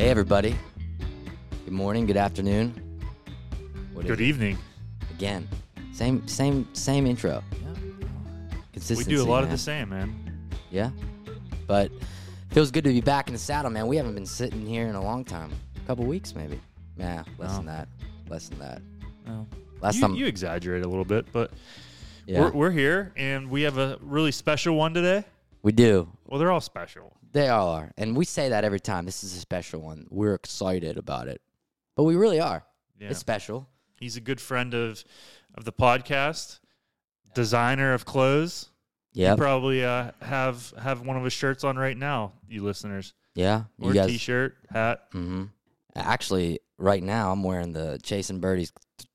Hey, 0.00 0.08
everybody. 0.08 0.56
Good 1.66 1.74
morning, 1.74 2.06
good 2.06 2.16
afternoon. 2.16 2.72
What 3.92 4.06
Good 4.06 4.22
evening. 4.22 4.56
Again, 5.10 5.46
same, 5.92 6.26
same, 6.26 6.66
same 6.72 7.06
intro. 7.06 7.44
We 7.52 8.06
Consistency. 8.72 9.14
do 9.14 9.22
a 9.22 9.28
lot 9.28 9.44
of 9.44 9.50
the 9.50 9.58
same, 9.58 9.90
man. 9.90 10.48
Yeah, 10.70 10.88
but 11.66 11.92
feels 12.50 12.70
good 12.70 12.84
to 12.84 12.90
be 12.90 13.02
back 13.02 13.26
in 13.26 13.34
the 13.34 13.38
saddle, 13.38 13.70
man. 13.70 13.88
We 13.88 13.98
haven't 13.98 14.14
been 14.14 14.24
sitting 14.24 14.64
here 14.64 14.88
in 14.88 14.94
a 14.94 15.02
long 15.02 15.22
time. 15.22 15.52
A 15.76 15.86
couple 15.86 16.06
weeks, 16.06 16.34
maybe. 16.34 16.58
Nah, 16.96 17.24
less 17.36 17.50
No. 17.50 17.56
than 17.58 17.68
oh. 17.68 17.72
that. 17.72 17.88
Less 18.30 18.48
than 18.48 18.58
that. 18.60 18.80
Well, 19.26 19.46
Last 19.82 19.96
you, 19.96 20.00
time, 20.00 20.14
you 20.14 20.24
exaggerate 20.24 20.82
a 20.82 20.88
little 20.88 21.04
bit, 21.04 21.30
but 21.30 21.50
yeah, 22.26 22.40
we're, 22.40 22.52
we're 22.52 22.70
here 22.70 23.12
and 23.18 23.50
we 23.50 23.60
have 23.62 23.76
a 23.76 23.98
really 24.00 24.32
special 24.32 24.76
one 24.76 24.94
today. 24.94 25.24
we 25.62 25.72
do. 25.72 26.08
Well, 26.30 26.38
they're 26.38 26.52
all 26.52 26.60
special. 26.60 27.16
They 27.32 27.48
all 27.48 27.68
are, 27.70 27.90
and 27.98 28.16
we 28.16 28.24
say 28.24 28.48
that 28.50 28.64
every 28.64 28.78
time. 28.80 29.04
This 29.04 29.24
is 29.24 29.36
a 29.36 29.40
special 29.40 29.80
one. 29.80 30.06
We're 30.10 30.34
excited 30.34 30.96
about 30.96 31.26
it, 31.28 31.42
but 31.96 32.04
we 32.04 32.14
really 32.14 32.38
are. 32.40 32.64
Yeah. 32.98 33.08
It's 33.10 33.18
special. 33.18 33.68
He's 33.98 34.16
a 34.16 34.20
good 34.20 34.40
friend 34.40 34.72
of 34.72 35.02
of 35.56 35.64
the 35.64 35.72
podcast, 35.72 36.60
designer 37.34 37.92
of 37.94 38.04
clothes. 38.04 38.68
Yeah, 39.12 39.34
probably 39.34 39.84
uh, 39.84 40.12
have 40.22 40.72
have 40.80 41.00
one 41.04 41.16
of 41.16 41.24
his 41.24 41.32
shirts 41.32 41.64
on 41.64 41.76
right 41.76 41.96
now, 41.96 42.34
you 42.48 42.62
listeners. 42.62 43.12
yeah. 43.34 43.64
Or 43.80 43.92
guys, 43.92 44.10
t-shirt, 44.10 44.56
hat. 44.70 45.02
hmm 45.12 45.44
Actually, 45.96 46.60
right 46.78 47.02
now 47.02 47.32
I'm 47.32 47.42
wearing 47.42 47.72
the 47.72 47.98
Chasing 48.04 48.38
Birdies. 48.38 48.72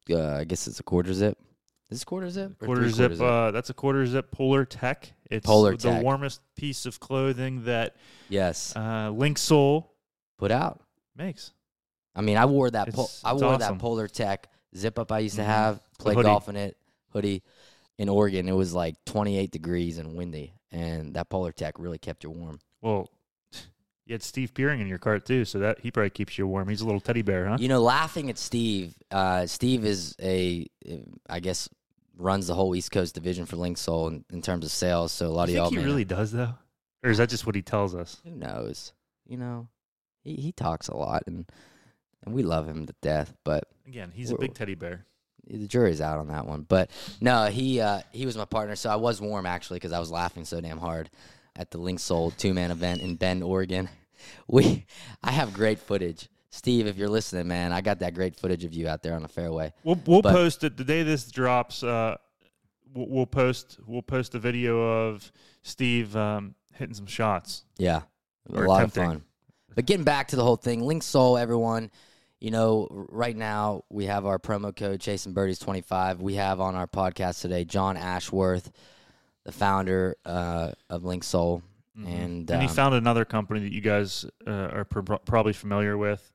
Uh, 0.10 0.34
I 0.36 0.44
guess 0.44 0.68
it's 0.68 0.82
a 0.82 0.84
quarter 0.84 1.14
zip. 1.14 1.38
Is 1.90 2.00
this 2.00 2.04
quarter 2.04 2.30
zip? 2.30 2.62
or 2.62 2.66
Quarter 2.66 2.82
three-quarter 2.90 3.16
zip. 3.16 3.26
Uh, 3.26 3.52
that's 3.52 3.70
a 3.70 3.74
quarter 3.74 4.06
zip 4.06 4.36
Polartec. 4.36 5.12
It's 5.32 5.46
Polar 5.46 5.72
the 5.72 5.78
Tech. 5.78 6.04
warmest 6.04 6.42
piece 6.56 6.86
of 6.86 7.00
clothing 7.00 7.64
that 7.66 7.96
yes, 8.30 8.76
uh, 8.76 9.10
Link 9.12 9.38
Soul 9.38 9.92
put 10.38 10.52
out. 10.52 10.82
makes. 11.16 11.52
I 12.16 12.22
mean, 12.22 12.38
I 12.38 12.46
wore 12.46 12.70
that. 12.70 12.88
It's- 12.90 13.22
I 13.24 13.34
wore 13.34 13.46
awesome. 13.54 13.78
that 13.78 13.84
Polartec 13.84 14.46
zip 14.76 14.98
up 15.00 15.12
I 15.12 15.20
used 15.20 15.36
to 15.38 15.42
Mhm. 15.42 15.46
have. 15.46 15.82
Play 16.00 16.14
golf 16.16 16.48
in 16.50 16.56
it. 16.56 16.78
Hoodie 17.12 17.42
in 17.98 18.10
Oregon. 18.10 18.48
It 18.50 18.54
was 18.54 18.74
like 18.74 18.96
28 19.06 19.52
degrees 19.52 19.98
and 19.98 20.16
windy, 20.16 20.54
and 20.72 21.14
that 21.16 21.30
Polartec 21.30 21.74
really 21.78 21.98
kept 21.98 22.24
you 22.24 22.30
warm. 22.30 22.60
Well, 22.82 23.10
you 24.06 24.14
had 24.14 24.22
Steve 24.24 24.54
Peering 24.54 24.82
in 24.82 24.88
your 24.88 24.98
cart 25.00 25.26
too, 25.26 25.46
so 25.46 25.60
that 25.60 25.80
he 25.80 25.92
probably 25.92 26.10
keeps 26.10 26.38
you 26.38 26.46
warm. 26.48 26.68
He's 26.70 26.82
a 26.82 26.86
little 26.86 27.00
teddy 27.02 27.22
bear, 27.22 27.48
huh? 27.48 27.58
You 27.60 27.68
know, 27.70 27.82
laughing 27.82 28.30
at 28.30 28.38
Steve. 28.38 28.94
Uh, 29.10 29.48
Steve 29.48 29.84
is 29.86 30.16
a, 30.22 30.68
I 31.30 31.40
guess, 31.40 31.68
runs 32.18 32.48
the 32.48 32.54
whole 32.56 32.76
East 32.76 32.92
Coast 32.92 33.14
division 33.16 33.46
for 33.46 33.56
Link 33.56 33.78
Soul 33.78 34.08
in, 34.08 34.26
in 34.32 34.42
terms 34.42 34.66
of 34.66 34.72
sales. 34.72 35.12
So 35.12 35.28
a 35.28 35.30
lot 35.30 35.50
You 35.50 35.56
of 35.56 35.56
y'all 35.56 35.70
think 35.70 35.82
he 35.82 35.86
really 35.86 36.06
does 36.06 36.32
though, 36.32 36.54
or 37.04 37.10
is 37.10 37.18
that 37.18 37.30
just 37.30 37.46
what 37.46 37.56
he 37.56 37.62
tells 37.62 37.94
us? 37.96 38.22
who 38.24 38.32
knows? 38.32 38.94
You 39.28 39.38
know, 39.38 39.68
he 40.24 40.36
he 40.36 40.52
talks 40.52 40.88
a 40.88 40.96
lot, 40.96 41.24
and 41.28 41.46
and 42.26 42.34
we 42.34 42.44
love 42.44 42.68
him 42.68 42.86
to 42.88 42.96
death. 43.02 43.34
But 43.44 43.66
Again, 43.88 44.12
he's 44.14 44.32
a 44.32 44.38
big 44.38 44.54
teddy 44.54 44.76
bear. 44.76 45.06
the 45.48 45.68
jury's 45.68 46.02
out 46.02 46.18
on 46.20 46.28
that 46.30 46.48
one. 46.48 46.62
But 46.68 46.90
no, 47.22 47.46
he 47.48 47.80
uh, 47.82 48.02
he 48.12 48.26
was 48.26 48.38
my 48.38 48.46
partner, 48.46 48.76
so 48.76 48.90
I 48.90 48.96
was 48.96 49.22
warm 49.22 49.46
actually 49.46 49.78
because 49.78 49.92
I 49.92 50.00
was 50.00 50.12
laughing 50.12 50.46
so 50.46 50.60
damn 50.62 50.80
hard 50.80 51.10
at 51.56 51.72
the 51.72 51.78
Link 51.78 52.00
Soul 52.00 52.32
two 52.32 52.54
man 52.54 52.72
event 52.72 53.02
in 53.02 53.16
Bend, 53.16 53.44
Oregon. 53.44 53.90
We 54.48 54.86
I 55.22 55.32
have 55.32 55.54
great 55.54 55.78
footage. 55.78 56.30
Steve, 56.56 56.88
if 56.88 56.96
you're 56.98 57.10
listening, 57.10 57.48
man, 57.48 57.72
I 57.74 57.82
got 57.82 58.00
that 58.00 58.14
great 58.14 58.36
footage 58.36 58.64
of 58.64 58.74
you 58.74 58.88
out 58.88 59.04
there 59.04 59.14
on 59.16 59.22
the 59.22 59.28
fairway. 59.28 59.74
We'll 59.84 60.00
we'll 60.06 60.22
But- 60.22 60.34
post 60.34 60.64
it 60.64 60.78
the 60.78 60.84
day 60.86 61.04
this 61.04 61.30
drops. 61.30 61.84
Uh, 61.84 62.16
we'll, 62.94 63.08
we'll 63.10 63.26
post 63.26 63.78
we'll 63.86 64.02
post 64.02 64.36
a 64.36 64.40
video 64.40 64.80
of 64.82 65.32
Steve 65.64 66.16
um, 66.16 66.56
hitting 66.74 66.96
some 66.96 67.08
shots. 67.08 67.66
Yeah, 67.78 68.02
a 68.50 68.62
lot 68.62 68.84
of 68.84 68.94
fun. 68.94 69.24
But 69.76 69.86
getting 69.86 70.06
back 70.06 70.30
to 70.30 70.38
the 70.38 70.44
whole 70.44 70.56
thing, 70.56 70.82
Link 70.82 71.04
Soul, 71.04 71.38
everyone. 71.38 71.92
You 72.40 72.52
know, 72.52 72.88
right 73.10 73.36
now 73.36 73.84
we 73.90 74.06
have 74.06 74.26
our 74.26 74.38
promo 74.38 74.76
code 74.76 75.00
Chasing 75.02 75.34
Birdies 75.34 75.58
twenty 75.60 75.82
five. 75.82 76.22
We 76.22 76.36
have 76.36 76.60
on 76.62 76.76
our 76.76 76.86
podcast 76.88 77.42
today 77.42 77.66
John 77.66 77.98
Ashworth, 77.98 78.72
the 79.46 79.52
founder 79.52 80.16
uh, 80.26 80.72
of 80.90 81.04
Link 81.06 81.24
Soul, 81.24 81.64
Mhm. 81.98 82.06
and, 82.08 82.52
and 82.52 82.62
he 82.62 82.68
um, 82.68 82.74
found 82.76 82.94
another 82.96 83.26
company 83.26 83.62
that 83.62 83.72
you 83.74 83.82
guys 83.82 84.26
uh, 84.46 84.52
are 84.52 84.84
pr- 84.86 85.16
probably 85.26 85.54
familiar 85.54 85.98
with, 85.98 86.30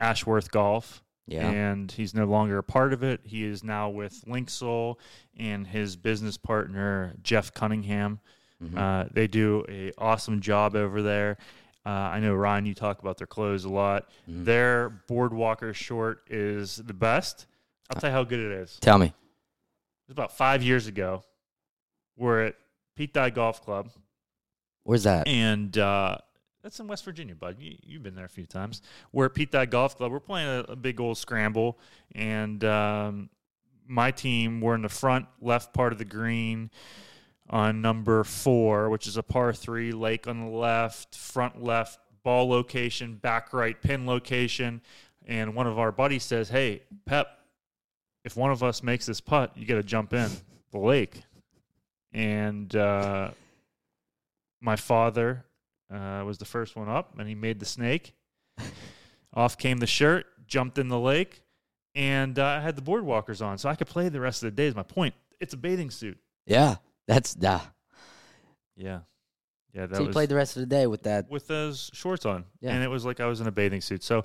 Ashworth 0.00 0.50
Golf. 0.50 1.02
yeah, 1.26 1.48
and 1.48 1.90
he's 1.90 2.14
no 2.14 2.24
longer 2.24 2.58
a 2.58 2.62
part 2.62 2.92
of 2.92 3.02
it. 3.02 3.20
He 3.24 3.44
is 3.44 3.64
now 3.64 3.88
with 3.88 4.24
Linksoul 4.26 4.96
and 5.36 5.66
his 5.66 5.96
business 5.96 6.36
partner 6.36 7.14
Jeff 7.22 7.52
Cunningham. 7.52 8.20
mhm. 8.62 8.76
Uh, 8.78 9.08
they 9.12 9.26
do 9.26 9.64
a 9.68 9.92
awesome 9.98 10.40
job 10.40 10.74
over 10.76 11.02
there. 11.02 11.36
Uh, 11.84 11.88
I 11.90 12.20
know 12.20 12.34
Ryan, 12.34 12.66
you 12.66 12.74
talk 12.74 13.00
about 13.00 13.16
their 13.18 13.26
clothes 13.26 13.64
a 13.64 13.68
lot. 13.68 14.08
Mhm. 14.28 14.44
Their 14.44 14.88
Boardwalker 15.08 15.72
short 15.74 16.22
is 16.30 16.76
the 16.76 16.94
best. 16.94 17.46
I'll 17.90 18.00
tell 18.00 18.10
you 18.10 18.14
how 18.14 18.24
good 18.24 18.40
it 18.40 18.52
is. 18.52 18.78
tell 18.80 18.98
me. 18.98 19.06
It 19.06 19.14
was 20.08 20.14
about 20.14 20.32
five 20.36 20.62
years 20.62 20.86
ago. 20.86 21.24
We're 22.16 22.44
at 22.46 22.54
Pete 22.96 23.12
Dye 23.12 23.30
Golf 23.30 23.62
Club, 23.62 23.90
Where's 24.84 25.02
that? 25.02 25.26
and 25.28 25.76
uh, 25.76 26.18
that's 26.66 26.80
in 26.80 26.88
West 26.88 27.04
Virginia, 27.04 27.36
bud. 27.36 27.58
You, 27.60 27.76
you've 27.84 28.02
been 28.02 28.16
there 28.16 28.24
a 28.24 28.28
few 28.28 28.44
times. 28.44 28.82
We're 29.12 29.26
at 29.26 29.34
Pete 29.34 29.52
Dye 29.52 29.66
Golf 29.66 29.96
Club. 29.96 30.10
We're 30.10 30.18
playing 30.18 30.48
a, 30.48 30.72
a 30.72 30.74
big 30.74 31.00
old 31.00 31.16
scramble, 31.16 31.78
and 32.12 32.64
um, 32.64 33.30
my 33.86 34.10
team 34.10 34.60
we're 34.60 34.74
in 34.74 34.82
the 34.82 34.88
front 34.88 35.26
left 35.40 35.72
part 35.72 35.92
of 35.92 35.98
the 36.00 36.04
green 36.04 36.72
on 37.48 37.80
number 37.80 38.24
four, 38.24 38.90
which 38.90 39.06
is 39.06 39.16
a 39.16 39.22
par 39.22 39.52
three, 39.52 39.92
lake 39.92 40.26
on 40.26 40.40
the 40.40 40.50
left, 40.50 41.14
front 41.14 41.62
left, 41.62 42.00
ball 42.24 42.48
location, 42.48 43.14
back 43.14 43.52
right, 43.52 43.80
pin 43.80 44.04
location. 44.04 44.82
And 45.24 45.54
one 45.54 45.68
of 45.68 45.78
our 45.78 45.92
buddies 45.92 46.24
says, 46.24 46.48
"Hey, 46.48 46.82
Pep, 47.04 47.28
if 48.24 48.36
one 48.36 48.50
of 48.50 48.64
us 48.64 48.82
makes 48.82 49.06
this 49.06 49.20
putt, 49.20 49.52
you 49.56 49.66
got 49.66 49.76
to 49.76 49.84
jump 49.84 50.12
in 50.12 50.30
the 50.72 50.78
lake." 50.78 51.22
And 52.12 52.74
uh, 52.74 53.30
my 54.60 54.74
father 54.74 55.44
uh, 55.92 56.22
was 56.24 56.38
the 56.38 56.44
first 56.44 56.76
one 56.76 56.88
up, 56.88 57.18
and 57.18 57.28
he 57.28 57.34
made 57.34 57.58
the 57.60 57.66
snake. 57.66 58.14
Off 59.34 59.58
came 59.58 59.78
the 59.78 59.86
shirt, 59.86 60.26
jumped 60.46 60.78
in 60.78 60.88
the 60.88 60.98
lake, 60.98 61.42
and 61.94 62.38
uh, 62.38 62.44
I 62.44 62.60
had 62.60 62.74
the 62.76 62.82
boardwalkers 62.82 63.44
on, 63.44 63.58
so 63.58 63.68
I 63.68 63.74
could 63.74 63.86
play 63.86 64.08
the 64.08 64.20
rest 64.20 64.42
of 64.42 64.46
the 64.48 64.50
day. 64.56 64.66
Is 64.66 64.74
my 64.74 64.82
point? 64.82 65.14
It's 65.40 65.52
a 65.52 65.56
bathing 65.58 65.90
suit. 65.90 66.18
Yeah, 66.46 66.76
that's 67.06 67.36
uh, 67.44 67.60
Yeah, 68.76 69.00
yeah. 69.74 69.86
That 69.86 69.96
so 69.96 70.02
you 70.02 70.06
was 70.08 70.14
played 70.14 70.28
the 70.30 70.34
rest 70.36 70.56
of 70.56 70.60
the 70.60 70.66
day 70.66 70.86
with 70.86 71.02
that. 71.02 71.28
with 71.30 71.46
those 71.48 71.90
shorts 71.92 72.24
on, 72.24 72.44
Yeah. 72.60 72.72
and 72.72 72.82
it 72.82 72.88
was 72.88 73.04
like 73.04 73.20
I 73.20 73.26
was 73.26 73.40
in 73.42 73.46
a 73.46 73.52
bathing 73.52 73.82
suit. 73.82 74.02
So, 74.02 74.24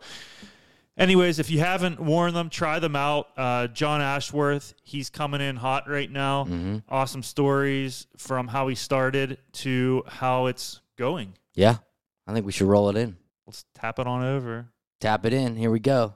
anyways, 0.97 1.39
if 1.39 1.49
you 1.49 1.59
haven't 1.59 1.99
worn 1.99 2.33
them, 2.33 2.49
try 2.49 2.79
them 2.79 2.95
out. 2.95 3.27
Uh, 3.35 3.67
John 3.67 3.99
Ashworth, 4.01 4.73
he's 4.83 5.09
coming 5.09 5.41
in 5.41 5.57
hot 5.57 5.89
right 5.89 6.09
now. 6.09 6.45
hmm 6.45 6.77
Awesome 6.87 7.23
stories 7.23 8.07
from 8.17 8.47
how 8.47 8.69
he 8.69 8.75
started 8.75 9.39
to 9.53 10.03
how 10.07 10.45
it's 10.45 10.79
going. 10.97 11.33
Yeah, 11.53 11.77
I 12.27 12.33
think 12.33 12.45
we 12.45 12.51
should 12.51 12.67
roll 12.67 12.89
it 12.89 12.95
in. 12.95 13.17
Let's 13.45 13.65
tap 13.75 13.99
it 13.99 14.07
on 14.07 14.23
over. 14.23 14.67
Tap 14.99 15.25
it 15.25 15.33
in. 15.33 15.55
Here 15.55 15.71
we 15.71 15.79
go. 15.79 16.15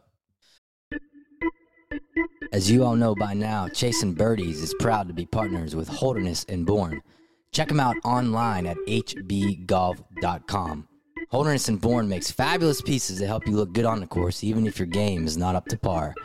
As 2.53 2.71
you 2.71 2.85
all 2.85 2.95
know 2.95 3.15
by 3.15 3.33
now, 3.33 3.67
Chasing 3.67 4.13
Birdies 4.13 4.61
is 4.61 4.73
proud 4.79 5.07
to 5.07 5.13
be 5.13 5.25
partners 5.25 5.75
with 5.75 5.87
Holderness 5.87 6.45
and 6.47 6.65
Bourne. 6.65 7.01
Check 7.51 7.67
them 7.67 7.79
out 7.79 7.97
online 8.03 8.65
at 8.65 8.77
hbgolf.com. 8.87 10.87
Holderness 11.35 11.67
and 11.67 11.81
Bourne 11.81 12.07
makes 12.07 12.31
fabulous 12.31 12.81
pieces 12.81 13.19
that 13.19 13.27
help 13.27 13.45
you 13.45 13.57
look 13.57 13.73
good 13.73 13.83
on 13.83 13.99
the 13.99 14.07
course, 14.07 14.41
even 14.41 14.65
if 14.65 14.79
your 14.79 14.85
game 14.85 15.27
is 15.27 15.35
not 15.35 15.53
up 15.53 15.65
to 15.65 15.77
par. 15.77 16.15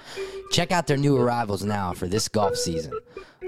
Check 0.52 0.70
out 0.70 0.86
their 0.86 0.96
new 0.96 1.16
arrivals 1.16 1.64
now 1.64 1.92
for 1.92 2.06
this 2.06 2.28
golf 2.28 2.54
season. 2.54 2.92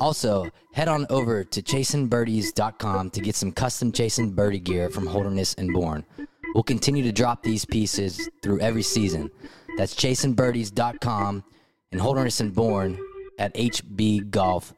Also, 0.00 0.50
head 0.72 0.88
on 0.88 1.06
over 1.08 1.44
to 1.44 1.62
chasingbirdies.com 1.62 3.10
to 3.10 3.20
get 3.20 3.36
some 3.36 3.52
custom 3.52 3.92
Chasing 3.92 4.32
Birdie 4.32 4.58
gear 4.58 4.90
from 4.90 5.06
Holderness 5.06 5.54
and 5.54 5.72
Bourne. 5.72 6.04
We'll 6.52 6.64
continue 6.64 7.04
to 7.04 7.12
drop 7.12 7.44
these 7.44 7.64
pieces 7.64 8.28
through 8.42 8.58
every 8.58 8.82
season. 8.82 9.30
That's 9.78 9.94
chasingbirdies.com 9.94 11.44
and 11.92 12.00
Holderness 12.00 12.40
and 12.40 12.52
Bourne 12.52 12.98
at 13.38 13.54
hbgolf.com. 13.54 14.74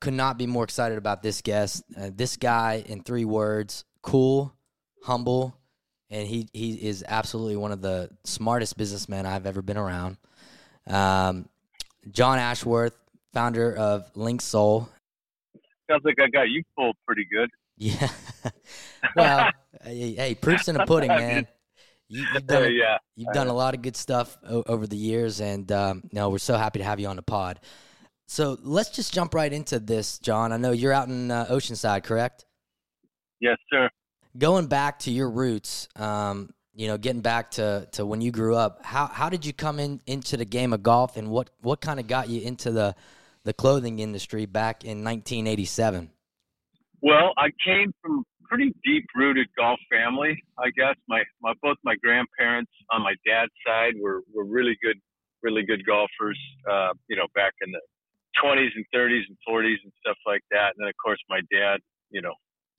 Could 0.00 0.14
not 0.14 0.38
be 0.38 0.46
more 0.46 0.64
excited 0.64 0.96
about 0.98 1.22
this 1.22 1.42
guest. 1.42 1.82
Uh, 1.96 2.10
this 2.14 2.36
guy, 2.36 2.84
in 2.86 3.02
three 3.02 3.24
words, 3.24 3.84
cool, 4.02 4.54
humble, 5.02 5.56
and 6.08 6.26
he, 6.26 6.48
he 6.52 6.74
is 6.74 7.04
absolutely 7.06 7.56
one 7.56 7.72
of 7.72 7.82
the 7.82 8.08
smartest 8.24 8.76
businessmen 8.76 9.26
I've 9.26 9.44
ever 9.46 9.60
been 9.60 9.76
around. 9.76 10.16
Um, 10.86 11.48
John 12.10 12.38
Ashworth, 12.38 12.96
founder 13.34 13.76
of 13.76 14.10
Link 14.14 14.40
Soul. 14.40 14.88
Sounds 15.90 16.02
like 16.04 16.16
I 16.20 16.28
got 16.28 16.48
you 16.48 16.62
fooled 16.76 16.96
pretty 17.06 17.26
good. 17.30 17.50
Yeah. 17.76 18.08
well, 19.16 19.50
hey, 19.82 20.14
hey, 20.14 20.34
proof's 20.34 20.68
in 20.68 20.74
the 20.76 20.84
pudding, 20.86 21.08
man. 21.22 21.46
You, 22.08 22.24
you've 22.34 22.46
done 22.46 22.62
Uh, 22.62 22.66
a, 22.66 22.70
yeah. 22.70 22.98
you've 23.16 23.34
done 23.34 23.48
a 23.48 23.52
lot 23.52 23.74
of 23.74 23.82
good 23.82 23.96
stuff 23.96 24.36
o- 24.48 24.64
over 24.66 24.86
the 24.86 24.96
years, 24.96 25.40
and 25.40 25.70
um, 25.72 26.02
no, 26.12 26.30
we're 26.30 26.38
so 26.38 26.56
happy 26.56 26.78
to 26.78 26.84
have 26.84 27.00
you 27.00 27.08
on 27.08 27.16
the 27.16 27.22
pod. 27.22 27.60
So 28.30 28.58
let's 28.62 28.90
just 28.90 29.14
jump 29.14 29.32
right 29.32 29.50
into 29.50 29.78
this, 29.78 30.18
John. 30.18 30.52
I 30.52 30.58
know 30.58 30.70
you're 30.70 30.92
out 30.92 31.08
in 31.08 31.30
uh, 31.30 31.46
Oceanside, 31.46 32.04
correct? 32.04 32.44
Yes, 33.40 33.56
sir. 33.72 33.88
going 34.36 34.66
back 34.66 34.98
to 35.00 35.10
your 35.10 35.30
roots, 35.30 35.88
um, 35.96 36.52
you 36.74 36.88
know, 36.88 36.98
getting 36.98 37.22
back 37.22 37.52
to, 37.52 37.88
to 37.92 38.04
when 38.04 38.20
you 38.20 38.30
grew 38.30 38.54
up, 38.54 38.84
how, 38.84 39.06
how 39.06 39.30
did 39.30 39.46
you 39.46 39.54
come 39.54 39.80
in 39.80 40.02
into 40.06 40.36
the 40.36 40.44
game 40.44 40.74
of 40.74 40.82
golf 40.82 41.16
and 41.16 41.30
what, 41.30 41.48
what 41.62 41.80
kind 41.80 41.98
of 41.98 42.06
got 42.06 42.28
you 42.28 42.42
into 42.42 42.70
the, 42.70 42.94
the 43.44 43.54
clothing 43.54 43.98
industry 43.98 44.44
back 44.44 44.84
in 44.84 45.02
1987? 45.02 46.10
Well, 47.00 47.32
I 47.38 47.48
came 47.64 47.94
from 48.02 48.24
pretty 48.44 48.74
deep 48.84 49.06
rooted 49.14 49.46
golf 49.56 49.80
family, 49.90 50.36
I 50.58 50.68
guess. 50.76 50.96
My, 51.08 51.22
my, 51.40 51.54
both 51.62 51.78
my 51.82 51.94
grandparents 52.02 52.72
on 52.90 53.02
my 53.02 53.14
dad's 53.24 53.52
side 53.66 53.94
were, 53.98 54.20
were 54.34 54.44
really 54.44 54.76
good, 54.82 54.98
really 55.42 55.62
good 55.64 55.86
golfers, 55.86 56.38
uh, 56.70 56.90
you 57.08 57.16
know, 57.16 57.26
back 57.34 57.54
in 57.64 57.72
the 57.72 57.80
20s 58.42 58.70
and 58.76 58.84
30s 58.94 59.24
and 59.28 59.38
40s 59.48 59.80
and 59.82 59.92
stuff 60.04 60.18
like 60.26 60.42
that. 60.50 60.74
And 60.76 60.84
then 60.84 60.88
of 60.88 60.94
course 61.02 61.18
my 61.28 61.40
dad, 61.50 61.80
you 62.10 62.22
know, 62.22 62.34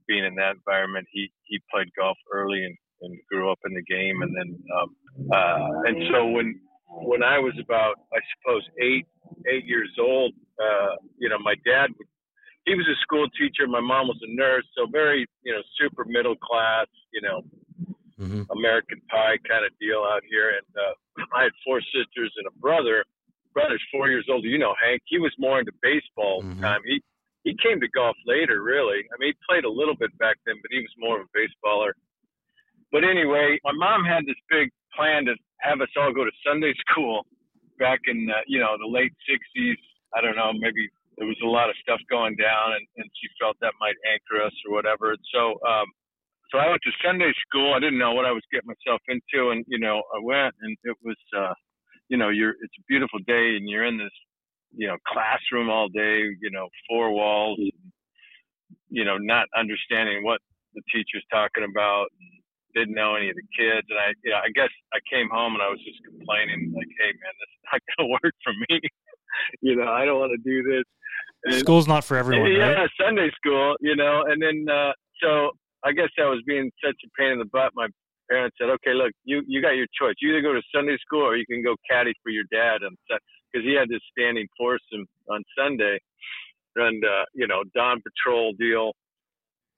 being 0.07 0.25
in 0.25 0.35
that 0.35 0.55
environment, 0.55 1.07
he, 1.11 1.31
he 1.43 1.61
played 1.71 1.87
golf 1.97 2.17
early 2.33 2.65
and, 2.65 2.75
and 3.01 3.17
grew 3.29 3.51
up 3.51 3.59
in 3.65 3.73
the 3.73 3.83
game. 3.83 4.21
And 4.21 4.35
then, 4.35 4.57
um, 4.73 4.89
uh, 5.31 5.87
and 5.87 6.03
so 6.11 6.25
when, 6.25 6.59
when 6.89 7.23
I 7.23 7.37
was 7.37 7.53
about, 7.61 7.95
I 8.11 8.19
suppose 8.33 8.63
eight, 8.81 9.05
eight 9.47 9.65
years 9.65 9.91
old, 9.99 10.33
uh, 10.59 10.95
you 11.17 11.29
know, 11.29 11.37
my 11.39 11.55
dad 11.63 11.93
would, 11.97 12.07
he 12.65 12.75
was 12.75 12.87
a 12.89 12.97
school 13.01 13.27
teacher. 13.37 13.67
My 13.67 13.79
mom 13.79 14.07
was 14.07 14.19
a 14.21 14.35
nurse. 14.35 14.65
So 14.77 14.85
very, 14.91 15.25
you 15.43 15.53
know, 15.53 15.61
super 15.79 16.05
middle 16.05 16.35
class, 16.35 16.87
you 17.13 17.21
know, 17.21 17.41
mm-hmm. 18.19 18.43
American 18.51 19.01
pie 19.09 19.37
kind 19.47 19.65
of 19.65 19.71
deal 19.79 20.01
out 20.05 20.21
here. 20.29 20.49
And, 20.57 20.69
uh, 20.75 21.25
I 21.37 21.43
had 21.43 21.53
four 21.65 21.81
sisters 21.81 22.33
and 22.37 22.47
a 22.47 22.59
brother 22.59 23.05
brother's 23.53 23.83
four 23.91 24.09
years 24.09 24.27
older. 24.29 24.47
You 24.47 24.57
know, 24.57 24.73
Hank. 24.81 25.01
He 25.05 25.19
was 25.19 25.33
more 25.37 25.59
into 25.59 25.71
baseball 25.81 26.43
mm-hmm. 26.43 26.61
time. 26.61 26.81
He 26.85 27.01
he 27.43 27.55
came 27.63 27.79
to 27.79 27.87
golf 27.89 28.17
later, 28.25 28.61
really. 28.61 29.07
I 29.09 29.15
mean, 29.17 29.33
he 29.33 29.45
played 29.47 29.63
a 29.63 29.69
little 29.69 29.95
bit 29.95 30.15
back 30.17 30.37
then, 30.45 30.55
but 30.61 30.71
he 30.71 30.79
was 30.79 30.93
more 30.97 31.21
of 31.21 31.27
a 31.27 31.31
baseballer. 31.37 31.91
But 32.91 33.03
anyway, 33.03 33.59
my 33.63 33.71
mom 33.71 34.03
had 34.03 34.25
this 34.25 34.39
big 34.49 34.69
plan 34.95 35.25
to 35.25 35.35
have 35.61 35.79
us 35.81 35.89
all 35.97 36.13
go 36.13 36.25
to 36.25 36.31
Sunday 36.45 36.73
school 36.83 37.25
back 37.77 37.99
in 38.07 38.27
uh, 38.29 38.43
you 38.47 38.59
know 38.59 38.75
the 38.77 38.89
late 38.89 39.13
'60s. 39.29 39.79
I 40.15 40.21
don't 40.21 40.35
know, 40.35 40.51
maybe 40.53 40.89
there 41.17 41.27
was 41.27 41.37
a 41.43 41.47
lot 41.47 41.69
of 41.69 41.75
stuff 41.83 41.99
going 42.09 42.35
down, 42.35 42.73
and, 42.73 42.85
and 42.97 43.05
she 43.21 43.27
felt 43.39 43.57
that 43.61 43.73
might 43.79 43.95
anchor 44.09 44.41
us 44.43 44.53
or 44.65 44.73
whatever. 44.73 45.11
And 45.11 45.21
so, 45.29 45.59
um, 45.67 45.85
so 46.49 46.57
I 46.57 46.67
went 46.67 46.81
to 46.81 46.91
Sunday 47.05 47.31
school. 47.45 47.75
I 47.75 47.79
didn't 47.79 47.99
know 47.99 48.13
what 48.13 48.25
I 48.25 48.31
was 48.31 48.41
getting 48.51 48.73
myself 48.73 49.01
into, 49.07 49.51
and 49.51 49.63
you 49.67 49.79
know, 49.79 50.01
I 50.13 50.19
went, 50.21 50.55
and 50.61 50.77
it 50.83 50.97
was. 51.03 51.17
uh 51.37 51.53
you 52.09 52.17
know, 52.17 52.29
you're 52.29 52.51
it's 52.61 52.73
a 52.77 52.83
beautiful 52.87 53.19
day 53.25 53.55
and 53.55 53.69
you're 53.69 53.85
in 53.85 53.97
this, 53.97 54.11
you 54.75 54.87
know, 54.87 54.97
classroom 55.07 55.69
all 55.69 55.87
day, 55.89 56.25
you 56.41 56.51
know, 56.51 56.67
four 56.89 57.11
walls, 57.11 57.59
you 58.89 59.05
know, 59.05 59.17
not 59.17 59.47
understanding 59.57 60.23
what 60.23 60.41
the 60.73 60.81
teacher's 60.91 61.25
talking 61.31 61.65
about, 61.69 62.07
didn't 62.75 62.93
know 62.93 63.15
any 63.15 63.29
of 63.29 63.35
the 63.35 63.47
kids, 63.57 63.87
and 63.89 63.97
I, 63.97 64.13
you 64.23 64.31
know, 64.31 64.37
I 64.37 64.49
guess 64.53 64.69
I 64.93 64.99
came 65.09 65.29
home 65.29 65.53
and 65.53 65.63
I 65.63 65.69
was 65.69 65.79
just 65.85 65.97
complaining, 66.05 66.73
like, 66.75 66.89
hey 66.99 67.13
man, 67.13 67.33
this 67.39 67.49
is 67.49 67.63
not 67.71 67.81
gonna 67.97 68.09
work 68.09 68.35
for 68.43 68.53
me. 68.69 68.81
you 69.61 69.75
know, 69.75 69.89
I 69.91 70.05
don't 70.05 70.19
want 70.19 70.33
to 70.33 70.43
do 70.43 70.63
this. 70.63 70.83
And, 71.45 71.55
School's 71.55 71.87
not 71.87 72.03
for 72.03 72.17
everyone. 72.17 72.51
Yeah, 72.51 72.73
right? 72.73 72.89
Sunday 72.99 73.31
school, 73.37 73.75
you 73.79 73.95
know, 73.95 74.23
and 74.27 74.41
then 74.41 74.65
uh, 74.67 74.91
so 75.21 75.51
I 75.85 75.93
guess 75.93 76.09
I 76.19 76.25
was 76.25 76.41
being 76.45 76.71
such 76.83 76.97
a 77.05 77.09
pain 77.17 77.31
in 77.31 77.39
the 77.39 77.45
butt. 77.45 77.71
My 77.75 77.87
parents 78.29 78.55
said, 78.59 78.69
okay, 78.69 78.93
look, 78.93 79.11
you, 79.23 79.41
you 79.47 79.61
got 79.61 79.75
your 79.75 79.87
choice. 79.99 80.15
You 80.21 80.29
either 80.29 80.41
go 80.41 80.53
to 80.53 80.61
Sunday 80.73 80.97
school 81.05 81.23
or 81.23 81.35
you 81.35 81.45
can 81.45 81.63
go 81.63 81.75
caddy 81.89 82.13
for 82.23 82.29
your 82.29 82.45
dad. 82.51 82.81
And 82.81 82.97
because 83.07 83.65
he 83.65 83.73
had 83.73 83.89
this 83.89 84.01
standing 84.11 84.47
foursome 84.57 85.07
on 85.29 85.43
Sunday 85.57 85.99
and, 86.75 87.03
uh, 87.03 87.25
you 87.33 87.47
know, 87.47 87.63
dawn 87.75 88.01
patrol 88.01 88.53
deal. 88.53 88.93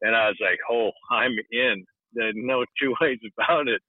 And 0.02 0.16
I 0.16 0.28
was 0.28 0.38
like, 0.42 0.60
oh, 0.70 0.92
I'm 1.10 1.32
in. 1.52 1.86
There's 2.14 2.36
no 2.36 2.66
two 2.82 2.94
ways 3.02 3.20
about 3.38 3.68
it. 3.68 3.82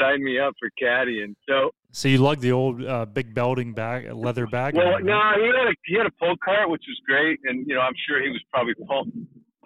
Sign 0.00 0.24
me 0.24 0.38
up 0.38 0.54
for 0.58 0.70
caddy. 0.78 1.22
And 1.22 1.36
so, 1.46 1.70
so 1.90 2.08
you 2.08 2.16
lugged 2.16 2.40
the 2.40 2.52
old 2.52 2.82
uh, 2.82 3.04
big 3.04 3.34
belting 3.34 3.74
bag, 3.74 4.10
leather 4.10 4.46
bag. 4.46 4.74
Well, 4.74 4.98
no, 5.02 5.20
he 5.36 5.44
had 5.44 5.68
a 5.68 5.74
he 5.84 5.96
had 5.98 6.06
a 6.06 6.10
pull 6.18 6.34
cart, 6.42 6.70
which 6.70 6.82
was 6.88 6.98
great, 7.06 7.38
and 7.44 7.66
you 7.68 7.74
know 7.74 7.82
I'm 7.82 7.92
sure 8.08 8.22
he 8.22 8.30
was 8.30 8.42
probably 8.50 8.72
pull, 8.88 9.04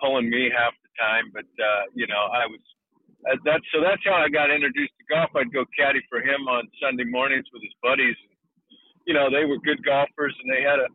pulling 0.02 0.28
me 0.28 0.50
half 0.50 0.74
the 0.82 0.90
time, 0.98 1.30
but 1.32 1.46
uh, 1.62 1.82
you 1.94 2.08
know 2.08 2.18
I 2.34 2.46
was 2.50 2.58
uh, 3.26 3.34
that's 3.44 3.64
so 3.74 3.82
that's 3.82 4.02
how 4.06 4.14
I 4.14 4.30
got 4.30 4.54
introduced 4.54 4.94
to 5.02 5.04
golf. 5.10 5.34
I'd 5.34 5.52
go 5.52 5.66
caddy 5.74 5.98
for 6.08 6.22
him 6.22 6.46
on 6.46 6.70
Sunday 6.78 7.04
mornings 7.04 7.46
with 7.52 7.62
his 7.62 7.74
buddies. 7.82 8.14
You 9.06 9.14
know, 9.14 9.30
they 9.30 9.44
were 9.44 9.58
good 9.58 9.82
golfers, 9.82 10.34
and 10.42 10.48
they 10.50 10.62
had 10.62 10.78
a 10.78 10.86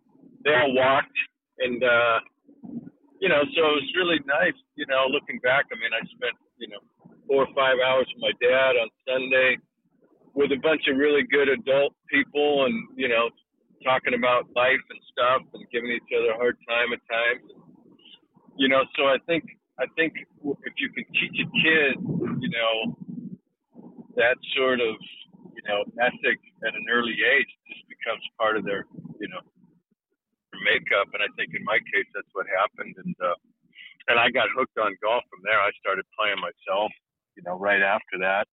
they 0.43 0.55
all 0.55 0.71
walked, 0.71 1.17
and 1.59 1.83
uh, 1.83 2.17
you 3.19 3.27
know, 3.27 3.43
so 3.51 3.59
it 3.75 3.77
was 3.83 3.89
really 3.95 4.19
nice. 4.23 4.55
You 4.75 4.87
know, 4.87 5.11
looking 5.11 5.39
back, 5.43 5.67
I 5.71 5.75
mean, 5.75 5.91
I 5.91 5.99
spent 6.07 6.35
you 6.55 6.71
know 6.71 6.79
four 7.27 7.43
or 7.43 7.53
five 7.55 7.83
hours 7.83 8.07
with 8.15 8.23
my 8.23 8.35
dad 8.39 8.79
on 8.79 8.87
Sunday 9.03 9.59
with 10.33 10.55
a 10.55 10.59
bunch 10.63 10.87
of 10.87 10.95
really 10.95 11.27
good 11.27 11.49
adult 11.51 11.93
people, 12.07 12.63
and 12.63 12.75
you 12.95 13.11
know, 13.11 13.27
talking 13.83 14.15
about 14.15 14.47
life 14.55 14.83
and 14.87 14.99
stuff, 15.11 15.43
and 15.51 15.67
giving 15.71 15.91
each 15.91 16.11
other 16.15 16.31
a 16.31 16.37
hard 16.39 16.55
time 16.63 16.95
at 16.95 17.03
times. 17.11 17.43
You 18.55 18.69
know, 18.71 18.87
so 18.95 19.11
I 19.11 19.17
think 19.27 19.43
I 19.79 19.85
think 19.95 20.13
if 20.15 20.73
you 20.77 20.89
can 20.93 21.05
teach 21.09 21.37
a 21.41 21.47
kid, 21.57 22.20
you 22.41 22.49
know, 22.49 22.97
that 24.17 24.35
sort 24.57 24.81
of, 24.81 24.97
you 25.53 25.63
know, 25.69 25.85
ethic 26.01 26.41
at 26.65 26.73
an 26.73 26.85
early 26.91 27.13
age, 27.13 27.49
just 27.69 27.85
becomes 27.85 28.21
part 28.37 28.57
of 28.57 28.65
their, 28.65 28.85
you 29.21 29.29
know, 29.29 29.41
their 30.49 30.61
makeup. 30.65 31.07
And 31.13 31.21
I 31.21 31.29
think 31.37 31.53
in 31.53 31.63
my 31.63 31.77
case, 31.93 32.09
that's 32.13 32.33
what 32.33 32.45
happened. 32.49 32.95
And 32.97 33.15
uh, 33.21 33.37
and 34.07 34.19
I 34.19 34.29
got 34.33 34.49
hooked 34.57 34.77
on 34.77 34.97
golf 35.01 35.23
from 35.29 35.39
there. 35.43 35.61
I 35.61 35.69
started 35.79 36.05
playing 36.17 36.41
myself, 36.41 36.91
you 37.37 37.43
know, 37.45 37.57
right 37.57 37.81
after 37.81 38.17
that. 38.19 38.49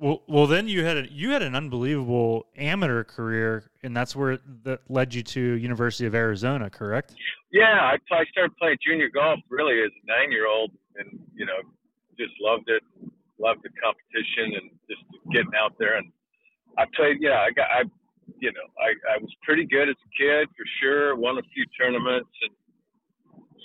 Well, 0.00 0.22
well, 0.26 0.46
then 0.46 0.66
you 0.66 0.82
had 0.82 0.96
a, 0.96 1.12
you 1.12 1.30
had 1.30 1.42
an 1.42 1.54
unbelievable 1.54 2.46
amateur 2.56 3.04
career, 3.04 3.70
and 3.82 3.94
that's 3.94 4.16
where 4.16 4.38
that 4.64 4.80
led 4.88 5.12
you 5.12 5.22
to 5.22 5.40
University 5.40 6.06
of 6.06 6.14
Arizona, 6.14 6.70
correct? 6.70 7.14
Yeah, 7.52 7.92
I, 7.92 7.96
I 8.10 8.24
started 8.32 8.56
playing 8.56 8.78
junior 8.86 9.10
golf 9.12 9.40
really 9.50 9.78
as 9.82 9.90
a 10.02 10.06
nine 10.06 10.32
year 10.32 10.48
old, 10.48 10.70
and 10.96 11.20
you 11.34 11.44
know, 11.44 11.60
just 12.20 12.36
loved 12.40 12.68
it, 12.68 12.84
loved 13.40 13.64
the 13.64 13.72
competition, 13.80 14.60
and 14.60 14.68
just 14.84 15.00
getting 15.32 15.56
out 15.56 15.72
there. 15.80 15.96
And 15.96 16.12
I 16.76 16.84
played, 16.92 17.16
yeah, 17.20 17.40
I 17.40 17.50
got, 17.56 17.68
I, 17.72 17.88
you 18.38 18.52
know, 18.52 18.68
I, 18.76 18.92
I 19.08 19.18
was 19.18 19.32
pretty 19.42 19.64
good 19.64 19.88
as 19.88 19.96
a 19.96 20.10
kid 20.12 20.48
for 20.52 20.66
sure. 20.80 21.16
Won 21.16 21.40
a 21.40 21.46
few 21.54 21.64
tournaments 21.80 22.30
and 22.44 22.52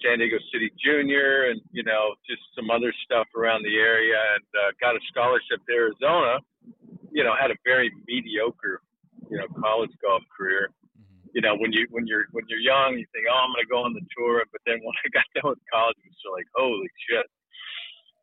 San 0.03 0.19
Diego 0.19 0.37
City 0.51 0.71
Junior, 0.77 1.49
and 1.49 1.61
you 1.71 1.83
know 1.83 2.15
just 2.29 2.41
some 2.55 2.69
other 2.69 2.93
stuff 3.05 3.27
around 3.35 3.63
the 3.63 3.75
area, 3.75 4.17
and 4.35 4.45
uh, 4.53 4.69
got 4.81 4.95
a 4.95 5.01
scholarship 5.09 5.63
to 5.65 5.73
Arizona. 5.73 6.39
You 7.11 7.23
know, 7.23 7.33
had 7.33 7.51
a 7.51 7.57
very 7.63 7.91
mediocre, 8.07 8.81
you 9.31 9.37
know, 9.37 9.47
college 9.61 9.91
golf 10.03 10.23
career. 10.35 10.69
Mm-hmm. 10.99 11.31
You 11.33 11.41
know, 11.41 11.55
when 11.55 11.71
you 11.71 11.87
when 11.91 12.05
you're 12.07 12.27
when 12.31 12.45
you're 12.47 12.61
young, 12.61 12.99
you 12.99 13.05
think, 13.13 13.25
oh, 13.31 13.39
I'm 13.39 13.55
going 13.55 13.65
to 13.65 13.71
go 13.71 13.79
on 13.81 13.93
the 13.93 14.05
tour. 14.13 14.43
But 14.51 14.61
then 14.65 14.83
when 14.83 14.93
I 15.03 15.07
got 15.15 15.25
done 15.33 15.55
with 15.55 15.63
college, 15.71 15.97
it 16.03 16.11
was 16.11 16.37
like, 16.37 16.47
holy 16.53 16.91
shit, 17.07 17.25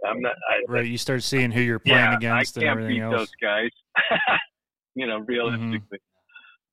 I'm 0.07 0.21
not. 0.21 0.33
I, 0.33 0.73
right, 0.73 0.87
you 0.87 0.99
start 0.99 1.23
seeing 1.23 1.51
who 1.51 1.61
you're 1.61 1.79
playing 1.79 1.99
yeah, 1.99 2.17
against 2.17 2.57
and 2.57 2.67
everything 2.67 3.01
else. 3.01 3.17
those 3.17 3.31
guys. 3.41 3.71
you 4.95 5.07
know, 5.07 5.19
realistically. 5.19 5.79
Mm-hmm 5.79 5.97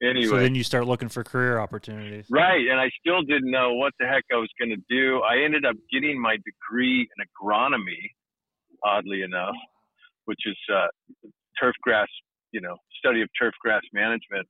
anyway. 0.02 0.28
So 0.28 0.38
then 0.38 0.56
you 0.56 0.64
start 0.64 0.88
looking 0.88 1.10
for 1.10 1.24
career 1.24 1.60
opportunities. 1.60 2.26
Right. 2.30 2.68
And 2.70 2.80
I 2.80 2.90
still 3.00 3.22
didn't 3.22 3.52
know 3.52 3.74
what 3.74 3.94
the 4.00 4.08
heck 4.08 4.24
I 4.32 4.38
was 4.38 4.50
going 4.60 4.72
to 4.72 4.84
do. 4.90 5.22
I 5.22 5.44
ended 5.44 5.66
up 5.66 5.76
getting 5.92 6.20
my 6.20 6.38
degree 6.38 7.02
in 7.02 7.18
agronomy, 7.26 8.12
oddly 8.84 9.22
enough, 9.22 9.56
which 10.26 10.40
is 10.46 10.58
uh, 10.74 10.88
turf 11.60 11.76
grass, 11.82 12.08
you 12.52 12.62
know, 12.62 12.78
study 12.98 13.22
of 13.22 13.30
turf 13.40 13.54
grass 13.62 13.84
management. 13.94 14.48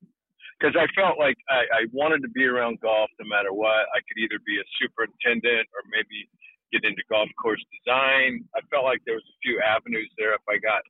Because 0.59 0.75
I 0.75 0.91
felt 0.91 1.17
like 1.17 1.37
I, 1.47 1.63
I 1.71 1.81
wanted 1.93 2.19
to 2.21 2.29
be 2.35 2.43
around 2.43 2.79
golf 2.81 3.09
no 3.19 3.27
matter 3.29 3.53
what. 3.53 3.87
I 3.95 4.03
could 4.03 4.19
either 4.19 4.43
be 4.43 4.59
a 4.59 4.65
superintendent 4.75 5.67
or 5.71 5.81
maybe 5.87 6.27
get 6.71 6.85
into 6.85 7.01
golf 7.09 7.29
course 7.41 7.61
design. 7.73 8.45
I 8.55 8.61
felt 8.69 8.85
like 8.85 9.01
there 9.05 9.15
was 9.15 9.25
a 9.25 9.37
few 9.41 9.59
avenues 9.61 10.09
there 10.17 10.33
if 10.33 10.45
I 10.49 10.57
got, 10.61 10.81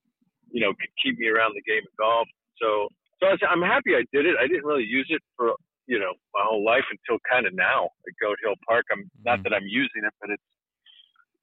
you 0.52 0.62
know, 0.62 0.72
could 0.76 0.94
keep 1.02 1.18
me 1.20 1.28
around 1.28 1.56
the 1.56 1.66
game 1.66 1.84
of 1.84 1.94
golf. 1.98 2.28
So 2.62 2.90
so 3.20 3.28
I 3.28 3.32
was, 3.36 3.42
I'm 3.44 3.62
happy 3.62 3.96
I 3.96 4.08
did 4.16 4.26
it. 4.26 4.36
I 4.40 4.48
didn't 4.48 4.66
really 4.66 4.88
use 4.88 5.08
it 5.10 5.22
for 5.36 5.54
you 5.88 6.00
know 6.00 6.14
my 6.34 6.44
whole 6.46 6.64
life 6.64 6.86
until 6.88 7.20
kind 7.30 7.48
of 7.48 7.54
now 7.54 7.92
at 8.08 8.14
Goat 8.22 8.38
Hill 8.44 8.56
Park. 8.68 8.86
I'm 8.92 9.04
mm-hmm. 9.04 9.26
not 9.26 9.44
that 9.44 9.54
I'm 9.54 9.68
using 9.68 10.08
it, 10.08 10.14
but 10.22 10.30
it's 10.32 10.50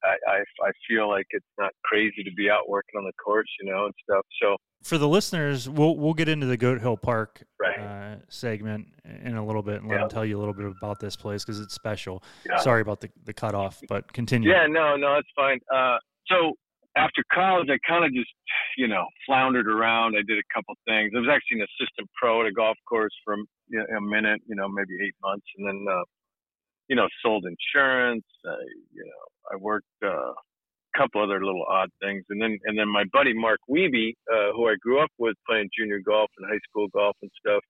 I, 0.04 0.16
I 0.28 0.68
I 0.68 0.70
feel 0.88 1.08
like 1.08 1.26
it's 1.30 1.46
not 1.58 1.72
crazy 1.84 2.22
to 2.24 2.30
be 2.36 2.48
out 2.50 2.68
working 2.68 2.98
on 2.98 3.04
the 3.04 3.12
course, 3.22 3.48
you 3.60 3.70
know, 3.70 3.86
and 3.86 3.94
stuff. 4.08 4.24
So 4.42 4.56
for 4.82 4.98
the 4.98 5.08
listeners, 5.08 5.68
we'll 5.68 5.96
we'll 5.96 6.14
get 6.14 6.28
into 6.28 6.46
the 6.46 6.56
Goat 6.56 6.80
Hill 6.80 6.96
Park 6.96 7.44
right. 7.60 7.78
uh, 7.78 8.16
segment 8.28 8.86
in 9.24 9.36
a 9.36 9.44
little 9.44 9.62
bit 9.62 9.80
and 9.80 9.88
let 9.88 9.96
yeah. 9.96 10.00
them 10.02 10.10
tell 10.10 10.24
you 10.24 10.36
a 10.36 10.40
little 10.40 10.54
bit 10.54 10.66
about 10.66 11.00
this 11.00 11.16
place 11.16 11.44
because 11.44 11.60
it's 11.60 11.74
special. 11.74 12.22
Yeah. 12.48 12.58
Sorry 12.58 12.82
about 12.82 13.00
the 13.00 13.10
the 13.24 13.32
cutoff, 13.32 13.80
but 13.88 14.12
continue. 14.12 14.50
Yeah, 14.50 14.66
no, 14.68 14.96
no, 14.96 15.16
it's 15.16 15.30
fine. 15.34 15.60
Uh, 15.74 15.98
so 16.26 16.54
after 16.96 17.22
college, 17.32 17.68
I 17.68 17.78
kind 17.86 18.04
of 18.04 18.12
just, 18.12 18.30
you 18.76 18.88
know, 18.88 19.04
floundered 19.26 19.68
around. 19.68 20.16
I 20.16 20.22
did 20.26 20.38
a 20.38 20.48
couple 20.54 20.74
things. 20.88 21.12
I 21.14 21.20
was 21.20 21.28
actually 21.30 21.60
an 21.60 21.66
assistant 21.76 22.08
pro 22.18 22.40
at 22.40 22.46
a 22.46 22.52
golf 22.52 22.76
course 22.88 23.12
for 23.24 23.34
a 23.34 24.00
minute, 24.00 24.40
you 24.46 24.56
know, 24.56 24.66
maybe 24.68 24.96
eight 25.04 25.14
months, 25.22 25.44
and 25.58 25.68
then, 25.68 25.86
uh, 25.88 26.04
you 26.88 26.96
know, 26.96 27.08
sold 27.22 27.44
insurance. 27.46 28.24
I, 28.44 28.56
you 28.92 29.04
know, 29.04 29.52
I 29.52 29.56
worked 29.56 29.86
uh, 30.04 30.32
couple 30.96 31.22
other 31.22 31.44
little 31.44 31.64
odd 31.68 31.90
things, 32.00 32.24
and 32.30 32.40
then 32.40 32.58
and 32.64 32.78
then 32.78 32.88
my 32.88 33.04
buddy 33.12 33.34
Mark 33.34 33.60
Wiebe, 33.70 34.14
uh, 34.32 34.52
who 34.54 34.68
I 34.68 34.76
grew 34.80 35.00
up 35.02 35.10
with 35.18 35.36
playing 35.48 35.68
junior 35.78 36.00
golf 36.00 36.30
and 36.38 36.48
high 36.50 36.60
school 36.68 36.88
golf 36.88 37.16
and 37.22 37.30
stuff. 37.38 37.62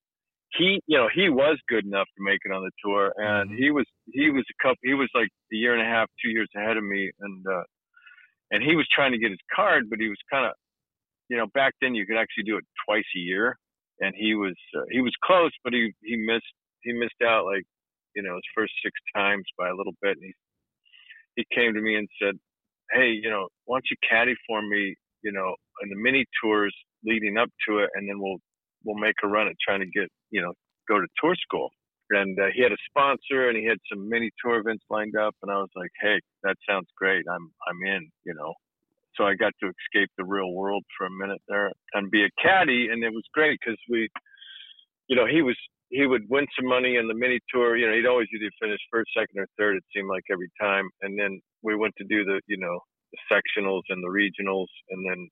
He, 0.57 0.81
you 0.87 0.97
know, 0.97 1.09
he 1.13 1.29
was 1.29 1.59
good 1.69 1.85
enough 1.85 2.07
to 2.17 2.23
make 2.25 2.39
it 2.45 2.53
on 2.53 2.63
the 2.63 2.71
tour, 2.85 3.13
and 3.17 3.51
Mhm. 3.51 3.59
he 3.59 3.71
was 3.71 3.85
he 4.13 4.31
was 4.31 4.45
a 4.49 4.63
couple. 4.63 4.79
He 4.83 4.95
was 4.95 5.11
like 5.15 5.29
a 5.53 5.57
year 5.57 5.73
and 5.75 5.83
a 5.83 5.85
half, 5.85 6.09
two 6.23 6.31
years 6.31 6.49
ahead 6.55 6.77
of 6.77 6.85
me, 6.85 7.11
and 7.21 7.45
uh, 7.47 7.65
and 8.53 8.63
he 8.63 8.77
was 8.77 8.87
trying 8.93 9.13
to 9.13 9.19
get 9.19 9.31
his 9.31 9.41
card, 9.55 9.91
but 9.91 9.99
he 9.99 10.09
was 10.09 10.19
kind 10.31 10.47
of, 10.47 10.53
you 11.29 11.37
know, 11.37 11.47
back 11.53 11.75
then 11.81 11.95
you 11.95 12.07
could 12.07 12.17
actually 12.17 12.45
do 12.45 12.57
it 12.57 12.65
twice 12.87 13.05
a 13.17 13.19
year, 13.19 13.59
and 14.01 14.15
he 14.17 14.35
was 14.35 14.55
uh, 14.77 14.85
he 14.91 15.01
was 15.01 15.13
close, 15.25 15.51
but 15.65 15.73
he 15.73 15.93
he 16.05 16.17
missed 16.17 16.55
he 16.83 16.93
missed 16.93 17.21
out 17.27 17.45
like, 17.45 17.65
you 18.17 18.23
know, 18.23 18.35
his 18.35 18.51
first 18.55 18.73
six 18.83 18.95
times 19.15 19.45
by 19.59 19.69
a 19.69 19.77
little 19.77 19.95
bit, 20.03 20.17
and 20.17 20.25
he 20.25 20.33
he 21.37 21.45
came 21.55 21.75
to 21.75 21.81
me 21.81 21.97
and 21.97 22.09
said, 22.21 22.35
"Hey, 22.91 23.11
you 23.13 23.31
know, 23.31 23.49
why 23.67 23.77
don't 23.77 23.91
you 23.91 23.97
caddy 24.09 24.35
for 24.49 24.63
me, 24.63 24.97
you 25.23 25.33
know, 25.33 25.55
in 25.83 25.91
the 25.91 25.97
mini 25.97 26.25
tours 26.43 26.75
leading 27.05 27.37
up 27.37 27.51
to 27.69 27.79
it, 27.81 27.91
and 27.95 28.09
then 28.09 28.19
we'll 28.19 28.39
we'll 28.85 28.97
make 28.99 29.17
a 29.23 29.29
run 29.29 29.49
at 29.49 29.55
trying 29.63 29.81
to 29.81 29.87
get, 29.87 30.09
you 30.31 30.41
know, 30.43 30.53
go 30.89 30.99
to 30.99 31.07
tour 31.23 31.37
school." 31.37 31.71
And 32.11 32.39
uh, 32.39 32.47
he 32.55 32.63
had 32.63 32.73
a 32.73 32.77
sponsor, 32.89 33.49
and 33.49 33.59
he 33.59 33.67
had 33.67 33.79
some 33.93 34.09
mini 34.09 34.31
tour 34.43 34.61
events 34.61 34.85
lined 34.91 35.17
up, 35.17 35.35
and 35.43 35.53
I 35.53 35.57
was 35.59 35.71
like, 35.77 35.91
"Hey, 36.01 36.21
that 36.43 36.57
sounds 36.69 36.89
great. 36.97 37.25
I'm 37.31 37.53
I'm 37.69 37.83
in," 37.87 38.11
you 38.25 38.35
know. 38.35 38.55
So 39.17 39.25
I 39.25 39.35
got 39.35 39.53
to 39.63 39.69
escape 39.69 40.11
the 40.19 40.25
real 40.25 40.53
world 40.53 40.85
for 40.97 41.07
a 41.07 41.11
minute 41.11 41.41
there 41.49 41.73
and 41.95 42.11
be 42.11 42.25
a 42.25 42.29
caddy, 42.43 42.89
and 42.91 43.03
it 43.03 43.11
was 43.11 43.25
great 43.33 43.59
because 43.59 43.79
we, 43.89 44.09
you 45.09 45.17
know, 45.17 45.27
he 45.27 45.41
was 45.43 45.57
he 45.91 46.07
would 46.07 46.29
win 46.29 46.47
some 46.59 46.69
money 46.69 46.97
in 46.97 47.07
the 47.09 47.15
mini 47.15 47.39
tour. 47.53 47.77
You 47.77 47.87
know, 47.87 47.95
he'd 47.95 48.07
always 48.07 48.29
either 48.35 48.51
finish 48.61 48.81
first, 48.91 49.11
second, 49.17 49.39
or 49.39 49.49
third. 49.59 49.77
It 49.77 49.85
seemed 49.95 50.09
like 50.09 50.25
every 50.31 50.51
time. 50.61 50.89
And 51.03 51.19
then 51.19 51.41
we 51.63 51.77
went 51.77 51.95
to 51.99 52.05
do 52.05 52.25
the, 52.25 52.41
you 52.47 52.59
know, 52.59 52.81
the 53.13 53.19
sectionals 53.31 53.87
and 53.89 54.03
the 54.03 54.11
regionals, 54.11 54.67
and 54.91 55.07
then 55.09 55.29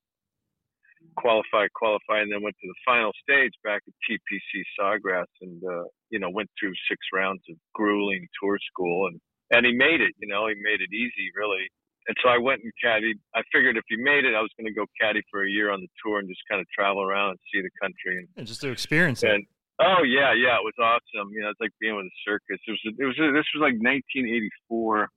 qualify, 1.17 1.67
qualify, 1.75 2.21
and 2.21 2.31
then 2.31 2.41
went 2.41 2.55
to 2.61 2.67
the 2.67 2.81
final 2.85 3.11
stage 3.21 3.51
back 3.63 3.81
at 3.87 3.93
TPC 4.07 4.63
Sawgrass, 4.79 5.29
and 5.41 5.61
uh, 5.63 5.83
you 6.09 6.19
know, 6.19 6.29
went 6.29 6.49
through 6.59 6.73
six 6.89 6.99
rounds 7.13 7.43
of 7.49 7.57
grueling 7.73 8.27
tour 8.41 8.57
school, 8.71 9.07
and 9.07 9.19
and 9.51 9.65
he 9.65 9.73
made 9.73 10.01
it. 10.01 10.15
You 10.19 10.27
know, 10.27 10.47
he 10.47 10.55
made 10.55 10.81
it 10.81 10.93
easy, 10.95 11.29
really. 11.35 11.67
And 12.07 12.15
so 12.21 12.29
I 12.29 12.37
went 12.37 12.61
and 12.61 12.71
caddied. 12.83 13.17
I 13.33 13.41
figured 13.51 13.77
if 13.77 13.83
he 13.87 13.97
made 13.97 14.25
it, 14.25 14.35
I 14.35 14.41
was 14.41 14.51
going 14.59 14.67
to 14.67 14.73
go 14.73 14.85
caddy 15.01 15.21
for 15.31 15.43
a 15.43 15.49
year 15.49 15.71
on 15.71 15.81
the 15.81 15.87
tour 16.03 16.19
and 16.19 16.29
just 16.29 16.41
kind 16.49 16.61
of 16.61 16.67
travel 16.69 17.01
around 17.01 17.31
and 17.31 17.39
see 17.51 17.61
the 17.61 17.69
country 17.81 18.19
and 18.19 18.27
And 18.37 18.47
just 18.47 18.61
to 18.61 18.69
experience 18.69 19.23
it. 19.23 19.41
Oh 19.79 20.03
yeah, 20.03 20.33
yeah, 20.33 20.55
it 20.57 20.65
was 20.65 20.77
awesome. 20.79 21.31
You 21.33 21.41
know, 21.43 21.49
it's 21.49 21.59
like 21.61 21.71
being 21.79 21.95
with 21.95 22.05
a 22.05 22.17
circus. 22.27 22.59
It 22.67 22.71
was 22.71 22.81
it 22.85 23.05
was 23.05 23.15
this 23.17 23.47
was 23.55 23.61
like 23.61 23.77
1984, 23.81 25.09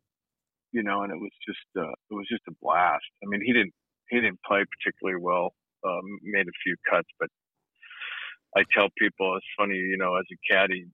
you 0.73 0.83
know, 0.83 1.03
and 1.03 1.13
it 1.13 1.21
was 1.21 1.33
just 1.47 1.65
uh, 1.77 1.93
it 2.11 2.15
was 2.15 2.27
just 2.29 2.43
a 2.49 2.55
blast. 2.63 3.05
I 3.23 3.27
mean, 3.29 3.41
he 3.45 3.53
didn't 3.53 3.73
he 4.11 4.21
didn't 4.21 4.41
play 4.47 4.65
particularly 4.65 5.21
well. 5.23 5.55
Um, 5.87 6.19
made 6.23 6.49
a 6.49 6.57
few 6.65 6.75
cuts, 6.91 7.09
but 7.21 7.29
I 8.57 8.65
tell 8.75 8.89
people 8.99 9.37
it's 9.37 9.47
funny, 9.57 9.77
you 9.77 9.97
know, 9.97 10.17
as 10.17 10.25
a 10.33 10.39
caddy, 10.51 10.87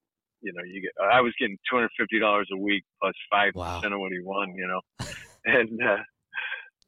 you 0.43 0.53
know, 0.53 0.63
you 0.65 0.83
get 0.83 0.93
I 1.03 1.21
was 1.23 1.33
getting 1.39 1.57
two 1.71 1.77
hundred 1.77 1.91
fifty 1.99 2.19
dollars 2.21 2.49
a 2.53 2.57
week 2.59 2.85
plus 3.01 3.15
five 3.31 3.55
Wow. 3.55 3.77
percent 3.81 3.95
of 3.95 4.01
what 4.01 4.13
he 4.13 4.21
won, 4.23 4.55
you 4.57 4.67
know, 4.67 4.81
and. 5.45 5.81
uh 5.83 6.03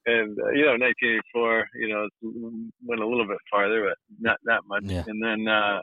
and 0.08 0.38
uh, 0.38 0.50
you 0.50 0.62
know, 0.64 0.78
1984, 0.78 1.66
you 1.80 1.88
know, 1.88 2.06
went 2.84 3.00
a 3.02 3.06
little 3.08 3.26
bit 3.26 3.38
farther, 3.50 3.88
but 3.88 3.98
not 4.20 4.38
that 4.44 4.60
much. 4.68 4.84
Yeah. 4.84 5.02
And 5.04 5.20
then, 5.20 5.48
uh, 5.52 5.80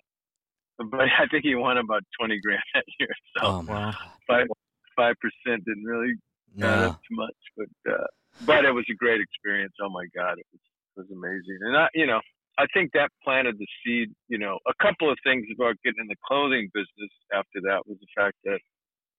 but 0.78 1.00
I 1.02 1.26
think 1.32 1.44
he 1.44 1.56
won 1.56 1.78
about 1.78 2.04
20 2.20 2.40
grand 2.44 2.62
that 2.74 2.86
year. 3.00 3.10
So 3.38 3.46
Oh, 3.46 3.66
Wow. 3.68 3.92
Five 4.28 4.48
five 4.96 5.16
percent 5.20 5.66
didn't 5.66 5.84
really 5.86 6.14
add 6.62 6.80
up 6.86 7.02
too 7.10 7.16
much, 7.16 7.40
but 7.58 7.92
uh, 7.94 8.08
but 8.46 8.66
it 8.66 8.72
was 8.72 8.86
a 8.90 8.96
great 8.96 9.20
experience. 9.22 9.74
Oh 9.82 9.90
my 9.90 10.06
God, 10.16 10.38
it 10.38 10.46
was 10.52 10.62
it 10.96 11.00
was 11.02 11.10
amazing. 11.12 11.58
And 11.62 11.76
I, 11.76 11.88
you 11.94 12.06
know, 12.06 12.22
I 12.60 12.66
think 12.74 12.92
that 12.94 13.10
planted 13.24 13.58
the 13.58 13.68
seed. 13.84 14.10
You 14.30 14.38
know, 14.38 14.60
a 14.68 14.74
couple 14.82 15.12
of 15.12 15.18
things 15.24 15.46
about 15.54 15.76
getting 15.84 16.02
in 16.02 16.08
the 16.08 16.16
clothing 16.28 16.70
business 16.74 17.12
after 17.34 17.60
that 17.66 17.82
was 17.88 17.98
the 18.00 18.08
fact 18.16 18.38
that, 18.46 18.60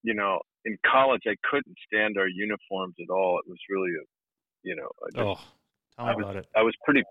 you 0.02 0.14
know, 0.14 0.38
in 0.64 0.76
college 0.86 1.22
I 1.26 1.34
couldn't 1.50 1.76
stand 1.86 2.16
our 2.18 2.28
uniforms 2.28 2.94
at 3.02 3.10
all. 3.12 3.38
It 3.44 3.48
was 3.50 3.58
really 3.68 3.90
a, 3.98 4.04
you 4.62 4.76
know, 4.76 4.88
a, 5.10 5.20
Oh, 5.20 5.38
tell 5.96 6.06
me 6.06 6.12
I 6.12 6.14
was- 6.14 6.24
about 6.24 6.36
it. 6.36 6.46
I 6.56 6.62
was 6.62 6.74
pretty, 6.84 7.02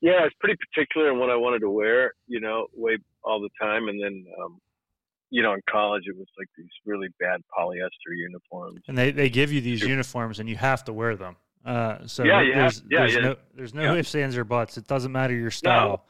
yeah, 0.00 0.12
I 0.20 0.22
was 0.24 0.32
pretty 0.40 0.56
particular 0.56 1.10
in 1.12 1.18
what 1.18 1.30
I 1.30 1.36
wanted 1.36 1.60
to 1.60 1.70
wear, 1.70 2.12
you 2.26 2.40
know, 2.40 2.66
way 2.74 2.98
all 3.22 3.40
the 3.40 3.48
time. 3.60 3.88
And 3.88 4.02
then, 4.02 4.24
um, 4.42 4.58
you 5.30 5.42
know, 5.42 5.52
in 5.54 5.60
college, 5.70 6.04
it 6.06 6.16
was 6.16 6.26
like 6.38 6.48
these 6.56 6.68
really 6.86 7.08
bad 7.18 7.40
polyester 7.58 8.14
uniforms. 8.16 8.80
And 8.88 8.96
they, 8.96 9.10
they 9.10 9.28
give 9.30 9.52
you 9.52 9.60
these 9.60 9.82
uniforms 9.82 10.38
and 10.40 10.48
you 10.48 10.56
have 10.56 10.84
to 10.84 10.92
wear 10.92 11.16
them. 11.16 11.36
Uh, 11.64 12.06
so 12.06 12.24
Yeah, 12.24 12.42
have- 12.42 12.54
there's, 12.54 12.82
yeah, 12.90 12.98
there's 13.00 13.14
yeah. 13.14 13.20
no 13.20 13.36
there's 13.54 13.74
no 13.74 13.82
Yeah. 13.82 13.94
ifs, 14.00 14.14
ands, 14.14 14.36
or 14.36 14.44
buts. 14.44 14.76
It 14.76 14.86
doesn't 14.86 15.10
matter 15.12 15.34
your 15.34 15.50
style. 15.50 16.04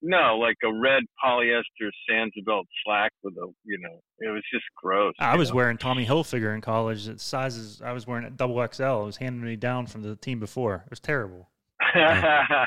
No, 0.00 0.38
like 0.38 0.56
a 0.64 0.72
red 0.72 1.02
polyester 1.24 1.90
Sansabelt 2.08 2.66
slack 2.84 3.10
with 3.24 3.34
a, 3.34 3.48
you 3.64 3.78
know, 3.80 4.00
it 4.20 4.28
was 4.32 4.44
just 4.52 4.64
gross. 4.76 5.12
I 5.18 5.36
was 5.36 5.50
know? 5.50 5.56
wearing 5.56 5.76
Tommy 5.76 6.06
Hilfiger 6.06 6.54
in 6.54 6.60
college. 6.60 7.08
It 7.08 7.20
sizes 7.20 7.82
I 7.82 7.90
was 7.90 8.06
wearing 8.06 8.24
a 8.24 8.30
double 8.30 8.64
XL. 8.64 8.82
It 9.02 9.06
was 9.06 9.16
handing 9.16 9.44
me 9.44 9.56
down 9.56 9.86
from 9.88 10.02
the 10.02 10.14
team 10.14 10.38
before. 10.38 10.84
It 10.86 10.90
was 10.90 11.00
terrible. 11.00 11.48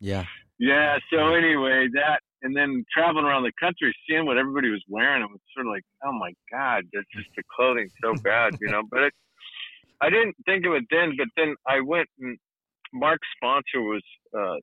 Yeah. 0.00 0.24
yeah. 0.58 0.98
So 1.12 1.34
anyway, 1.34 1.88
that 1.94 2.20
and 2.42 2.54
then 2.54 2.84
traveling 2.92 3.24
around 3.24 3.44
the 3.44 3.52
country, 3.58 3.94
seeing 4.08 4.26
what 4.26 4.36
everybody 4.36 4.68
was 4.68 4.84
wearing, 4.88 5.22
it 5.22 5.30
was 5.30 5.40
sort 5.54 5.66
of 5.66 5.72
like, 5.72 5.84
oh 6.04 6.12
my 6.12 6.32
god, 6.50 6.84
that's 6.92 7.06
just 7.14 7.28
the 7.36 7.42
clothing 7.54 7.88
so 8.02 8.14
bad, 8.22 8.56
you 8.60 8.68
know. 8.68 8.82
But 8.90 9.04
it, 9.04 9.12
I 10.00 10.10
didn't 10.10 10.36
think 10.44 10.66
of 10.66 10.74
it 10.74 10.84
then. 10.90 11.14
But 11.16 11.28
then 11.36 11.54
I 11.66 11.80
went 11.80 12.08
and 12.20 12.36
Mark's 12.92 13.26
sponsor 13.36 13.80
was 13.80 14.02
uh, 14.36 14.56
a 14.56 14.60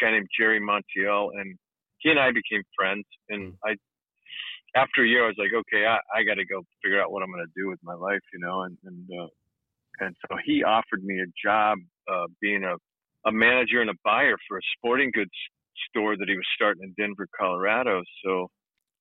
guy 0.00 0.12
named 0.12 0.28
Jerry 0.38 0.60
Montiel, 0.60 1.30
and 1.34 1.56
he 1.98 2.10
and 2.10 2.18
I 2.18 2.30
became 2.30 2.62
friends. 2.76 3.04
And 3.28 3.54
I, 3.64 3.74
after 4.76 5.02
a 5.02 5.08
year, 5.08 5.24
I 5.24 5.28
was 5.28 5.36
like, 5.38 5.52
okay, 5.52 5.86
I, 5.86 5.98
I 6.14 6.22
got 6.24 6.34
to 6.34 6.46
go 6.46 6.62
figure 6.82 7.02
out 7.02 7.12
what 7.12 7.22
I'm 7.22 7.30
going 7.30 7.44
to 7.44 7.60
do 7.60 7.68
with 7.68 7.80
my 7.82 7.94
life, 7.94 8.22
you 8.32 8.40
know. 8.40 8.62
And 8.62 8.78
and 8.84 9.08
uh, 9.20 9.28
and 10.00 10.16
so 10.22 10.36
he 10.44 10.62
offered 10.62 11.04
me 11.04 11.20
a 11.20 11.46
job 11.46 11.78
uh, 12.10 12.26
being 12.40 12.64
a 12.64 12.76
a 13.26 13.32
manager 13.32 13.80
and 13.80 13.90
a 13.90 13.94
buyer 14.04 14.36
for 14.48 14.58
a 14.58 14.60
sporting 14.76 15.10
goods 15.12 15.30
store 15.88 16.16
that 16.16 16.28
he 16.28 16.34
was 16.34 16.46
starting 16.54 16.82
in 16.82 16.94
Denver, 16.98 17.26
Colorado. 17.38 18.02
So 18.24 18.48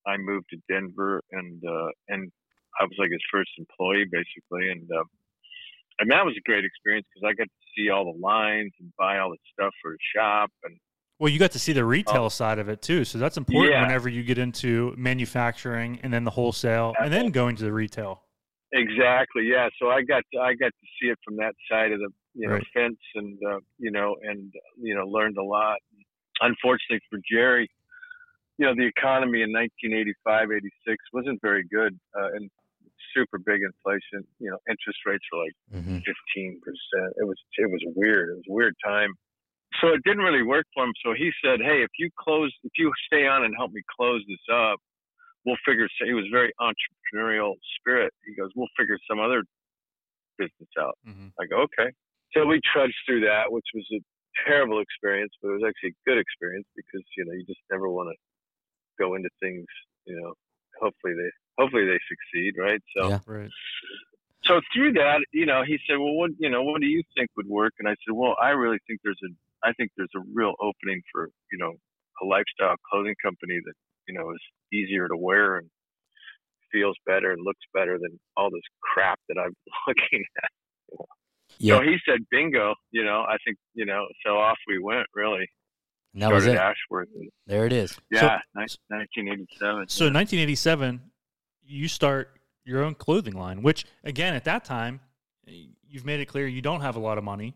I 0.08 0.18
moved 0.18 0.46
to 0.52 0.58
Denver 0.70 1.22
and 1.32 1.62
uh, 1.64 1.90
and 2.08 2.32
I 2.80 2.84
was 2.84 2.96
like 2.98 3.12
his 3.12 3.22
first 3.32 3.52
employee 3.58 4.06
basically, 4.12 4.72
and 4.72 4.88
uh, 4.92 5.04
and 6.00 6.12
that 6.12 6.26
was 6.26 6.36
a 6.38 6.42
great 6.42 6.66
experience 6.66 7.08
because 7.14 7.30
I 7.30 7.34
got 7.34 7.46
to 7.46 7.68
see 7.76 7.90
all 7.90 8.06
the 8.06 8.20
lines 8.20 8.72
and 8.80 8.92
buy 8.98 9.20
all 9.20 9.30
the 9.32 9.38
stuff 9.54 9.74
for 9.82 9.92
his 9.92 10.00
shop 10.16 10.50
and 10.64 10.78
Well, 11.20 11.32
you 11.32 11.40
got 11.40 11.52
to 11.52 11.60
see 11.60 11.74
the 11.74 11.86
retail 11.86 12.30
side 12.30 12.60
of 12.60 12.70
it 12.70 12.82
too, 12.82 13.06
so 13.06 13.18
that's 13.18 13.38
important. 13.38 13.74
Yeah. 13.74 13.84
whenever 13.84 14.10
you 14.10 14.24
get 14.24 14.38
into 14.38 14.94
manufacturing 14.98 16.00
and 16.04 16.12
then 16.12 16.24
the 16.24 16.32
wholesale 16.32 16.94
and 17.00 17.14
then 17.14 17.30
going 17.30 17.56
to 17.58 17.64
the 17.64 17.74
retail. 17.74 18.22
Exactly. 18.72 19.44
Yeah. 19.44 19.70
So 19.80 19.90
I 19.90 20.02
got 20.02 20.24
to, 20.34 20.40
I 20.40 20.56
got 20.56 20.72
to 20.72 20.88
see 21.00 21.10
it 21.10 21.20
from 21.24 21.38
that 21.38 21.54
side 21.70 21.92
of 21.92 22.00
the 22.00 22.10
you 22.34 22.48
know 22.48 22.56
Right. 22.56 22.68
fence, 22.74 23.00
and 23.16 23.38
uh, 23.46 23.60
you 23.78 23.92
know, 23.92 24.16
and 24.24 24.54
you 24.78 24.96
know, 24.96 25.06
learned 25.06 25.38
a 25.38 25.44
lot. 25.44 25.78
Unfortunately 26.42 27.02
for 27.10 27.20
Jerry, 27.30 27.70
you 28.58 28.66
know, 28.66 28.74
the 28.76 28.86
economy 28.86 29.42
in 29.42 29.52
1985, 29.52 30.52
86 30.52 30.98
wasn't 31.14 31.40
very 31.42 31.64
good, 31.72 31.98
uh, 32.18 32.34
and 32.34 32.50
super 33.16 33.38
big 33.40 33.62
inflation. 33.62 34.28
You 34.40 34.52
know, 34.52 34.60
interest 34.70 35.00
rates 35.06 35.26
were 35.32 35.44
like 35.46 35.54
hmm 35.72 36.00
15 36.06 36.62
percent. 36.62 37.14
It 37.18 37.26
was 37.26 37.38
it 37.58 37.70
was 37.72 37.82
weird. 37.96 38.30
It 38.30 38.36
was 38.38 38.46
a 38.50 38.54
weird 38.54 38.76
time. 38.86 39.14
So 39.82 39.90
it 39.90 40.02
didn't 40.06 40.24
really 40.24 40.44
work 40.44 40.66
for 40.74 40.84
him. 40.86 40.94
So 41.06 41.14
he 41.14 41.32
said, 41.44 41.60
"Hey, 41.62 41.84
if 41.84 41.92
you 42.00 42.10
close, 42.20 42.54
if 42.64 42.72
you 42.78 42.92
stay 43.08 43.28
on 43.28 43.44
and 43.46 43.54
help 43.58 43.72
me 43.72 43.82
close 43.98 44.24
this 44.28 44.46
up, 44.54 44.80
we'll 45.46 45.58
figure." 45.66 45.88
So 46.00 46.06
he 46.06 46.14
was 46.14 46.26
very 46.32 46.54
entrepreneurial 46.62 47.56
spirit. 47.80 48.14
He 48.26 48.36
goes, 48.36 48.52
"We'll 48.56 48.72
figure 48.78 48.98
some 49.10 49.20
other 49.20 49.44
business 50.38 50.70
out." 50.80 50.98
hmm 51.06 51.30
I 51.40 51.46
go, 51.46 51.62
"Okay." 51.64 51.92
So 52.34 52.46
we 52.46 52.60
trudged 52.66 52.98
through 53.06 53.22
that, 53.22 53.52
which 53.52 53.66
was 53.74 53.86
a 53.94 54.02
terrible 54.46 54.82
experience, 54.82 55.32
but 55.42 55.50
it 55.50 55.62
was 55.62 55.66
actually 55.68 55.94
a 55.94 56.10
good 56.10 56.18
experience 56.18 56.66
because 56.76 57.06
you 57.18 57.26
know 57.26 57.34
you 57.34 57.46
just 57.46 57.62
never 57.72 57.90
want 57.90 58.10
to 58.10 58.18
go 58.98 59.16
into 59.16 59.30
things. 59.42 59.66
You 60.06 60.20
know, 60.20 60.34
hopefully 60.82 61.14
they 61.14 61.30
hopefully 61.58 61.86
they 61.86 62.00
succeed, 62.10 62.56
right? 62.58 62.82
So 62.98 63.10
Yeah. 63.10 63.20
Right. 63.26 63.52
so 64.44 64.62
through 64.74 64.94
that, 64.94 65.22
you 65.32 65.46
know, 65.46 65.64
he 65.64 65.78
said, 65.88 65.98
"Well, 65.98 66.16
what 66.16 66.32
you 66.40 66.50
know, 66.50 66.64
what 66.64 66.82
do 66.82 66.88
you 66.88 67.04
think 67.16 67.30
would 67.38 67.48
work?" 67.48 67.74
And 67.80 67.88
I 67.88 67.96
said, 68.06 68.14
"Well, 68.14 68.36
I 68.42 68.50
really 68.50 68.80
think 68.88 69.02
there's 69.04 69.22
a, 69.24 69.32
I 69.68 69.74
think 69.74 69.92
there's 69.96 70.14
a 70.16 70.24
real 70.34 70.56
opening 70.60 71.02
for 71.12 71.30
you 71.52 71.58
know 71.58 71.74
a 72.22 72.26
lifestyle 72.26 72.76
clothing 72.90 73.16
company 73.24 73.60
that 73.64 73.74
you 74.08 74.14
know 74.18 74.32
is 74.32 74.42
easier 74.72 75.08
to 75.08 75.18
wear 75.18 75.58
and 75.58 75.70
feels 76.72 76.98
better 77.06 77.32
and 77.32 77.46
looks 77.46 77.62
better 77.72 78.00
than 78.00 78.20
all 78.36 78.50
this 78.50 78.66
crap 78.82 79.20
that 79.30 79.38
I'm 79.38 79.56
looking 79.88 80.26
at." 80.44 80.50
Yeah. 81.60 81.78
So 81.78 81.84
he 81.84 81.98
said, 82.08 82.20
"Bingo!" 82.32 82.74
You 82.92 83.04
know, 83.04 83.22
I 83.28 83.38
think 83.46 83.58
you 83.74 83.86
know. 83.86 84.06
So 84.26 84.38
off 84.38 84.58
we 84.68 84.80
went. 84.80 85.08
Really 85.14 85.48
And 86.14 86.22
that 86.22 86.32
was 86.32 86.44
started 86.44 86.60
it. 86.60 86.64
Ashworth. 86.64 87.08
There 87.48 87.66
it 87.66 87.74
is. 87.74 87.98
yeah, 88.12 88.40
ni- 88.56 88.66
1987. 88.90 89.90
So 89.90 90.06
1987, 90.06 91.02
you 91.66 91.88
start 91.88 92.40
your 92.66 92.84
own 92.84 92.96
clothing 92.96 93.34
line, 93.36 93.62
which 93.62 93.86
again 94.04 94.34
at 94.36 94.44
that 94.46 94.64
time 94.66 95.00
you've 95.46 96.06
made 96.06 96.20
it 96.20 96.26
clear 96.26 96.48
you 96.48 96.62
don't 96.62 96.82
have 96.82 96.96
a 96.96 97.00
lot 97.00 97.18
of 97.18 97.24
money. 97.24 97.56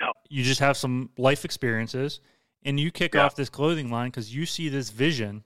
No. 0.00 0.12
You 0.28 0.42
just 0.44 0.60
have 0.60 0.76
some 0.76 1.10
life 1.16 1.44
experiences, 1.44 2.20
and 2.64 2.78
you 2.78 2.90
kick 2.90 3.14
Yeah. 3.14 3.24
off 3.24 3.34
this 3.36 3.48
clothing 3.48 3.90
line 3.90 4.10
because 4.10 4.34
you 4.34 4.46
see 4.46 4.68
this 4.68 4.90
vision, 4.90 5.42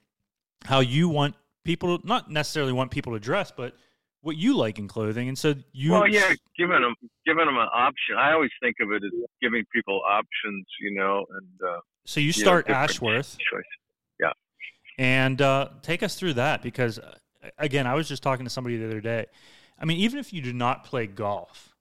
how 0.65 0.81
you 0.81 1.09
want 1.09 1.35
people 1.65 1.99
to 1.99 2.07
not 2.07 2.31
necessarily 2.31 2.73
want 2.73 2.91
people 2.91 3.13
to 3.13 3.21
dress, 3.21 3.53
but 3.57 3.77
what 4.23 4.37
you 4.37 4.57
like 4.57 4.79
in 4.79 4.89
clothing, 4.89 5.29
and 5.29 5.39
so 5.39 5.55
you. 5.73 5.93
Well, 5.93 6.09
yeah, 6.09 6.33
giving 6.57 6.81
them 6.81 6.95
giving 7.27 7.45
them 7.45 7.57
an 7.57 7.69
option. 7.73 8.17
I 8.17 8.33
always 8.33 8.51
think 8.63 8.77
of 8.81 8.91
it 8.93 9.03
as 9.05 9.13
giving 9.41 9.65
people 9.75 10.01
options, 10.09 10.65
you 10.81 10.95
know, 10.95 11.27
and 11.31 11.69
uh, 11.69 11.81
So 12.07 12.21
you 12.21 12.29
know, 12.29 12.33
start 12.33 12.67
different 12.67 12.91
Ashworth. 12.91 13.37
choice. 13.39 13.65
And 14.99 15.41
uh, 15.41 15.69
take 15.81 16.03
us 16.03 16.17
through 16.17 16.35
that 16.35 16.63
because, 16.63 16.99
uh, 16.99 17.15
again, 17.59 17.87
I 17.87 17.95
was 17.95 18.09
just 18.09 18.23
talking 18.23 18.45
to 18.45 18.51
somebody 18.51 18.77
the 18.77 18.87
other 18.87 19.01
day. 19.01 19.27
I 19.79 19.85
mean, 19.85 19.99
even 19.99 20.19
if 20.19 20.33
you 20.33 20.43
do 20.43 20.53
not 20.53 20.85
play 20.85 21.07
golf, 21.07 21.75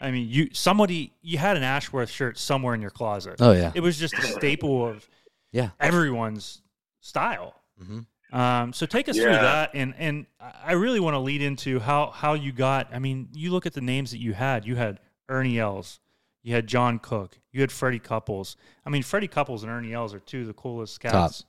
I 0.00 0.10
mean, 0.10 0.28
you 0.28 0.48
somebody 0.52 1.12
you 1.22 1.38
had 1.38 1.56
an 1.56 1.62
Ashworth 1.62 2.08
shirt 2.10 2.38
somewhere 2.38 2.74
in 2.74 2.80
your 2.80 2.90
closet. 2.90 3.36
Oh 3.40 3.52
yeah. 3.52 3.72
It 3.74 3.80
was 3.80 3.98
just 3.98 4.14
a 4.14 4.22
staple 4.22 4.88
of 4.88 5.08
Yeah. 5.50 5.70
everyone's 5.80 6.62
style. 7.00 7.54
hmm 7.78 8.00
Um, 8.32 8.72
so 8.72 8.86
take 8.86 9.08
us 9.08 9.16
through 9.16 9.32
that, 9.32 9.70
and 9.74 9.94
and 9.98 10.26
I 10.40 10.72
really 10.72 11.00
want 11.00 11.14
to 11.14 11.18
lead 11.18 11.42
into 11.42 11.78
how 11.80 12.10
how 12.10 12.32
you 12.32 12.50
got. 12.52 12.88
I 12.92 12.98
mean, 12.98 13.28
you 13.32 13.50
look 13.50 13.66
at 13.66 13.74
the 13.74 13.82
names 13.82 14.10
that 14.12 14.18
you 14.18 14.32
had. 14.32 14.66
You 14.66 14.74
had 14.74 15.00
Ernie 15.28 15.58
Els, 15.58 16.00
you 16.42 16.54
had 16.54 16.66
John 16.66 16.98
Cook, 16.98 17.38
you 17.52 17.60
had 17.60 17.70
Freddie 17.70 17.98
Couples. 17.98 18.56
I 18.86 18.90
mean, 18.90 19.02
Freddie 19.02 19.28
Couples 19.28 19.62
and 19.62 19.70
Ernie 19.70 19.92
Els 19.92 20.14
are 20.14 20.20
two 20.20 20.40
of 20.40 20.46
the 20.46 20.54
coolest 20.54 21.00
cats. 21.00 21.12
Top. 21.12 21.48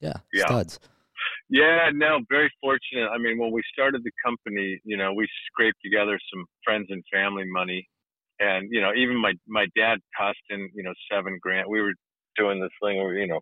Yeah. 0.00 0.12
Yeah. 0.32 0.46
Studs. 0.46 0.78
Yeah, 1.48 1.90
no, 1.94 2.20
very 2.28 2.52
fortunate. 2.60 3.08
I 3.08 3.18
mean, 3.18 3.38
when 3.38 3.52
we 3.52 3.62
started 3.72 4.02
the 4.04 4.10
company, 4.24 4.80
you 4.84 4.96
know, 4.96 5.12
we 5.14 5.26
scraped 5.46 5.78
together 5.82 6.18
some 6.32 6.44
friends 6.64 6.86
and 6.90 7.02
family 7.12 7.44
money, 7.46 7.88
and 8.40 8.68
you 8.70 8.80
know, 8.80 8.92
even 8.94 9.16
my 9.16 9.32
my 9.46 9.66
dad 9.76 9.98
tossed 10.18 10.38
in, 10.50 10.68
you 10.74 10.82
know, 10.82 10.92
seven 11.10 11.38
grand. 11.40 11.66
We 11.68 11.80
were 11.80 11.94
doing 12.36 12.60
this 12.60 12.72
thing 12.82 12.96
where, 12.98 13.14
you 13.14 13.26
know, 13.26 13.40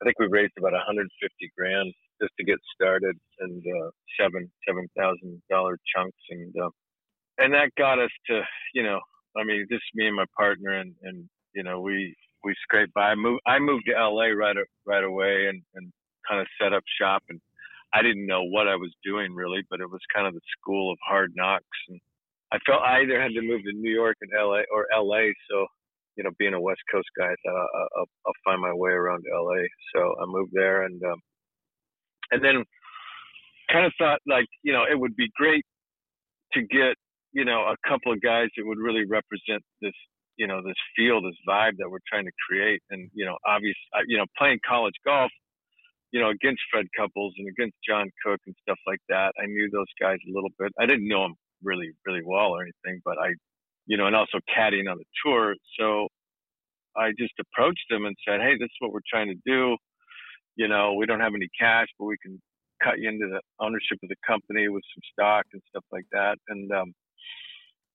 I 0.00 0.04
think 0.04 0.18
we 0.18 0.28
raised 0.28 0.52
about 0.58 0.72
150 0.72 1.08
grand 1.56 1.92
just 2.20 2.32
to 2.38 2.44
get 2.44 2.58
started, 2.74 3.16
and 3.40 3.62
uh, 3.62 3.90
seven 4.18 4.50
seven 4.66 4.88
thousand 4.96 5.42
dollar 5.50 5.78
chunks, 5.94 6.18
and 6.30 6.54
uh, 6.60 6.70
and 7.38 7.54
that 7.54 7.70
got 7.78 7.98
us 7.98 8.10
to, 8.26 8.42
you 8.74 8.82
know, 8.82 9.00
I 9.36 9.44
mean, 9.44 9.66
just 9.70 9.84
me 9.94 10.06
and 10.06 10.16
my 10.16 10.26
partner, 10.36 10.72
and 10.72 10.94
and 11.02 11.28
you 11.54 11.62
know, 11.62 11.80
we 11.80 12.14
we 12.44 12.54
scraped 12.62 12.94
by. 12.94 13.10
I 13.10 13.14
moved 13.14 13.40
I 13.46 13.58
moved 13.58 13.84
to 13.86 13.92
LA 13.92 14.28
right 14.36 14.56
right 14.86 15.04
away, 15.04 15.46
and 15.48 15.62
and 15.74 15.92
kind 16.28 16.40
of 16.40 16.46
set 16.60 16.72
up 16.72 16.82
shop 17.00 17.22
and 17.28 17.40
I 17.92 18.02
didn't 18.02 18.26
know 18.26 18.44
what 18.44 18.68
I 18.68 18.76
was 18.76 18.92
doing 19.02 19.34
really, 19.34 19.62
but 19.68 19.80
it 19.80 19.90
was 19.90 20.00
kind 20.14 20.26
of 20.26 20.34
the 20.34 20.40
school 20.56 20.92
of 20.92 20.98
hard 21.04 21.32
knocks 21.34 21.64
and 21.88 21.98
I 22.52 22.58
felt 22.66 22.82
I 22.82 23.02
either 23.02 23.20
had 23.20 23.32
to 23.34 23.42
move 23.42 23.62
to 23.64 23.72
New 23.72 23.92
York 23.92 24.16
and 24.20 24.30
LA 24.34 24.62
or 24.74 24.86
LA. 24.92 25.30
So, 25.48 25.66
you 26.16 26.24
know, 26.24 26.30
being 26.38 26.54
a 26.54 26.60
West 26.60 26.80
Coast 26.92 27.08
guy, 27.18 27.26
I 27.26 27.36
thought 27.44 27.56
I'll, 27.56 27.88
I'll, 27.98 28.08
I'll 28.26 28.40
find 28.44 28.60
my 28.60 28.72
way 28.74 28.90
around 28.90 29.24
LA. 29.32 29.62
So 29.94 30.14
I 30.20 30.26
moved 30.26 30.52
there 30.54 30.82
and, 30.82 31.02
um, 31.04 31.20
and 32.32 32.44
then 32.44 32.64
kind 33.72 33.86
of 33.86 33.92
thought 33.98 34.20
like, 34.26 34.46
you 34.62 34.72
know, 34.72 34.84
it 34.90 34.98
would 34.98 35.16
be 35.16 35.30
great 35.36 35.64
to 36.54 36.62
get, 36.62 36.96
you 37.32 37.44
know, 37.44 37.62
a 37.62 37.76
couple 37.88 38.12
of 38.12 38.20
guys 38.22 38.48
that 38.56 38.66
would 38.66 38.78
really 38.78 39.04
represent 39.06 39.62
this, 39.82 39.94
you 40.36 40.46
know, 40.46 40.62
this 40.64 40.76
feel, 40.96 41.22
this 41.22 41.36
vibe 41.48 41.76
that 41.78 41.90
we're 41.90 42.04
trying 42.08 42.24
to 42.26 42.32
create. 42.48 42.82
And, 42.90 43.10
you 43.14 43.24
know, 43.24 43.36
obvious, 43.46 43.76
I- 43.94 44.04
you 44.06 44.16
know, 44.16 44.26
playing 44.38 44.60
college 44.66 44.94
golf, 45.04 45.30
you 46.12 46.20
know, 46.20 46.30
against 46.30 46.62
Fred 46.70 46.86
Couples 46.96 47.34
and 47.38 47.48
against 47.48 47.76
John 47.86 48.10
Cook 48.24 48.40
and 48.46 48.54
stuff 48.62 48.78
like 48.86 49.00
that. 49.08 49.32
I 49.42 49.46
knew 49.46 49.68
those 49.70 49.90
guys 50.00 50.18
a 50.28 50.32
little 50.32 50.50
bit. 50.58 50.72
I 50.78 50.86
didn't 50.86 51.08
know 51.08 51.22
them 51.22 51.34
really, 51.62 51.90
really 52.06 52.22
well 52.24 52.50
or 52.50 52.62
anything, 52.62 53.00
but 53.04 53.18
I, 53.18 53.34
you 53.90 53.96
know, 53.98 54.06
and 54.06 54.16
also 54.16 54.38
caddying 54.54 54.88
on 54.92 54.98
the 55.02 55.08
tour. 55.24 55.56
So 55.78 56.08
I 56.96 57.10
just 57.18 57.34
approached 57.44 57.86
them 57.90 58.04
and 58.06 58.16
said, 58.26 58.40
Hey, 58.40 58.54
this 58.58 58.66
is 58.74 58.80
what 58.80 58.92
we're 58.92 59.08
trying 59.12 59.28
to 59.34 59.40
do. 59.44 59.76
You 60.56 60.68
know, 60.68 60.94
we 60.94 61.06
don't 61.06 61.20
have 61.26 61.34
any 61.34 61.48
cash, 61.58 61.88
but 61.98 62.06
we 62.06 62.16
can 62.24 62.40
cut 62.84 63.00
you 63.00 63.08
into 63.08 63.26
the 63.28 63.40
ownership 63.64 63.98
of 64.02 64.08
the 64.08 64.16
company 64.26 64.68
with 64.68 64.84
some 64.94 65.02
stock 65.12 65.44
and 65.52 65.62
stuff 65.70 65.84
like 65.92 66.06
that. 66.12 66.36
And, 66.48 66.70
um, 66.72 66.94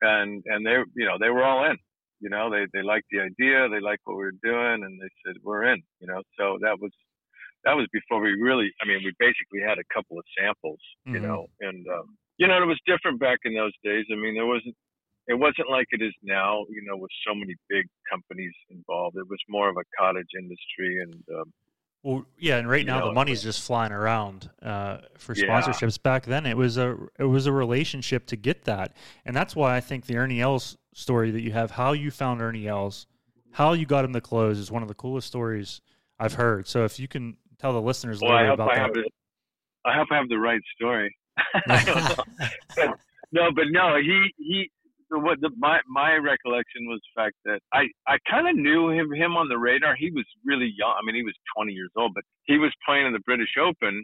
and, 0.02 0.44
and 0.46 0.66
they, 0.66 0.78
you 0.96 1.06
know, 1.08 1.18
they 1.20 1.30
were 1.30 1.44
all 1.44 1.66
in, 1.70 1.78
you 2.20 2.30
know, 2.30 2.50
they, 2.52 2.66
they 2.74 2.84
liked 2.84 3.08
the 3.12 3.22
idea. 3.22 3.70
They 3.70 3.80
liked 3.80 4.02
what 4.06 4.18
we 4.18 4.26
were 4.26 4.40
doing 4.44 4.84
and 4.84 5.00
they 5.02 5.10
said, 5.26 5.36
we're 5.44 5.64
in, 5.74 5.82
you 6.02 6.08
know, 6.08 6.22
so 6.38 6.58
that 6.62 6.78
was, 6.80 6.92
that 7.64 7.74
was 7.76 7.88
before 7.94 8.22
we 8.22 8.34
really, 8.42 8.72
I 8.82 8.86
mean, 8.88 9.02
we 9.04 9.14
basically 9.20 9.62
had 9.68 9.80
a 9.80 9.94
couple 9.94 10.20
of 10.20 10.26
samples, 10.38 10.80
you 11.12 11.20
Mhm. 11.20 11.22
know, 11.22 11.48
and, 11.62 11.88
um, 11.88 12.18
you 12.38 12.48
know, 12.48 12.62
it 12.62 12.66
was 12.68 12.80
different 12.86 13.20
back 13.20 13.40
in 13.46 13.56
those 13.56 13.74
days. 13.84 14.06
I 14.12 14.16
mean, 14.16 14.36
there 14.36 14.46
wasn't, 14.46 14.76
it 15.28 15.34
wasn't 15.36 15.70
like 15.70 15.88
it 15.92 16.02
is 16.02 16.14
now, 16.24 16.66
you 16.70 16.84
know, 16.86 16.98
with 16.98 17.12
so 17.28 17.34
many 17.34 17.56
big 17.70 17.86
companies 18.12 18.54
involved. 18.70 19.18
It 19.18 19.28
was 19.30 19.40
more 19.50 19.70
of 19.70 19.76
a 19.78 19.84
cottage 20.00 20.30
industry 20.38 21.02
and, 21.02 21.24
um, 21.40 21.54
Well, 22.04 22.26
yeah, 22.38 22.58
and 22.58 22.70
right 22.70 22.86
now 22.86 23.00
know, 23.00 23.08
the 23.08 23.14
money's 23.14 23.42
just 23.42 23.66
flying 23.66 23.92
around 23.92 24.50
uh, 24.62 24.98
for 25.18 25.34
Yeah. 25.36 25.48
sponsorships. 25.48 26.02
Back 26.02 26.26
then, 26.26 26.46
it 26.46 26.56
was 26.56 26.78
a 26.78 26.96
it 27.18 27.24
was 27.24 27.48
a 27.48 27.52
relationship 27.52 28.28
to 28.28 28.36
get 28.36 28.66
that, 28.66 28.96
and 29.26 29.36
that's 29.36 29.56
why 29.56 29.76
I 29.76 29.80
think 29.82 30.06
the 30.06 30.18
Ernie 30.18 30.40
Els 30.40 30.78
story 30.94 31.32
that 31.32 31.42
you 31.42 31.52
have, 31.54 31.72
how 31.72 31.94
you 31.94 32.12
found 32.12 32.42
Ernie 32.42 32.68
Els, 32.68 33.08
how 33.54 33.74
you 33.74 33.88
got 33.88 34.06
him 34.06 34.14
to 34.14 34.22
close, 34.22 34.60
is 34.60 34.72
one 34.72 34.84
of 34.84 34.88
the 34.88 34.94
coolest 34.94 35.28
stories 35.28 35.82
I've 36.20 36.34
heard. 36.34 36.68
So 36.68 36.86
if 36.86 37.00
you 37.00 37.08
can 37.08 37.38
tell 37.58 37.74
the 37.74 37.82
listeners 37.82 38.22
well, 38.22 38.38
hope 38.46 38.54
about 38.54 38.72
I 38.72 38.76
that. 38.78 38.94
the, 38.94 39.10
I 39.86 39.96
hope 39.98 40.08
I 40.12 40.18
have 40.18 40.30
the 40.30 40.38
right 40.38 40.62
story. 40.76 41.16
I 41.68 41.84
don't 41.84 42.04
know. 42.04 42.94
no, 43.32 43.52
but 43.52 43.66
no, 43.72 43.98
he 43.98 44.32
he. 44.38 44.70
The- 45.16 45.22
What 45.26 45.42
the, 45.42 45.52
my 45.58 45.82
my 45.90 46.16
recollection 46.16 46.88
was 46.88 47.02
the 47.02 47.22
fact 47.24 47.36
that 47.46 47.62
I 47.74 47.88
I 48.08 48.18
kind 48.30 48.48
of 48.50 48.56
knew 48.58 48.92
him 48.92 49.14
him 49.14 49.38
on 49.38 49.50
the 49.50 49.60
radar. 49.60 49.96
He 49.96 50.12
was 50.12 50.26
really 50.46 50.74
young. 50.78 50.96
I 51.00 51.06
mean, 51.06 51.16
he 51.16 51.24
was 51.24 51.36
20 51.58 51.74
years 51.74 51.92
old, 51.98 52.14
but 52.16 52.26
he 52.46 52.60
was 52.60 52.74
playing 52.86 53.08
in 53.08 53.14
the 53.14 53.22
British 53.26 53.56
Open, 53.62 54.04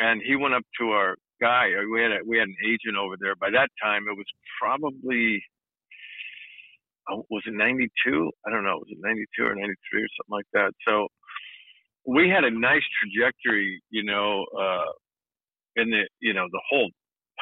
and 0.00 0.22
he 0.24 0.36
went 0.36 0.54
up 0.54 0.64
to 0.80 0.90
our 0.92 1.16
guy. 1.40 1.72
uh, 1.74 1.88
We 1.92 2.02
had 2.02 2.12
a, 2.12 2.18
we 2.26 2.38
had 2.38 2.48
an 2.48 2.56
agent 2.66 2.96
over 2.98 3.16
there. 3.20 3.36
By 3.36 3.50
that 3.50 3.70
time, 3.82 4.04
it 4.08 4.16
was 4.16 4.26
probably 4.60 5.42
oh, 7.10 7.24
was 7.30 7.42
it 7.46 7.54
92? 7.54 8.32
I 8.46 8.50
don't 8.50 8.64
know. 8.64 8.78
Was 8.78 8.88
it 8.90 8.98
92 9.00 9.44
or 9.44 9.54
93 9.54 10.02
or 10.02 10.08
something 10.18 10.36
like 10.38 10.50
that? 10.54 10.72
So 10.88 11.08
we 12.06 12.28
had 12.30 12.44
a 12.44 12.50
nice 12.50 12.84
trajectory, 13.00 13.80
you 13.90 14.04
know, 14.04 14.46
uh, 14.58 14.90
in 15.76 15.90
the 15.90 16.02
you 16.20 16.34
know 16.34 16.46
the 16.50 16.60
whole 16.68 16.90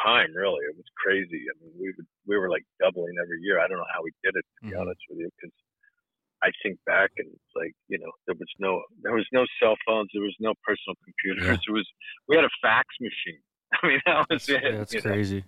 time. 0.05 0.35
Really, 0.35 0.63
it 0.69 0.77
was 0.77 0.87
crazy. 0.97 1.45
I 1.49 1.55
mean, 1.63 1.73
we 1.79 1.93
would 1.97 2.07
we 2.27 2.37
were 2.37 2.51
like 2.51 2.65
doubling 2.81 3.15
every 3.23 3.41
year. 3.43 3.61
I 3.61 3.69
don't 3.69 3.79
know 3.79 3.93
how 3.95 4.03
we 4.03 4.13
did 4.25 4.35
it 4.37 4.45
to 4.45 4.67
be 4.69 4.75
Mhm. 4.77 4.81
honest 4.81 5.01
with 5.09 5.19
you, 5.21 5.31
because 5.37 5.55
I 6.43 6.51
think 6.63 6.79
back 6.85 7.11
and 7.19 7.29
it's 7.33 7.55
like 7.57 7.73
you 7.89 7.99
know 7.99 8.11
there 8.27 8.37
was 8.39 8.51
no 8.59 8.83
there 9.03 9.15
was 9.15 9.27
no 9.33 9.47
cell 9.61 9.77
phones, 9.87 10.11
there 10.13 10.23
was 10.23 10.37
no 10.41 10.55
personal 10.65 10.97
computers. 11.05 11.45
Yeah. 11.47 11.57
There 11.67 11.75
was 11.75 11.89
we 12.29 12.37
had 12.37 12.45
a 12.45 12.55
fax 12.63 12.87
machine. 13.01 13.41
I 13.83 13.87
mean 13.87 14.01
that 14.07 14.27
was 14.31 14.47
That's, 14.47 14.49
it. 14.49 14.73
that's 14.79 14.93
you 14.95 15.01
know? 15.03 15.11
crazy. 15.11 15.45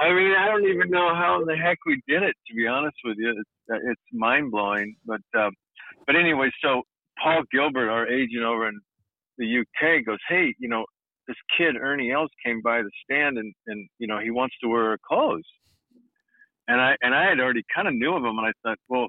I 0.00 0.12
mean, 0.12 0.30
I 0.32 0.46
don't 0.46 0.64
even 0.68 0.90
know 0.90 1.12
how 1.14 1.40
in 1.40 1.46
the 1.46 1.56
heck 1.56 1.78
we 1.84 2.00
did 2.06 2.22
it. 2.22 2.36
To 2.46 2.54
be 2.54 2.68
honest 2.68 2.96
with 3.04 3.16
you, 3.18 3.30
it's, 3.30 3.50
uh, 3.72 3.90
it's 3.90 4.00
mind 4.12 4.52
blowing. 4.52 4.94
But 5.04 5.22
um, 5.36 5.52
but 6.06 6.14
anyway, 6.14 6.50
so 6.62 6.82
Paul 7.20 7.42
Gilbert, 7.50 7.90
our 7.90 8.06
agent 8.06 8.44
over 8.44 8.68
in 8.68 8.78
the 9.38 9.58
UK, 9.60 10.04
goes, 10.06 10.18
"Hey, 10.28 10.54
you 10.60 10.68
know, 10.68 10.84
this 11.28 11.36
kid 11.56 11.76
Ernie 11.76 12.10
Els 12.10 12.30
came 12.44 12.60
by 12.62 12.82
the 12.82 12.90
stand, 13.04 13.38
and 13.38 13.54
and 13.68 13.88
you 13.98 14.08
know 14.08 14.18
he 14.18 14.30
wants 14.30 14.56
to 14.62 14.68
wear 14.68 14.90
our 14.90 14.98
clothes." 15.06 15.46
And 16.66 16.80
I 16.80 16.96
and 17.02 17.14
I 17.14 17.28
had 17.28 17.38
already 17.38 17.62
kind 17.74 17.86
of 17.86 17.94
knew 17.94 18.14
of 18.14 18.24
him, 18.24 18.36
and 18.38 18.46
I 18.46 18.52
thought, 18.62 18.78
well, 18.88 19.06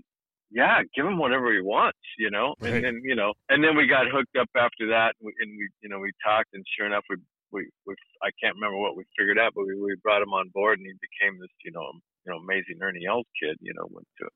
yeah, 0.51 0.81
give 0.95 1.05
him 1.05 1.17
whatever 1.17 1.51
he 1.53 1.61
wants, 1.61 1.99
you 2.17 2.29
know. 2.31 2.55
Right. 2.61 2.73
And 2.73 2.83
then 2.83 3.01
you 3.03 3.15
know, 3.15 3.33
and 3.49 3.63
then 3.63 3.75
we 3.75 3.87
got 3.87 4.07
hooked 4.11 4.35
up 4.39 4.49
after 4.55 4.87
that, 4.89 5.13
and 5.19 5.23
we, 5.27 5.33
and 5.41 5.51
we 5.57 5.69
you 5.81 5.89
know 5.89 5.99
we 5.99 6.11
talked, 6.23 6.49
and 6.53 6.63
sure 6.77 6.87
enough, 6.87 7.03
we 7.09 7.17
we, 7.51 7.69
we 7.85 7.95
I 8.23 8.29
can't 8.41 8.55
remember 8.55 8.77
what 8.77 8.95
we 8.95 9.03
figured 9.17 9.39
out, 9.39 9.53
but 9.55 9.65
we, 9.65 9.75
we 9.79 9.95
brought 10.03 10.21
him 10.21 10.33
on 10.33 10.49
board, 10.53 10.77
and 10.79 10.87
he 10.87 10.93
became 11.01 11.39
this 11.39 11.49
you 11.65 11.71
know 11.71 11.85
you 12.25 12.31
know 12.31 12.37
amazing 12.39 12.79
Ernie 12.81 13.05
Els 13.07 13.27
kid. 13.41 13.57
You 13.61 13.73
know, 13.75 13.87
went 13.91 14.07
to 14.21 14.27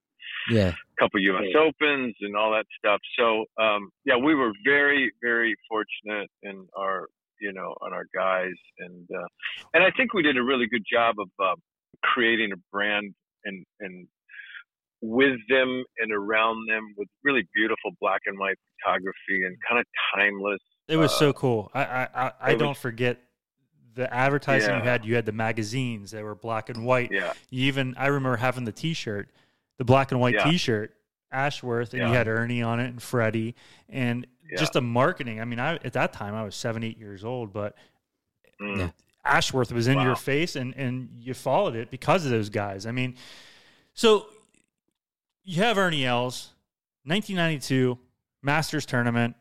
Yeah. 0.54 0.69
a 0.76 0.96
couple 1.02 1.19
U.S. 1.22 1.56
Opens 1.58 2.15
and 2.22 2.36
all 2.36 2.52
that 2.52 2.65
stuff. 2.78 3.00
So 3.17 3.46
um, 3.62 3.89
yeah, 4.06 4.17
we 4.17 4.36
were 4.36 4.52
very 4.65 5.12
very 5.22 5.56
fortunate 5.69 6.30
in 6.43 6.67
our 6.78 7.08
you 7.46 7.52
know 7.58 7.70
on 7.84 7.92
our 7.98 8.06
guys, 8.16 8.58
and 8.80 9.06
uh, 9.20 9.28
and 9.74 9.82
I 9.84 9.92
think 9.98 10.14
we 10.18 10.24
did 10.24 10.38
a 10.38 10.44
really 10.52 10.68
good 10.74 10.86
job 10.92 11.16
of 11.20 11.30
uh, 11.48 11.56
creating 12.12 12.50
a 12.54 12.60
brand 12.72 13.14
and 13.46 13.58
and 13.80 14.08
with 15.02 15.38
them 15.50 15.84
and 16.00 16.14
around 16.14 16.58
them 16.70 16.84
with 16.98 17.10
really 17.26 17.44
beautiful 17.54 17.92
black 18.00 18.22
and 18.26 18.40
white 18.40 18.56
photography 18.82 19.44
and 19.46 19.58
kind 19.70 19.80
of 19.82 19.86
timeless 20.16 20.60
It 20.88 20.96
was 20.96 21.12
uh, 21.12 21.18
so 21.24 21.34
cool. 21.34 21.70
I 21.74 22.08
I, 22.16 22.32
I, 22.42 22.56
don't 22.56 22.70
was- 22.70 22.78
forget 22.78 23.20
the 23.96 24.12
advertising 24.14 24.74
you 24.76 24.82
had. 24.82 25.06
You 25.06 25.16
had 25.16 25.26
the 25.26 25.34
magazines 25.34 26.12
that 26.12 26.24
were 26.24 26.36
black 26.36 26.70
and 26.70 26.86
white. 26.86 27.12
yeah 27.12 27.34
You 27.50 27.66
even 27.66 27.96
I 27.98 28.08
remember 28.08 28.38
having 28.38 28.64
the 28.64 28.72
T-shirt, 28.72 29.30
the 29.78 29.84
black 29.86 30.12
and 30.14 30.20
white 30.22 30.36
Yeah. 30.36 30.50
T-shirt, 30.50 30.96
Ashworth, 31.32 31.94
and 31.94 32.08
you 32.08 32.14
had 32.14 32.28
Ernie 32.30 32.62
on 32.64 32.80
it 32.80 32.88
and 32.88 33.02
Freddie, 33.02 33.56
and 33.90 34.26
Yeah. 34.50 34.58
just 34.60 34.74
the 34.74 34.82
marketing. 34.82 35.40
I 35.42 35.46
mean, 35.46 35.60
I 35.60 35.76
at 35.76 35.94
that 35.94 36.14
time 36.14 36.36
I 36.36 36.44
was 36.44 36.56
seven, 36.56 36.84
eight 36.84 36.98
years 36.98 37.24
old, 37.24 37.52
but 37.54 37.76
Mm. 38.62 38.94
Ashworth 39.26 39.72
was 39.72 39.88
in 39.88 39.96
Wow. 39.98 40.04
your 40.04 40.16
face, 40.16 40.56
and 40.56 40.76
and 40.76 41.10
you 41.20 41.34
followed 41.34 41.76
it 41.76 41.90
because 41.90 42.24
of 42.26 42.32
those 42.32 42.50
guys. 42.50 42.86
I 42.86 42.92
mean, 42.92 43.16
so 43.94 44.28
you 45.44 45.62
have 45.64 45.78
Ernie 45.78 46.06
Els, 46.06 46.54
1992 47.06 47.98
Masters 48.42 48.86
tournament. 48.86 49.36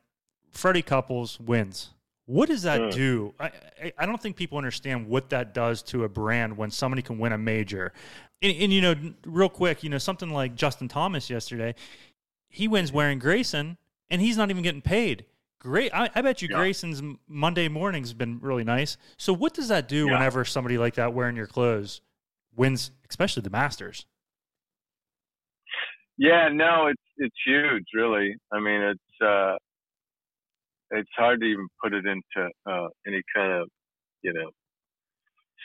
Freddie 0.51 0.83
Couples 0.83 1.39
wins. 1.41 1.91
What 2.27 2.49
does 2.49 2.63
that 2.63 2.81
Mm. 2.81 2.93
do? 2.93 3.35
I, 3.41 3.47
I 3.83 3.93
I 3.99 4.07
don't 4.07 4.21
think 4.21 4.37
people 4.37 4.59
understand 4.59 5.09
what 5.09 5.31
that 5.31 5.53
does 5.55 5.83
to 5.85 6.05
a 6.05 6.09
brand 6.09 6.57
when 6.57 6.71
somebody 6.71 7.03
can 7.03 7.19
win 7.19 7.33
a 7.33 7.39
major. 7.39 7.93
And, 8.41 8.57
and 8.57 8.73
you 8.73 8.81
know, 8.81 8.95
real 9.25 9.49
quick, 9.49 9.83
you 9.83 9.91
know, 9.91 9.99
something 9.99 10.31
like 10.31 10.55
Justin 10.55 10.89
Thomas 10.89 11.29
yesterday, 11.31 11.75
he 12.49 12.69
wins 12.69 12.93
wearing 12.93 13.19
Greyson, 13.21 13.77
and 14.13 14.21
he's 14.21 14.37
not 14.37 14.51
even 14.51 14.63
getting 14.63 14.83
paid. 14.83 15.25
Great. 15.59 15.93
I, 15.95 16.11
I 16.15 16.23
bet 16.23 16.43
you 16.43 16.49
Yeah. 16.51 16.59
Greyson's 16.59 17.03
Monday 17.29 17.69
morning's 17.69 18.13
been 18.13 18.39
really 18.41 18.65
nice. 18.65 18.97
So 19.17 19.33
what 19.33 19.55
does 19.55 19.69
that 19.69 19.89
do 19.89 20.07
Yeah. 20.07 20.13
whenever 20.13 20.45
somebody 20.45 20.79
like 20.79 20.95
that 20.95 21.15
wearing 21.15 21.35
your 21.37 21.47
clothes 21.47 22.01
wins, 22.55 22.91
especially 23.09 23.43
the 23.43 23.51
Masters? 23.51 24.07
Yeah, 26.19 26.49
no, 26.53 26.87
it's 26.89 27.03
it's 27.17 27.37
huge, 27.47 27.85
really. 27.95 28.37
I 28.53 28.61
mean, 28.61 28.83
it's 28.83 29.21
uh, 29.25 29.57
it's 30.91 31.11
hard 31.17 31.41
to 31.41 31.47
even 31.47 31.69
put 31.83 31.95
it 31.95 32.05
into 32.07 32.51
uh, 32.67 32.89
any 33.07 33.23
kind 33.35 33.53
of 33.53 33.69
you 34.23 34.33
know 34.33 34.51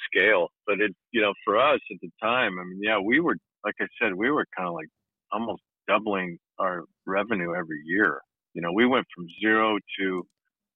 scale. 0.08 0.48
But 0.66 0.80
it, 0.80 0.96
you 1.12 1.22
know, 1.22 1.34
for 1.44 1.58
us 1.60 1.80
at 1.92 1.98
the 2.02 2.10
time, 2.22 2.60
I 2.60 2.64
mean, 2.64 2.80
yeah, 2.82 2.98
we 3.00 3.20
were 3.20 3.36
like 3.66 3.76
I 3.82 3.88
said, 4.02 4.14
we 4.14 4.32
were 4.32 4.46
kind 4.56 4.68
of 4.68 4.74
like 4.74 4.88
almost 5.32 5.62
doubling 5.88 6.38
our 6.60 6.84
revenue 7.06 7.54
every 7.56 7.82
year. 7.86 8.20
You 8.54 8.62
know, 8.62 8.72
we 8.74 8.86
went 8.86 9.06
from 9.16 9.26
zero 9.42 9.78
to 10.00 10.28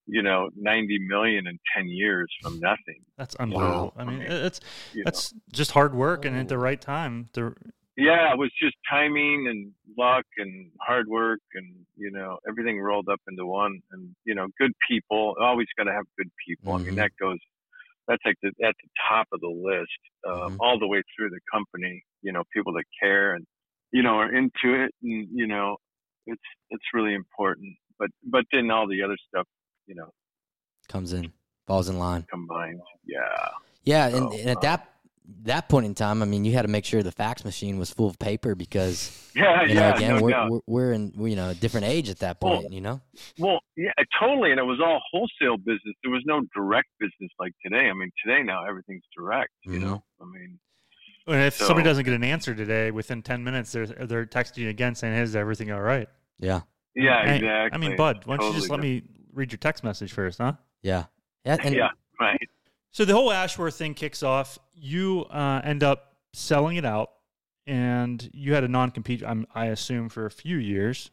you 0.07 0.21
know 0.21 0.49
90 0.55 0.99
million 1.07 1.47
in 1.47 1.59
10 1.75 1.87
years 1.87 2.27
from 2.41 2.59
nothing. 2.59 3.01
That's 3.17 3.35
unbelievable. 3.35 3.93
I 3.97 4.01
I 4.01 4.05
mean, 4.05 4.21
it's 4.21 4.59
You 4.93 4.99
know? 4.99 5.03
that's 5.05 5.33
just 5.51 5.71
hard 5.71 5.93
work 5.93 6.25
and 6.25 6.35
at 6.35 6.47
the 6.49 6.57
right 6.57 6.81
time. 6.81 7.29
The, 7.33 7.53
yeah, 7.97 8.31
it 8.33 8.37
was 8.37 8.51
just 8.59 8.75
timing 8.89 9.47
and 9.49 9.71
luck 9.97 10.25
and 10.37 10.71
hard 10.81 11.07
work 11.07 11.41
and 11.53 11.85
you 11.97 12.09
know 12.11 12.37
everything 12.47 12.79
rolled 12.79 13.09
up 13.09 13.21
into 13.29 13.45
one. 13.45 13.79
And 13.91 14.15
you 14.25 14.33
know, 14.35 14.47
good 14.59 14.71
people 14.89 15.35
always 15.39 15.67
got 15.77 15.83
to 15.85 15.91
have 15.93 16.05
good 16.17 16.31
people. 16.47 16.73
I 16.73 16.77
Mhm. 16.77 16.85
mean, 16.85 16.95
that 16.95 17.11
goes 17.19 17.37
that's 18.07 18.23
like 18.25 18.35
the, 18.41 18.49
at 18.65 18.75
the 18.81 18.89
top 19.07 19.27
of 19.31 19.39
the 19.41 19.47
list, 19.47 20.01
um, 20.27 20.53
Mhm. 20.53 20.57
all 20.59 20.79
the 20.79 20.87
way 20.87 21.01
through 21.15 21.29
the 21.29 21.39
company. 21.51 22.03
You 22.23 22.31
know, 22.31 22.43
people 22.53 22.73
that 22.73 22.85
care 22.99 23.35
and 23.35 23.45
you 23.91 24.01
know 24.01 24.15
are 24.15 24.33
into 24.33 24.73
it, 24.83 24.93
and 25.03 25.27
you 25.31 25.45
know, 25.47 25.77
it's 26.25 26.41
it's 26.69 26.83
really 26.93 27.13
important. 27.13 27.75
But 27.99 28.09
but 28.23 28.45
then 28.51 28.71
all 28.71 28.87
the 28.87 29.01
other 29.03 29.17
stuff, 29.27 29.47
you 29.87 29.95
know, 29.95 30.09
Comes 30.87 31.13
in, 31.13 31.31
falls 31.67 31.87
in 31.89 31.97
line. 31.99 32.25
combined. 32.29 32.81
Yeah. 33.05 33.19
Yeah, 33.83 34.07
and, 34.07 34.31
So, 34.31 34.37
and 34.39 34.49
at 34.49 34.57
uh, 34.57 34.61
that 34.61 34.87
that 35.43 35.69
point 35.69 35.85
in 35.85 35.95
time, 35.95 36.21
I 36.21 36.25
mean, 36.25 36.43
you 36.43 36.51
had 36.53 36.63
to 36.63 36.67
make 36.67 36.83
sure 36.83 37.01
the 37.03 37.11
fax 37.11 37.45
machine 37.45 37.77
was 37.79 37.89
full 37.89 38.07
of 38.07 38.19
paper 38.19 38.53
because 38.55 39.29
Yeah, 39.35 39.61
you 39.63 39.75
know 39.75 39.81
yeah, 39.81 39.95
again 39.95 40.15
no 40.17 40.21
we're, 40.21 40.49
we're 40.49 40.59
we're 40.67 40.93
in 40.93 41.13
you 41.17 41.35
know 41.35 41.49
a 41.49 41.55
different 41.55 41.85
age 41.87 42.09
at 42.09 42.19
that 42.19 42.37
Well, 42.41 42.61
point. 42.61 42.73
You 42.73 42.81
know. 42.81 43.01
Well, 43.39 43.59
yeah, 43.77 43.91
totally. 44.19 44.51
And 44.51 44.59
it 44.59 44.63
was 44.63 44.79
all 44.83 44.99
wholesale 45.11 45.57
business. 45.57 45.95
There 46.03 46.11
was 46.11 46.23
no 46.25 46.41
direct 46.55 46.89
business 46.99 47.31
like 47.39 47.53
today. 47.63 47.87
I 47.89 47.93
mean, 47.93 48.11
today 48.25 48.43
now 48.43 48.65
everything's 48.65 49.05
direct. 49.15 49.51
You 49.63 49.73
Mhm. 49.79 49.81
know, 49.81 50.03
I 50.21 50.25
mean, 50.25 50.59
and 51.31 51.43
if 51.43 51.55
somebody 51.55 51.83
doesn't 51.83 52.03
get 52.03 52.13
an 52.13 52.23
answer 52.23 52.53
today, 52.55 52.91
within 52.91 53.21
10 53.21 53.43
minutes, 53.43 53.71
they're, 53.71 53.85
they're 53.85 54.25
texting 54.25 54.57
you 54.59 54.69
again 54.69 54.95
saying, 54.95 55.13
hey, 55.13 55.21
is 55.21 55.35
everything 55.35 55.71
all 55.71 55.81
right? 55.81 56.07
Yeah. 56.39 56.61
yeah, 56.95 57.25
Hey, 57.25 57.37
exactly. 57.37 57.75
I 57.75 57.77
mean, 57.77 57.97
Bud, 57.97 58.25
why 58.25 58.37
don't 58.37 58.45
you 58.45 58.49
Totally 58.49 58.59
just 58.59 58.69
let 58.71 58.79
me 58.79 59.03
read 59.33 59.51
your 59.51 59.57
text 59.57 59.83
message 59.83 60.11
first, 60.13 60.39
huh? 60.39 60.53
Yeah. 60.81 61.05
Yeah. 61.45 61.57
And 61.63 61.75
Yeah, 61.75 61.89
right. 62.19 62.39
So 62.91 63.05
the 63.05 63.13
whole 63.13 63.31
Ashworth 63.31 63.75
thing 63.75 63.93
kicks 63.93 64.21
off. 64.23 64.59
You 64.73 65.25
uh, 65.29 65.61
end 65.63 65.83
up 65.83 66.15
selling 66.33 66.75
it 66.77 66.85
out, 66.85 67.11
and 67.65 68.29
you 68.33 68.53
had 68.53 68.63
a 68.63 68.67
non-compete. 68.67 69.23
I'm, 69.25 69.47
I 69.55 69.67
assume 69.67 70.09
for 70.09 70.25
a 70.25 70.31
few 70.31 70.57
years. 70.57 71.11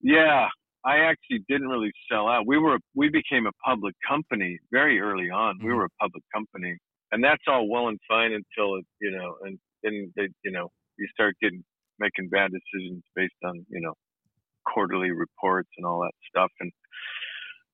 Yeah, 0.00 0.48
I 0.84 0.98
actually 0.98 1.44
didn't 1.48 1.68
really 1.68 1.92
sell 2.10 2.28
out. 2.28 2.46
We 2.46 2.58
were 2.58 2.78
we 2.94 3.08
became 3.08 3.46
a 3.46 3.52
public 3.64 3.94
company 4.06 4.58
very 4.72 5.00
early 5.00 5.30
on. 5.30 5.58
We 5.60 5.70
Mhm. 5.70 5.76
were 5.76 5.84
a 5.84 5.90
public 6.00 6.24
company, 6.34 6.78
and 7.14 7.22
that's 7.22 7.42
all 7.46 7.68
well 7.68 7.88
and 7.88 7.98
fine 8.08 8.32
until 8.32 8.74
it, 8.74 8.86
you 9.00 9.12
know, 9.12 9.36
and 9.42 9.58
then 9.84 10.12
they, 10.16 10.28
you 10.44 10.50
know, 10.50 10.68
you 10.98 11.06
start 11.12 11.36
getting 11.40 11.62
making 12.00 12.28
bad 12.28 12.50
decisions 12.50 13.04
based 13.14 13.38
on 13.44 13.64
you 13.70 13.80
know 13.80 13.94
quarterly 14.66 15.12
reports 15.12 15.68
and 15.76 15.86
all 15.86 16.00
that 16.00 16.12
stuff, 16.28 16.50
and 16.58 16.72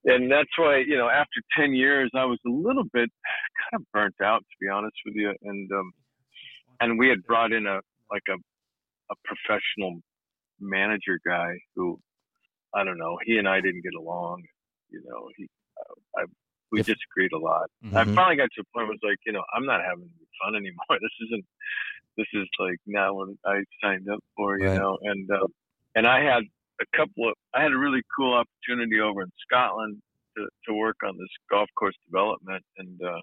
and 0.05 0.31
that's 0.31 0.51
why 0.59 0.83
you 0.87 0.97
know 0.97 1.09
after 1.09 1.41
ten 1.59 1.73
years 1.73 2.11
I 2.15 2.27
was 2.27 2.39
a 2.47 2.51
little 2.51 2.85
bit 2.93 3.09
kind 3.73 3.81
of 3.81 3.83
burnt 3.95 4.15
out 4.23 4.41
to 4.41 4.57
be 4.61 4.69
honest 4.69 4.97
with 5.07 5.15
you, 5.17 5.33
and 5.43 5.71
um, 5.73 5.93
and 6.81 6.99
we 6.99 7.09
had 7.09 7.25
brought 7.27 7.53
in 7.53 7.67
a 7.67 7.81
like 8.11 8.29
a 8.29 8.37
a 9.11 9.17
professional 9.25 10.01
manager 10.61 11.19
guy 11.27 11.55
who 11.75 11.99
I 12.75 12.85
don't 12.85 12.99
know. 12.99 13.19
He 13.25 13.39
and 13.39 13.49
I 13.49 13.61
didn't 13.63 13.83
get 13.83 13.95
along. 13.99 14.43
You 14.91 15.03
know, 15.09 15.29
he, 15.37 15.49
I, 16.17 16.25
we 16.73 16.81
If- 16.81 16.87
disagreed 16.87 17.33
a 17.33 17.39
lot. 17.39 17.69
I 17.83 18.05
Mhm. 18.05 18.15
finally 18.15 18.37
got 18.37 18.51
to 18.53 18.61
a 18.61 18.65
point 18.73 18.87
where 18.89 18.95
it 18.95 19.01
was 19.03 19.11
like, 19.11 19.19
you 19.27 19.33
know, 19.33 19.45
I'm 19.55 19.67
not 19.67 19.83
having 19.83 20.05
any 20.05 20.27
fun 20.43 20.55
anymore. 20.57 20.87
This 21.03 21.17
isn't. 21.27 21.45
This 22.17 22.27
is 22.35 22.49
like 22.59 22.79
not 22.87 23.15
what 23.15 23.29
I 23.47 23.65
signed 23.83 24.09
up 24.09 24.21
for. 24.37 24.59
You 24.59 24.67
Right. 24.67 24.79
know, 24.79 24.99
and 25.03 25.31
uh, 25.31 25.47
and 25.95 26.07
I 26.07 26.21
had 26.23 26.43
a 26.81 26.87
couple 26.97 27.29
of. 27.29 27.35
I 27.55 27.63
had 27.63 27.73
a 27.73 27.79
really 27.79 28.03
cool 28.17 28.35
opportunity 28.35 29.01
over 29.01 29.23
in 29.23 29.33
Scotland 29.47 30.03
to 30.37 30.49
to 30.67 30.75
work 30.75 30.97
on 31.05 31.17
this 31.19 31.33
golf 31.51 31.69
course 31.77 31.97
development, 32.07 32.65
and 32.79 33.01
uh, 33.03 33.21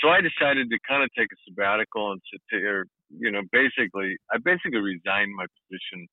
so 0.00 0.08
I 0.08 0.20
decided 0.20 0.70
to 0.70 0.78
kind 0.88 1.02
of 1.02 1.10
take 1.16 1.30
a 1.32 1.36
sabbatical 1.46 2.12
and 2.12 2.20
sit 2.32 2.40
there. 2.50 2.86
You 3.10 3.30
know, 3.30 3.42
basically, 3.52 4.16
I 4.32 4.38
basically 4.38 4.80
resigned 4.80 5.34
my 5.34 5.46
position 5.46 6.08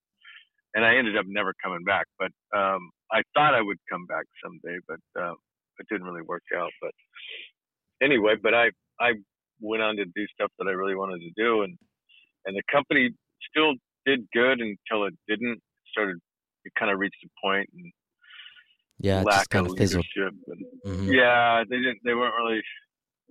and 0.76 0.86
I 0.86 0.96
ended 0.96 1.18
up 1.18 1.26
never 1.28 1.54
coming 1.64 1.84
back. 1.84 2.06
But 2.20 2.32
um, 2.56 2.92
I 3.12 3.24
thought 3.34 3.54
I 3.56 3.62
would 3.62 3.80
come 3.90 4.06
back 4.06 4.26
someday, 4.44 4.78
but 4.88 5.00
uh, 5.22 5.34
it 5.82 5.88
didn't 5.90 6.08
really 6.08 6.26
work 6.26 6.44
out. 6.56 6.72
But 6.82 6.92
anyway, 8.02 8.36
but 8.42 8.54
I 8.54 8.72
I 9.00 9.14
went 9.60 9.84
on 9.84 9.96
to 9.98 10.06
do 10.06 10.26
stuff 10.34 10.52
that 10.60 10.68
I 10.68 10.72
really 10.72 10.96
wanted 10.96 11.20
to 11.20 11.32
do, 11.36 11.64
and 11.64 11.78
and 12.46 12.56
the 12.56 12.64
company 12.72 13.12
still 13.50 13.74
did 14.06 14.28
good 14.34 14.60
until 14.62 15.06
it 15.06 15.14
didn't. 15.28 15.58
It 15.58 15.90
started 15.92 16.18
it 16.64 16.74
kind 16.78 16.92
of 16.92 17.00
reached 17.00 17.24
a 17.26 17.30
point 17.44 17.70
and 17.74 17.92
yeah, 19.00 19.24
lack 19.24 19.40
just 19.40 19.50
kind 19.50 19.66
of 19.66 19.72
of 19.72 19.78
fizzled. 19.78 20.06
leadership. 20.16 20.36
And, 20.48 20.66
Mhm. 20.86 21.14
Yeah, 21.14 21.64
they 21.68 21.78
didn't. 21.78 22.00
They 22.04 22.14
weren't 22.14 22.36
really. 22.36 22.62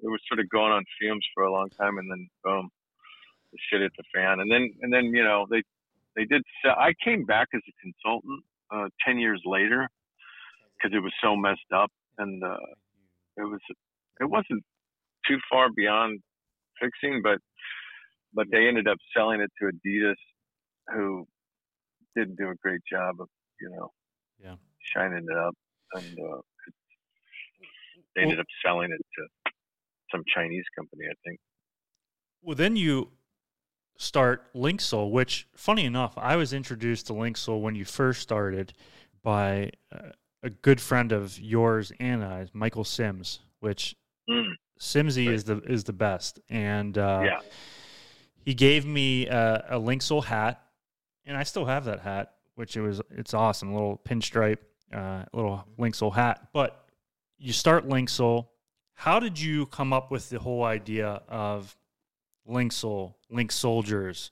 They 0.02 0.08
were 0.08 0.18
sort 0.28 0.40
of 0.40 0.48
going 0.48 0.72
on 0.72 0.82
fumes 0.98 1.26
for 1.34 1.44
a 1.44 1.52
long 1.52 1.68
time, 1.70 1.98
and 1.98 2.10
then 2.10 2.28
boom, 2.42 2.70
the 3.52 3.58
shit 3.68 3.82
hit 3.82 3.92
the 3.96 4.04
fan. 4.14 4.40
And 4.40 4.50
then 4.50 4.72
and 4.82 4.92
then 4.92 5.06
you 5.06 5.22
know 5.22 5.46
they 5.50 5.62
they 6.16 6.24
did. 6.24 6.42
Sell, 6.62 6.74
I 6.76 6.92
came 7.04 7.24
back 7.24 7.48
as 7.54 7.60
a 7.68 7.72
consultant 7.80 8.42
uh, 8.72 8.88
ten 9.06 9.18
years 9.18 9.42
later 9.44 9.88
because 10.76 10.96
it 10.96 11.00
was 11.02 11.12
so 11.22 11.36
messed 11.36 11.70
up, 11.74 11.90
and 12.18 12.42
uh, 12.42 12.56
it 13.36 13.42
was 13.42 13.60
it 14.20 14.24
wasn't 14.24 14.62
too 15.26 15.38
far 15.50 15.68
beyond 15.74 16.20
fixing, 16.80 17.22
but 17.22 17.38
but 18.32 18.46
they 18.50 18.68
ended 18.68 18.88
up 18.88 18.98
selling 19.16 19.40
it 19.40 19.50
to 19.60 19.70
Adidas, 19.72 20.14
who 20.94 21.26
didn't 22.16 22.36
do 22.36 22.50
a 22.50 22.54
great 22.62 22.80
job 22.90 23.20
of 23.20 23.28
you 23.60 23.70
know 23.70 23.90
Yeah. 24.42 24.56
shining 24.94 25.26
it 25.28 25.36
up, 25.36 25.54
and 25.94 26.18
uh, 26.18 26.40
they 28.14 28.22
ended 28.22 28.40
up 28.40 28.46
selling 28.64 28.90
it 28.92 29.00
to 29.16 29.52
some 30.10 30.22
Chinese 30.34 30.64
company, 30.76 31.04
I 31.08 31.14
think. 31.24 31.38
Well, 32.42 32.56
then 32.56 32.76
you 32.76 33.10
start 33.96 34.52
Linksoul, 34.54 35.10
which, 35.10 35.46
funny 35.54 35.84
enough, 35.84 36.14
I 36.16 36.36
was 36.36 36.52
introduced 36.52 37.06
to 37.08 37.12
Linksoul 37.12 37.60
when 37.60 37.74
you 37.74 37.84
first 37.84 38.22
started 38.22 38.72
by 39.22 39.70
uh, 39.92 40.10
a 40.42 40.50
good 40.50 40.80
friend 40.80 41.12
of 41.12 41.38
yours 41.38 41.92
and 42.00 42.24
I, 42.24 42.46
Michael 42.52 42.84
Sims, 42.84 43.40
which 43.60 43.96
Mm, 44.28 44.52
Simsy 44.78 45.26
Right. 45.26 45.34
is 45.34 45.44
the 45.44 45.58
is 45.62 45.84
the 45.84 45.92
best, 45.92 46.38
and 46.48 46.96
uh, 46.96 47.22
yeah, 47.24 47.40
he 48.44 48.54
gave 48.54 48.86
me 48.86 49.26
a, 49.26 49.64
a 49.70 49.80
Linksoul 49.80 50.24
hat, 50.24 50.62
and 51.26 51.36
I 51.36 51.42
still 51.42 51.64
have 51.64 51.84
that 51.86 52.00
hat, 52.00 52.34
which 52.54 52.76
it 52.76 52.80
was 52.80 53.00
it's 53.10 53.34
awesome, 53.34 53.70
a 53.70 53.74
little 53.74 54.00
pinstripe, 54.04 54.58
uh, 54.92 55.24
little 55.32 55.66
Linksoul 55.78 56.14
hat. 56.14 56.48
But 56.52 56.86
you 57.38 57.52
start 57.52 57.88
Linksoul. 57.88 58.46
How 58.94 59.18
did 59.18 59.40
you 59.40 59.66
come 59.66 59.92
up 59.92 60.10
with 60.12 60.28
the 60.28 60.38
whole 60.38 60.62
idea 60.62 61.22
of 61.28 61.76
Linksoul, 62.48 63.14
Link 63.30 63.50
Soldiers? 63.50 64.30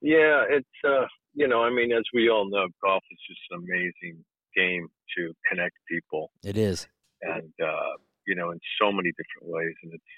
yeah. 0.00 0.44
It's 0.48 0.66
uh, 0.88 1.06
you 1.34 1.46
know, 1.48 1.62
I 1.62 1.70
mean, 1.70 1.92
as 1.92 2.04
we 2.14 2.30
all 2.30 2.48
know, 2.48 2.66
golf 2.82 3.02
is 3.10 3.18
just 3.28 3.40
an 3.50 3.58
amazing 3.58 4.24
game 4.56 4.88
to 5.16 5.32
connect 5.48 5.76
people. 5.88 6.30
It 6.44 6.56
is. 6.56 6.88
and 7.22 7.52
uh, 7.62 7.92
you 8.26 8.34
know 8.34 8.50
in 8.50 8.60
so 8.80 8.90
many 8.92 9.10
different 9.20 9.46
ways 9.54 9.74
and 9.82 9.92
it's 9.94 10.12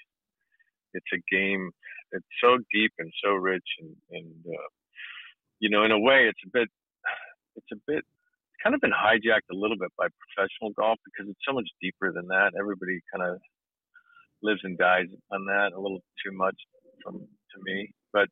it's 0.97 1.11
a 1.13 1.21
game 1.35 1.71
it's 2.11 2.25
so 2.43 2.57
deep 2.73 2.91
and 2.97 3.11
so 3.23 3.29
rich 3.33 3.69
and 3.81 3.91
and 4.11 4.33
uh, 4.57 4.69
you 5.59 5.69
know 5.69 5.83
in 5.83 5.91
a 5.91 5.99
way 5.99 6.19
it's 6.31 6.43
a 6.45 6.49
bit 6.57 6.67
it's 7.55 7.71
a 7.71 7.79
bit 7.87 8.03
kind 8.63 8.73
of 8.75 8.81
been 8.81 8.91
hijacked 9.05 9.47
a 9.51 9.55
little 9.63 9.77
bit 9.79 9.91
by 9.97 10.07
professional 10.23 10.71
golf 10.81 10.97
because 11.07 11.29
it's 11.31 11.45
so 11.47 11.53
much 11.53 11.69
deeper 11.81 12.11
than 12.11 12.27
that 12.27 12.51
everybody 12.59 12.99
kind 13.13 13.23
of 13.29 13.37
lives 14.41 14.61
and 14.63 14.77
dies 14.77 15.07
on 15.31 15.45
that 15.45 15.69
a 15.77 15.79
little 15.79 16.01
too 16.25 16.31
much 16.35 16.55
from 17.03 17.15
to 17.19 17.57
me. 17.63 17.91
But 18.11 18.27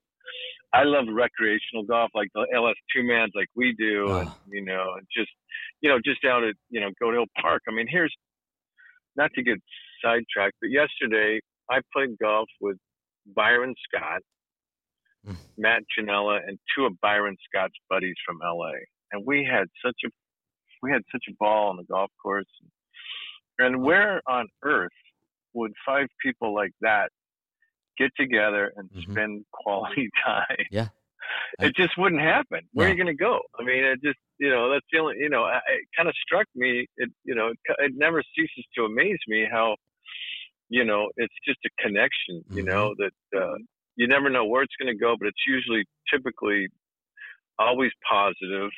I 0.73 0.83
love 0.83 1.05
recreational 1.11 1.83
golf, 1.87 2.11
like 2.13 2.29
the 2.35 2.45
LS 2.53 2.75
two 2.93 3.03
mans, 3.03 3.31
like 3.35 3.47
we 3.55 3.73
do, 3.77 4.05
Oh. 4.09 4.19
and 4.19 4.29
you 4.51 4.63
know, 4.65 4.95
and 4.97 5.05
just 5.15 5.31
you 5.81 5.89
know, 5.89 5.99
just 6.03 6.23
out 6.25 6.43
at 6.43 6.55
you 6.69 6.79
know 6.81 6.89
Goat 6.99 7.13
Hill 7.13 7.25
Park. 7.41 7.61
I 7.69 7.71
mean, 7.73 7.87
here's 7.89 8.13
not 9.15 9.31
to 9.35 9.43
get 9.43 9.57
sidetracked, 10.03 10.55
but 10.61 10.69
yesterday 10.69 11.39
I 11.69 11.79
played 11.93 12.17
golf 12.21 12.47
with 12.61 12.77
Byron 13.35 13.75
Scott, 13.87 14.21
Mm. 15.27 15.35
Matt 15.57 15.81
Janella, 15.97 16.39
and 16.47 16.57
two 16.75 16.85
of 16.85 16.93
Byron 17.01 17.35
Scott's 17.49 17.73
buddies 17.89 18.15
from 18.25 18.37
LA, 18.41 18.71
and 19.11 19.25
we 19.25 19.43
had 19.43 19.67
such 19.85 19.95
a 20.05 20.09
we 20.83 20.91
had 20.91 21.01
such 21.11 21.23
a 21.29 21.33
ball 21.39 21.69
on 21.69 21.77
the 21.77 21.83
golf 21.83 22.11
course. 22.21 22.45
And 23.59 23.81
where 23.81 24.21
on 24.27 24.47
earth 24.63 24.91
would 25.53 25.73
five 25.85 26.07
people 26.23 26.53
like 26.53 26.71
that 26.81 27.09
get 27.97 28.11
together 28.15 28.71
and 28.75 28.89
Mhm. 28.91 29.11
spend 29.11 29.45
quality 29.51 30.09
time? 30.25 30.65
Yeah. 30.71 30.89
It 31.61 31.75
just 31.75 31.97
wouldn't 31.97 32.21
happen. 32.21 32.61
Where 32.73 32.87
are 32.87 32.91
you 32.91 32.95
going 32.97 33.07
to 33.15 33.23
go? 33.23 33.39
I 33.59 33.63
mean, 33.63 33.83
it 33.83 33.99
just, 34.03 34.19
you 34.39 34.49
know, 34.49 34.71
that's 34.71 34.85
the 34.91 34.99
only, 34.99 35.15
you 35.19 35.29
know, 35.29 35.43
I- 35.43 35.57
it 35.67 35.87
kind 35.95 36.09
of 36.09 36.15
struck 36.15 36.47
me. 36.55 36.87
It, 36.97 37.09
you 37.23 37.35
know, 37.35 37.47
it, 37.49 37.57
it 37.79 37.91
never 37.95 38.23
ceases 38.35 38.65
to 38.75 38.85
amaze 38.85 39.19
me 39.27 39.47
how, 39.51 39.75
you 40.69 40.83
know, 40.85 41.09
it's 41.17 41.33
just 41.45 41.59
a 41.65 41.69
connection, 41.81 42.43
you 42.51 42.63
Mhm. 42.63 42.65
know, 42.65 42.93
that 42.97 43.39
uh, 43.39 43.57
you 43.95 44.07
never 44.07 44.29
know 44.29 44.45
where 44.45 44.63
it's 44.63 44.75
going 44.79 44.93
to 44.93 44.99
go, 44.99 45.15
but 45.19 45.27
it's 45.27 45.45
usually 45.47 45.85
typically 46.11 46.67
always 47.59 47.91
positive. 48.09 48.69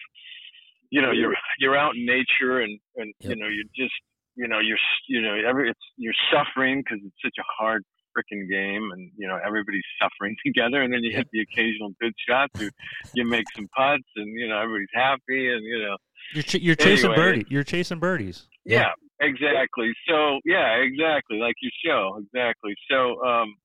You 0.92 1.02
know, 1.02 1.12
you're 1.12 1.36
you're 1.60 1.78
out 1.78 1.96
in 1.96 2.06
nature, 2.06 2.62
and 2.62 2.80
and 2.96 3.14
you 3.24 3.36
know, 3.36 3.48
you're 3.48 3.70
just, 3.76 3.94
you 4.36 4.48
know, 4.48 4.60
you're 4.60 4.78
s- 4.78 5.06
you 5.08 5.22
know, 5.22 5.36
every 5.36 5.70
it's 5.70 5.80
you're 5.98 6.14
suffering 6.32 6.82
because 6.84 7.00
it's 7.06 7.16
such 7.24 7.38
a 7.40 7.44
hard 7.60 7.84
freaking 8.20 8.50
game, 8.50 8.92
and 8.92 9.12
you 9.18 9.28
know, 9.28 9.38
everybody's 9.46 9.84
suffering 10.02 10.36
together, 10.46 10.82
and 10.82 10.94
then 10.94 11.04
you 11.04 11.16
hit 11.16 11.28
the 11.32 11.42
occasional 11.42 11.92
good 12.02 12.14
shot, 12.28 12.50
you 12.60 12.70
you 13.14 13.26
make 13.26 13.46
some 13.56 13.68
putts, 13.76 14.04
and 14.16 14.28
you 14.40 14.48
know, 14.48 14.60
everybody's 14.60 14.88
happy, 14.94 15.50
and 15.52 15.64
you 15.64 15.80
know, 15.80 15.98
You're 16.34 16.44
ch- 16.44 16.56
you're 16.56 16.76
chasing 16.76 17.12
Anyway. 17.12 17.16
birdie. 17.16 17.46
You're 17.50 17.64
chasing 17.64 18.00
birdies. 18.00 18.48
yeah, 18.66 18.92
exactly. 19.22 19.92
So 20.08 20.40
yeah, 20.46 20.76
exactly, 20.82 21.38
like 21.38 21.56
your 21.62 21.72
show, 21.86 22.20
exactly. 22.24 22.76
So, 22.90 23.24
um, 23.26 23.56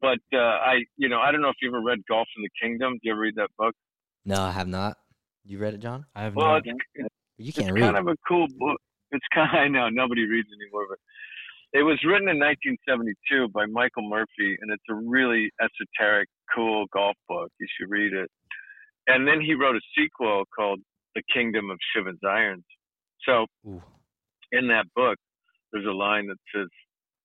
but 0.00 0.18
uh, 0.32 0.38
I, 0.38 0.84
you 0.96 1.08
know, 1.08 1.20
I 1.20 1.30
don't 1.32 1.42
know 1.42 1.48
if 1.50 1.56
you 1.62 1.68
ever 1.68 1.80
read 1.82 1.98
Golf 2.08 2.26
in 2.36 2.42
the 2.42 2.50
Kingdom. 2.60 2.94
Do 2.94 3.00
you 3.04 3.12
ever 3.12 3.20
read 3.20 3.34
that 3.36 3.50
book? 3.58 3.74
No, 4.24 4.40
I 4.40 4.50
have 4.52 4.68
not. 4.68 4.96
You 5.44 5.58
read 5.58 5.74
it, 5.74 5.80
John? 5.80 6.06
I 6.14 6.22
have 6.22 6.36
Well, 6.36 6.52
no. 6.52 6.56
it's, 6.56 6.68
it's 6.94 7.08
You 7.36 7.52
can't 7.52 7.72
read. 7.72 7.82
It's 7.82 7.92
kind 7.92 7.98
of 7.98 8.06
a 8.06 8.16
cool 8.28 8.46
book. 8.58 8.78
It's 9.10 9.26
kind 9.34 9.48
of, 9.50 9.54
I 9.60 9.68
know 9.68 9.88
nobody 9.90 10.24
reads 10.24 10.48
anymore, 10.48 10.86
but 10.88 10.98
it 11.72 11.82
was 11.82 11.98
written 12.04 12.28
in 12.28 12.38
1972 12.38 13.48
by 13.48 13.66
Michael 13.66 14.08
Murphy, 14.08 14.58
and 14.60 14.70
it's 14.70 14.84
a 14.90 14.94
really 14.94 15.50
esoteric, 15.60 16.28
cool 16.54 16.86
golf 16.92 17.16
book. 17.28 17.50
You 17.58 17.66
should 17.78 17.90
read 17.90 18.12
it. 18.12 18.30
And 19.06 19.26
then 19.26 19.40
he 19.40 19.54
wrote 19.54 19.76
a 19.76 19.80
sequel 19.96 20.44
called 20.54 20.80
The 21.14 21.22
Kingdom 21.32 21.70
of 21.70 21.78
Shivas 21.90 22.18
Irons. 22.28 22.64
So 23.26 23.46
Ooh. 23.66 23.82
in 24.52 24.68
that 24.68 24.84
book, 24.94 25.16
there's 25.72 25.86
a 25.86 25.92
line 25.92 26.28
that 26.28 26.36
says, 26.54 26.68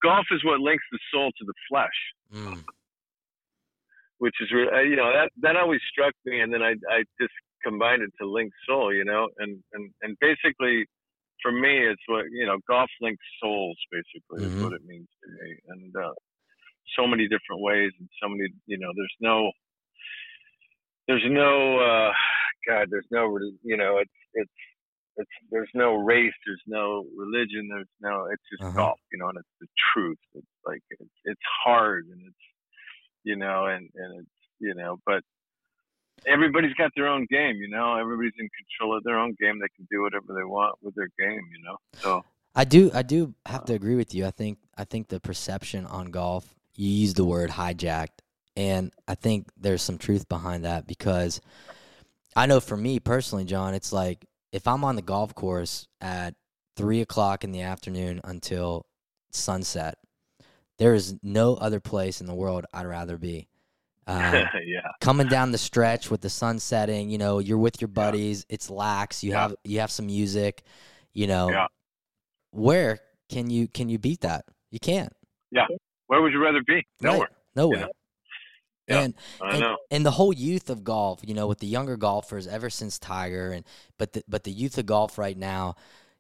"Golf 0.02 0.26
is 0.32 0.44
what 0.46 0.62
links 0.62 0.86
the 0.92 1.00
soul 1.12 1.32
to 1.38 1.46
the 1.46 1.54
flesh." 1.70 2.00
Mm. 2.34 2.62
which 4.18 4.36
is 4.42 4.50
you 4.52 4.96
know 4.98 5.14
that 5.14 5.30
that 5.42 5.56
always 5.56 5.80
struck 5.90 6.14
me 6.26 6.42
and 6.42 6.52
then 6.52 6.62
i 6.62 6.72
i 6.92 7.04
just 7.22 7.32
combined 7.64 8.02
it 8.02 8.12
to 8.20 8.28
link 8.28 8.52
soul 8.68 8.94
you 8.94 9.06
know 9.06 9.30
and 9.38 9.64
and 9.72 9.90
and 10.02 10.18
basically 10.20 10.86
for 11.42 11.52
me 11.52 11.80
it's 11.88 12.02
what 12.08 12.26
you 12.32 12.46
know 12.46 12.58
golf 12.68 12.90
links 13.02 13.24
souls 13.42 13.78
basically 13.92 14.42
Mhm. 14.42 14.48
is 14.48 14.54
what 14.60 14.74
it 14.74 14.82
means 14.86 15.08
to 15.24 15.32
me 15.44 15.58
and 15.70 15.96
uh 15.96 16.14
so 16.98 17.08
many 17.08 17.28
different 17.28 17.62
ways 17.62 17.92
and 18.00 18.10
so 18.22 18.30
many 18.30 18.48
you 18.66 18.78
know 18.78 18.92
there's 18.96 19.16
no 19.20 19.52
there's 21.08 21.26
no 21.28 21.80
uh 21.80 22.12
god 22.68 22.88
there's 22.90 23.08
no 23.12 23.38
you 23.64 23.78
know 23.78 23.98
it's 23.98 24.12
it's 24.34 24.52
it's 25.18 25.32
there's 25.52 25.70
no 25.74 25.96
race 25.96 26.34
there's 26.46 26.64
no 26.68 27.06
religion 27.18 27.68
there's 27.70 27.88
no 28.02 28.28
it's 28.32 28.44
just 28.52 28.64
Uh-huh. 28.64 28.74
golf 28.76 29.00
you 29.12 29.18
know 29.18 29.30
and 29.30 29.38
it's 29.40 29.56
the 29.62 29.68
truth 29.94 30.18
it's 30.36 30.48
like 30.66 30.82
it's 30.92 31.12
it's 31.26 31.42
hard 31.66 32.06
and 32.08 32.22
it's 32.28 32.46
you 33.24 33.36
know 33.36 33.66
and 33.66 33.90
and 33.96 34.22
it's 34.22 34.38
you 34.60 34.74
know 34.76 34.98
but 35.06 35.22
everybody's 36.26 36.74
got 36.74 36.92
their 36.96 37.08
own 37.08 37.28
game 37.30 37.58
you 37.58 37.70
know 37.70 37.98
everybody's 37.98 38.34
in 38.40 38.50
control 38.50 38.98
of 38.98 39.04
their 39.04 39.18
own 39.18 39.36
game 39.40 39.60
they 39.60 39.68
can 39.76 39.88
do 39.92 40.02
whatever 40.02 40.34
they 40.34 40.44
want 40.44 40.76
with 40.82 40.96
their 40.96 41.10
game 41.20 41.42
you 41.52 41.64
know 41.64 41.78
so 41.94 42.24
I 42.58 42.64
do 42.64 42.90
I 42.92 43.04
do 43.04 43.36
uh, 43.46 43.52
have 43.52 43.66
to 43.66 43.76
agree 43.76 43.96
with 43.96 44.16
you. 44.16 44.26
I 44.26 44.32
think 44.32 44.58
I 44.76 44.84
think 44.84 45.10
the 45.10 45.20
perception 45.20 45.86
on 45.86 46.08
golf, 46.08 46.56
you 46.76 46.90
use 46.90 47.14
the 47.14 47.24
word 47.24 47.52
hijacked, 47.52 48.20
and 48.56 48.92
I 49.08 49.14
think 49.14 49.48
there's 49.56 49.84
some 49.84 50.00
truth 50.00 50.28
behind 50.28 50.66
that 50.66 50.88
because 50.88 51.40
I 52.36 52.48
know 52.48 52.60
for 52.60 52.76
me 52.76 53.00
personally, 53.00 53.46
John, 53.46 53.76
it's 53.76 53.94
like 53.94 54.26
if 54.52 54.68
I'm 54.68 54.84
on 54.84 54.96
the 54.96 55.04
golf 55.04 55.36
course 55.36 55.88
at 56.02 56.34
three 56.76 57.02
o'clock 57.02 57.44
in 57.44 57.52
the 57.52 57.62
afternoon 57.62 58.22
until 58.24 58.88
sunset, 59.30 60.00
there 60.80 60.96
is 60.96 61.16
no 61.22 61.54
other 61.56 61.80
place 61.80 62.22
in 62.22 62.26
the 62.26 62.34
world 62.34 62.66
I'd 62.74 62.88
rather 62.88 63.20
be. 63.20 63.50
Uh, 64.08 64.46
yeah 64.66 64.80
coming 65.02 65.28
down 65.28 65.52
the 65.52 65.58
stretch 65.58 66.10
with 66.10 66.22
the 66.22 66.30
sun 66.30 66.60
setting, 66.60 67.10
you 67.10 67.18
know, 67.18 67.40
you're 67.40 67.58
with 67.58 67.82
your 67.82 67.90
buddies, 67.90 68.46
it's 68.50 68.70
lax, 68.70 69.24
you 69.24 69.32
Yeah. 69.32 69.42
have 69.42 69.56
you 69.64 69.80
have 69.82 69.92
some 69.92 70.06
music, 70.08 70.64
you 71.14 71.28
know. 71.28 71.50
Yeah. 71.50 71.68
Where 72.52 73.00
can 73.30 73.50
you 73.50 73.68
can 73.68 73.90
you 73.90 74.00
beat 74.00 74.22
that? 74.22 74.46
You 74.72 74.80
can't. 74.80 75.14
Yeah. 75.52 75.68
Where 76.08 76.22
would 76.22 76.32
you 76.34 76.42
rather 76.42 76.62
be 76.66 76.86
nowhere 77.02 77.20
Right. 77.20 77.30
Nowhere. 77.56 77.80
know? 77.82 77.92
Yeah. 78.88 79.00
And 79.02 79.14
i 79.42 79.50
and, 79.52 79.60
know 79.60 79.78
and 79.92 80.06
the 80.06 80.12
whole 80.12 80.32
youth 80.32 80.70
of 80.70 80.84
golf, 80.86 81.20
you 81.26 81.34
know, 81.34 81.48
with 81.48 81.60
the 81.60 81.68
younger 81.68 81.98
golfers 81.98 82.48
ever 82.48 82.70
since 82.70 82.98
Tiger 82.98 83.52
and 83.52 83.66
but 83.98 84.14
the 84.14 84.24
but 84.30 84.44
the 84.46 84.52
youth 84.52 84.78
of 84.78 84.86
golf 84.86 85.18
right 85.18 85.38
now, 85.38 85.76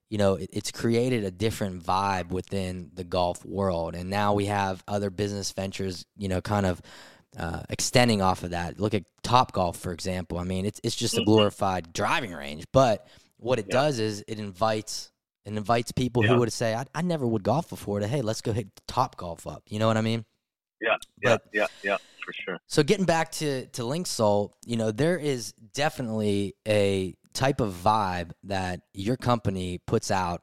you 0.09 0.17
know, 0.17 0.35
it, 0.35 0.49
it's 0.51 0.71
created 0.71 1.23
a 1.23 1.31
different 1.31 1.81
vibe 1.83 2.29
within 2.29 2.91
the 2.93 3.05
golf 3.05 3.45
world. 3.45 3.95
And 3.95 4.09
now 4.09 4.33
we 4.33 4.45
have 4.47 4.83
other 4.87 5.09
business 5.09 5.51
ventures, 5.53 6.05
you 6.17 6.27
know, 6.27 6.41
kind 6.41 6.65
of 6.65 6.81
uh, 7.37 7.63
extending 7.69 8.21
off 8.21 8.43
of 8.43 8.51
that. 8.51 8.79
Look 8.79 8.93
at 8.93 9.03
Top 9.23 9.51
Golf, 9.51 9.77
for 9.77 9.91
example. 9.91 10.37
I 10.39 10.43
mean, 10.43 10.65
it's 10.65 10.79
it's 10.83 10.95
just 10.95 11.17
a 11.17 11.21
Mhm. 11.21 11.25
glorified 11.25 11.93
driving 11.93 12.31
range, 12.33 12.63
but 12.71 13.07
what 13.37 13.59
it 13.59 13.65
Yeah. 13.67 13.73
does 13.73 13.99
is 13.99 14.23
it 14.27 14.39
invites 14.39 15.11
it 15.45 15.53
invites 15.55 15.91
people 15.93 16.23
Yeah. 16.25 16.33
who 16.33 16.39
would 16.39 16.51
say, 16.51 16.75
I, 16.75 16.83
I 16.93 17.01
never 17.01 17.25
would 17.25 17.41
golf 17.43 17.69
before 17.69 17.99
to 18.01 18.07
hey, 18.07 18.21
let's 18.21 18.41
go 18.41 18.51
hit 18.51 18.67
Top 18.87 19.15
Golf 19.17 19.47
up. 19.47 19.63
You 19.67 19.79
know 19.79 19.87
what 19.87 19.97
I 19.97 20.01
mean? 20.01 20.25
yeah 20.79 20.89
yeah 21.23 21.29
but- 21.37 21.43
yeah 21.53 21.65
yeah 21.83 21.97
for 22.23 22.33
sure 22.33 22.59
So 22.67 22.83
getting 22.83 23.05
back 23.05 23.31
to 23.33 23.65
to 23.67 23.83
Link 23.83 24.05
Soul, 24.07 24.53
you 24.65 24.75
know, 24.77 24.91
there 24.91 25.17
is 25.17 25.53
definitely 25.73 26.53
a 26.67 27.15
type 27.33 27.61
of 27.61 27.73
vibe 27.73 28.31
that 28.43 28.81
your 28.93 29.15
company 29.17 29.77
puts 29.79 30.11
out 30.11 30.41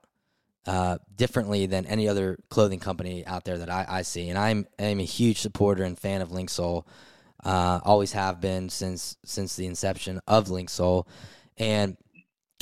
uh, 0.66 0.98
differently 1.14 1.66
than 1.66 1.86
any 1.86 2.08
other 2.08 2.38
clothing 2.48 2.80
company 2.80 3.26
out 3.26 3.44
there 3.44 3.58
that 3.58 3.70
I, 3.70 3.86
I 3.88 4.02
see. 4.02 4.28
And 4.28 4.38
I'm 4.38 4.66
I'm 4.78 5.00
a 5.00 5.04
huge 5.04 5.40
supporter 5.40 5.84
and 5.84 5.98
fan 5.98 6.20
of 6.20 6.32
Link 6.32 6.50
Soul. 6.50 6.86
Uh, 7.44 7.80
always 7.84 8.12
have 8.12 8.40
been 8.40 8.68
since 8.68 9.16
since 9.24 9.56
the 9.56 9.66
inception 9.66 10.20
of 10.26 10.50
Link 10.50 10.70
Soul. 10.70 11.06
And 11.58 11.96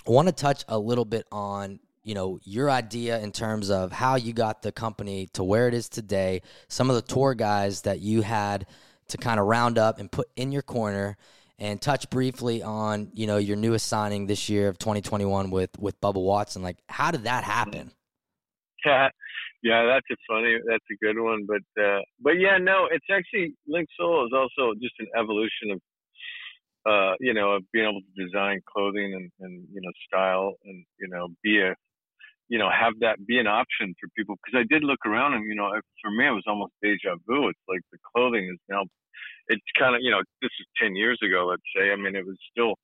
I 0.07 0.11
want 0.11 0.29
to 0.29 0.33
touch 0.33 0.65
a 0.69 0.79
little 0.79 1.05
bit 1.05 1.27
on 1.31 1.79
you 2.03 2.15
know 2.15 2.41
your 2.43 2.71
idea 2.71 3.21
in 3.21 3.31
terms 3.31 3.71
of 3.71 3.93
how 3.93 4.17
you 4.17 4.33
got 4.33 4.63
the 4.63 4.73
company 4.73 5.29
to 5.35 5.45
where 5.45 5.69
it 5.69 5.75
is 5.75 5.89
today. 5.89 6.43
Some 6.69 6.91
of 6.91 6.97
the 6.97 7.03
tour 7.03 7.35
guys 7.35 7.83
that 7.83 8.01
you 8.01 8.23
had 8.23 8.67
to 9.09 9.19
kind 9.19 9.39
of 9.39 9.47
round 9.47 9.79
up 9.79 10.01
and 10.01 10.11
put 10.11 10.29
in 10.37 10.53
your 10.53 10.63
corner 10.63 11.17
and 11.63 11.81
touch 11.81 12.11
briefly 12.11 12.61
on 12.61 13.09
you 13.15 13.29
know 13.29 13.37
your 13.37 13.57
newest 13.57 13.87
signing 13.87 14.27
this 14.27 14.49
year 14.49 14.69
of 14.69 14.79
2021 14.79 15.51
with 15.51 15.71
with 15.79 15.99
Bubba 16.01 16.21
Watson. 16.21 16.61
Like 16.61 16.79
how 16.89 17.13
did 17.13 17.23
that 17.25 17.45
happen? 17.45 17.93
Yeah 18.85 19.09
yeah 19.63 19.87
that's 19.87 20.07
a 20.11 20.17
funny 20.29 20.57
that's 20.69 20.85
a 20.91 20.97
good 21.05 21.19
one 21.23 21.47
but 21.47 21.63
uh 21.81 22.01
but 22.21 22.33
yeah 22.33 22.59
no 22.59 22.89
it's 22.91 23.07
actually 23.09 23.55
link 23.69 23.89
soul 23.97 24.27
is 24.27 24.33
also 24.35 24.75
just 24.83 24.95
an 24.99 25.07
evolution 25.17 25.71
of 25.71 25.81
uh 26.85 27.15
you 27.21 27.33
know 27.33 27.53
of 27.53 27.63
being 27.73 27.87
able 27.89 28.01
to 28.01 28.25
design 28.25 28.61
clothing 28.67 29.15
and 29.15 29.31
and 29.39 29.65
you 29.73 29.81
know 29.81 29.93
style 30.09 30.55
and 30.65 30.85
you 30.99 31.07
know 31.07 31.29
be 31.45 31.61
a 31.61 31.73
you 32.49 32.59
know 32.59 32.69
have 32.69 32.95
that 33.01 33.25
be 33.25 33.39
an 33.39 33.47
option 33.47 33.95
for 34.01 34.09
people. 34.17 34.35
Because 34.43 34.59
i 34.59 34.67
did 34.69 34.83
look 34.83 35.07
around 35.07 35.35
and 35.35 35.45
you 35.47 35.55
know 35.55 35.71
for 36.03 36.11
me 36.11 36.27
it 36.27 36.35
was 36.35 36.45
almost 36.49 36.73
deja 36.83 37.15
vu. 37.27 37.49
It's 37.49 37.67
like 37.69 37.83
the 37.93 37.99
clothing 38.13 38.51
is 38.53 38.59
now 38.69 38.83
it's 39.49 39.63
kind 39.79 39.95
of 39.95 40.01
you 40.03 40.11
know 40.11 40.23
this 40.41 40.51
is 40.61 40.67
10 40.81 40.95
years 40.97 41.19
ago 41.23 41.47
let's 41.51 41.63
say. 41.77 41.91
I 41.93 41.97
mean 41.97 42.15
it 42.17 42.27
was 42.27 42.39
still 42.51 42.75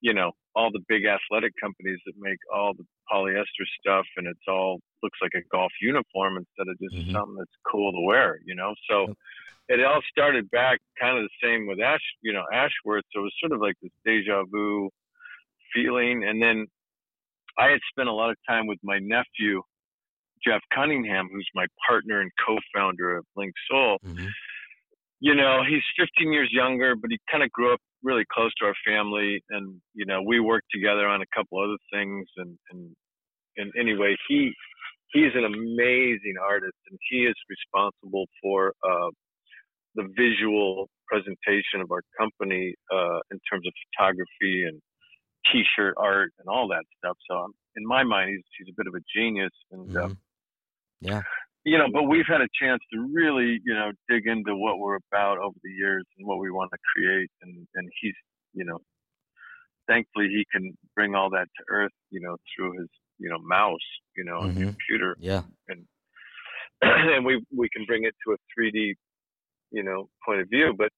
you 0.00 0.14
know 0.14 0.32
all 0.54 0.70
the 0.72 0.84
big 0.88 1.04
athletic 1.06 1.52
companies 1.60 1.98
that 2.06 2.14
make 2.18 2.38
all 2.54 2.72
the 2.74 2.84
polyester 3.12 3.66
stuff 3.80 4.06
and 4.16 4.26
it's 4.26 4.46
all 4.48 4.80
looks 5.02 5.18
like 5.22 5.32
a 5.34 5.42
golf 5.52 5.72
uniform 5.80 6.36
instead 6.36 6.68
of 6.70 6.78
just 6.80 6.94
Mhm. 6.96 7.12
something 7.12 7.36
that's 7.36 7.56
cool 7.70 7.92
to 7.92 8.00
wear 8.06 8.38
you 8.44 8.54
know? 8.54 8.74
So 8.88 9.14
it 9.68 9.82
all 9.84 10.02
started 10.10 10.50
back 10.50 10.80
kind 10.98 11.16
of 11.18 11.24
the 11.24 11.36
same 11.46 11.66
with 11.66 11.80
ash 11.80 12.00
you 12.22 12.32
know 12.32 12.44
ashworth 12.52 13.04
so 13.12 13.20
it 13.20 13.22
was 13.24 13.34
sort 13.40 13.52
of 13.52 13.60
like 13.60 13.76
this 13.82 13.92
deja 14.04 14.44
vu 14.52 14.90
feeling. 15.72 16.24
And 16.24 16.42
then 16.42 16.66
i 17.58 17.68
had 17.68 17.80
spent 17.90 18.08
a 18.08 18.12
lot 18.12 18.30
of 18.30 18.36
time 18.48 18.66
with 18.66 18.78
my 18.82 18.98
nephew 18.98 19.62
Jeff 20.46 20.62
Cunningham, 20.72 21.28
who's 21.30 21.48
my 21.54 21.66
partner 21.86 22.22
and 22.22 22.30
co-founder 22.46 23.18
of 23.18 23.26
Link 23.36 23.52
Soul, 23.68 23.98
Mhm. 24.02 24.30
You 25.20 25.34
know, 25.34 25.60
he's 25.68 25.82
15 25.98 26.32
years 26.32 26.48
younger, 26.52 26.96
but 26.96 27.10
he 27.10 27.18
kind 27.30 27.44
of 27.44 27.52
grew 27.52 27.72
up 27.72 27.80
really 28.02 28.24
close 28.32 28.50
to 28.58 28.66
our 28.66 28.74
family, 28.86 29.42
and 29.50 29.80
you 29.94 30.06
know, 30.06 30.22
we 30.22 30.40
worked 30.40 30.68
together 30.72 31.06
on 31.06 31.20
a 31.20 31.26
couple 31.36 31.62
other 31.62 31.76
things, 31.92 32.26
and 32.38 32.58
and 32.70 32.96
and 33.56 33.72
anyway, 33.78 34.16
he 34.28 34.52
he's 35.12 35.32
an 35.34 35.44
amazing 35.44 36.34
artist, 36.42 36.76
and 36.90 36.98
he 37.10 37.18
is 37.26 37.34
responsible 37.48 38.26
for 38.42 38.72
uh, 38.82 39.10
the 39.94 40.08
visual 40.16 40.88
presentation 41.06 41.80
of 41.82 41.90
our 41.90 42.02
company 42.18 42.74
uh, 42.92 43.18
in 43.30 43.38
terms 43.50 43.66
of 43.66 43.72
photography 43.92 44.64
and 44.66 44.80
t-shirt 45.52 45.94
art 45.96 46.32
and 46.38 46.48
all 46.48 46.68
that 46.68 46.84
stuff. 46.98 47.16
So 47.28 47.36
um, 47.36 47.52
in 47.76 47.86
my 47.86 48.02
mind, 48.04 48.30
he's 48.30 48.44
he's 48.58 48.72
a 48.72 48.76
bit 48.76 48.86
of 48.86 48.94
a 48.94 49.04
genius, 49.14 49.52
and 49.70 49.96
uh, 49.96 50.08
Mhm. 50.08 50.16
Yeah. 51.02 51.22
You 51.64 51.76
know, 51.78 51.86
but 51.92 52.04
we've 52.04 52.26
had 52.26 52.40
a 52.40 52.48
chance 52.60 52.80
to 52.92 53.08
really, 53.12 53.60
you 53.64 53.74
know, 53.74 53.92
dig 54.08 54.26
into 54.26 54.54
what 54.56 54.78
we're 54.78 54.98
about 55.12 55.38
over 55.38 55.56
the 55.62 55.70
years 55.70 56.04
and 56.18 56.26
what 56.26 56.38
we 56.38 56.50
want 56.50 56.70
to 56.72 56.78
create. 56.94 57.30
And, 57.42 57.66
and 57.74 57.88
he's, 58.00 58.14
you 58.54 58.64
know, 58.64 58.78
thankfully 59.88 60.28
he 60.28 60.44
can 60.52 60.72
bring 60.94 61.14
all 61.14 61.30
that 61.30 61.48
to 61.58 61.64
earth, 61.68 61.92
you 62.10 62.20
know, 62.20 62.36
through 62.56 62.78
his, 62.78 62.88
you 63.18 63.28
know, 63.28 63.38
mouse, 63.42 63.78
you 64.16 64.24
know, 64.24 64.42
and 64.42 64.56
Mhm. 64.56 64.62
computer. 64.68 65.16
Yeah. 65.20 65.42
and 65.68 65.86
and 66.82 67.24
we, 67.26 67.44
we 67.54 67.68
can 67.68 67.84
bring 67.84 68.04
it 68.04 68.14
to 68.26 68.32
a 68.32 68.36
3D, 68.58 68.94
you 69.70 69.82
know, 69.82 70.08
point 70.24 70.40
of 70.40 70.48
view. 70.48 70.72
But 70.76 70.90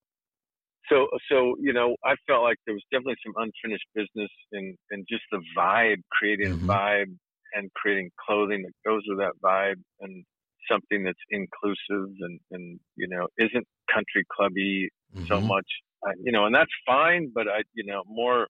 so, 0.88 1.08
so, 1.28 1.56
you 1.60 1.72
know, 1.72 1.96
I 2.04 2.14
felt 2.26 2.42
like 2.44 2.56
there 2.66 2.74
was 2.74 2.84
definitely 2.92 3.16
some 3.24 3.34
unfinished 3.36 3.86
business 3.94 4.30
in, 4.52 4.76
in 4.92 5.04
just 5.08 5.24
the 5.32 5.40
vibe, 5.56 6.02
creating 6.12 6.60
Mhm. 6.60 6.66
vibe 6.66 7.16
and 7.54 7.72
creating 7.74 8.10
clothing 8.24 8.62
that 8.62 8.72
goes 8.88 9.02
with 9.08 9.18
that 9.18 9.34
vibe 9.42 9.82
and 10.00 10.24
something 10.70 11.04
that's 11.04 11.18
inclusive 11.30 12.08
and, 12.20 12.40
and 12.50 12.80
you 12.96 13.08
know 13.08 13.26
isn't 13.38 13.66
country 13.92 14.24
clubby 14.34 14.88
so 15.28 15.40
Mhm. 15.40 15.46
much 15.46 15.66
I, 16.04 16.12
you 16.22 16.32
know 16.32 16.46
and 16.46 16.54
that's 16.54 16.72
fine 16.86 17.30
but 17.34 17.48
i 17.48 17.62
you 17.74 17.84
know 17.84 18.02
more 18.06 18.46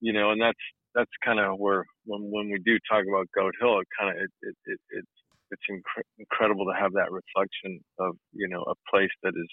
you 0.00 0.12
know 0.12 0.30
and 0.30 0.40
that's 0.40 0.64
that's 0.94 1.10
kind 1.24 1.40
of 1.40 1.58
where 1.58 1.84
when 2.04 2.22
when 2.30 2.50
we 2.50 2.58
do 2.64 2.78
talk 2.90 3.04
about 3.08 3.26
goat 3.34 3.54
hill 3.60 3.80
it 3.80 3.88
kind 3.98 4.10
of 4.16 4.22
it, 4.22 4.30
it, 4.42 4.56
it 4.66 4.80
it's 4.90 5.16
it's 5.50 5.62
incre- 5.70 6.08
incredible 6.18 6.64
to 6.66 6.78
have 6.78 6.92
that 6.92 7.10
reflection 7.12 7.80
of 7.98 8.16
you 8.32 8.48
know 8.48 8.62
a 8.62 8.74
place 8.90 9.10
that 9.22 9.34
is 9.36 9.50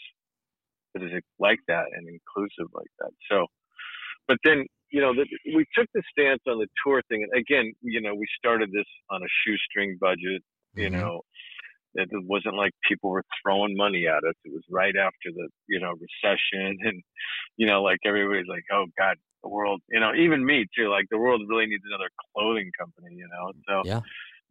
that 0.94 1.04
is 1.04 1.12
like 1.40 1.60
that 1.68 1.86
and 1.94 2.08
inclusive 2.08 2.68
like 2.74 2.92
that 3.00 3.12
so 3.30 3.46
but 4.28 4.38
then 4.44 4.66
you 4.92 5.02
know 5.02 5.14
the, 5.14 5.26
we 5.56 5.66
took 5.76 5.88
the 5.94 6.04
stance 6.12 6.42
on 6.48 6.60
the 6.60 6.68
tour 6.84 7.02
thing 7.10 7.24
and 7.24 7.40
again 7.40 7.72
you 7.82 8.02
know 8.02 8.14
we 8.14 8.28
started 8.38 8.70
this 8.72 8.88
on 9.10 9.22
a 9.24 9.32
shoestring 9.46 9.98
budget 10.00 10.44
you 10.76 10.90
Mhm. 10.90 10.94
know 10.94 11.22
it 11.94 12.08
wasn't 12.14 12.56
like 12.56 12.72
people 12.88 13.10
were 13.10 13.24
throwing 13.42 13.76
money 13.76 14.08
at 14.08 14.24
us 14.24 14.36
it 14.46 14.52
was 14.54 14.64
right 14.70 14.96
after 14.96 15.30
the 15.36 15.50
you 15.68 15.80
know 15.80 15.92
recession 16.06 16.78
and 16.88 17.04
you 17.58 17.68
know 17.68 17.82
like 17.84 18.00
everybody's 18.06 18.48
like 18.48 18.64
oh 18.72 18.86
god 18.98 19.18
the 19.44 19.50
world 19.50 19.82
you 19.90 20.00
know 20.00 20.14
even 20.16 20.46
me 20.46 20.66
too 20.78 20.88
like 20.90 21.06
the 21.12 21.18
world 21.18 21.42
really 21.50 21.66
needs 21.66 21.84
another 21.88 22.10
clothing 22.34 22.72
company 22.80 23.14
you 23.16 23.28
know 23.34 23.52
so 23.68 23.82
Yeah. 23.86 24.02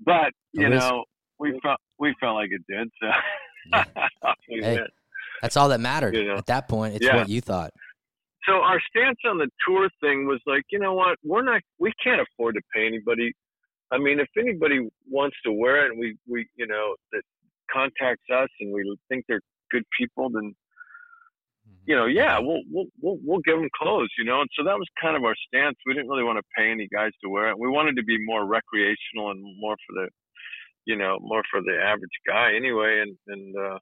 but 0.04 0.32
you 0.52 0.68
know 0.68 1.04
we 1.38 1.58
felt 1.62 1.78
we 1.98 2.14
felt 2.20 2.34
like 2.34 2.50
it 2.52 2.62
did 2.68 2.88
so 3.00 3.08
Yeah. 3.72 3.84
Hey. 4.48 4.78
That's 5.42 5.56
all 5.56 5.68
that 5.70 5.80
mattered 5.80 6.14
You 6.14 6.24
know. 6.28 6.36
at 6.36 6.46
that 6.46 6.68
point. 6.68 6.96
It's 6.96 7.06
Yeah. 7.06 7.16
what 7.16 7.28
you 7.30 7.40
thought. 7.40 7.70
so 8.46 8.54
our 8.54 8.80
stance 8.90 9.18
on 9.26 9.38
the 9.38 9.48
tour 9.66 9.88
thing 10.02 10.26
was 10.26 10.40
like, 10.46 10.64
you 10.70 10.78
know 10.78 10.92
what, 10.94 11.18
we're 11.22 11.42
not, 11.42 11.60
we 11.78 11.92
can't 12.02 12.20
afford 12.20 12.54
to 12.56 12.60
pay 12.74 12.86
anybody. 12.86 13.32
I 13.90 13.98
mean, 13.98 14.20
if 14.20 14.28
anybody 14.38 14.88
wants 15.08 15.36
to 15.44 15.52
wear 15.52 15.84
it 15.86 15.90
and 15.90 15.98
we, 16.00 16.16
we, 16.26 16.48
you 16.56 16.66
know, 16.66 16.96
that 17.12 17.22
contacts 17.72 18.28
us 18.32 18.48
and 18.60 18.72
we 18.72 18.96
think 19.08 19.24
they're 19.28 19.40
good 19.70 19.84
people, 19.98 20.30
then, 20.30 20.54
you 21.86 21.96
know, 21.96 22.06
yeah, 22.06 22.38
we'll, 22.38 22.62
we'll, 22.70 22.86
we'll, 23.00 23.18
we'll 23.24 23.40
give 23.40 23.56
them 23.58 23.68
clothes, 23.80 24.10
you 24.18 24.24
know? 24.24 24.40
And 24.40 24.50
so 24.56 24.64
that 24.64 24.78
was 24.78 24.86
kind 25.00 25.16
of 25.16 25.24
our 25.24 25.34
stance. 25.48 25.76
We 25.86 25.94
didn't 25.94 26.08
really 26.08 26.24
want 26.24 26.38
to 26.38 26.44
pay 26.56 26.70
any 26.70 26.88
guys 26.92 27.12
to 27.22 27.30
wear 27.30 27.50
it. 27.50 27.58
We 27.58 27.68
wanted 27.68 27.96
to 27.96 28.04
be 28.04 28.18
more 28.24 28.44
recreational 28.46 29.30
and 29.30 29.42
more 29.58 29.76
for 29.86 29.94
the, 29.94 30.08
you 30.84 30.96
know, 30.96 31.18
more 31.20 31.42
for 31.50 31.60
the 31.60 31.76
average 31.82 32.10
guy 32.26 32.54
anyway. 32.54 33.00
And, 33.00 33.16
and, 33.26 33.56
uh, 33.56 33.78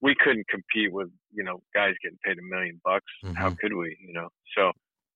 we 0.00 0.16
couldn't 0.18 0.48
compete 0.48 0.92
with, 0.92 1.08
you 1.32 1.44
know, 1.44 1.62
guys 1.74 1.94
getting 2.02 2.18
paid 2.24 2.38
a 2.38 2.42
million 2.42 2.80
bucks. 2.84 3.06
How 3.36 3.50
Mhm. 3.50 3.58
could 3.58 3.72
we, 3.74 3.96
you 4.00 4.12
know? 4.12 4.28
So, 4.56 4.72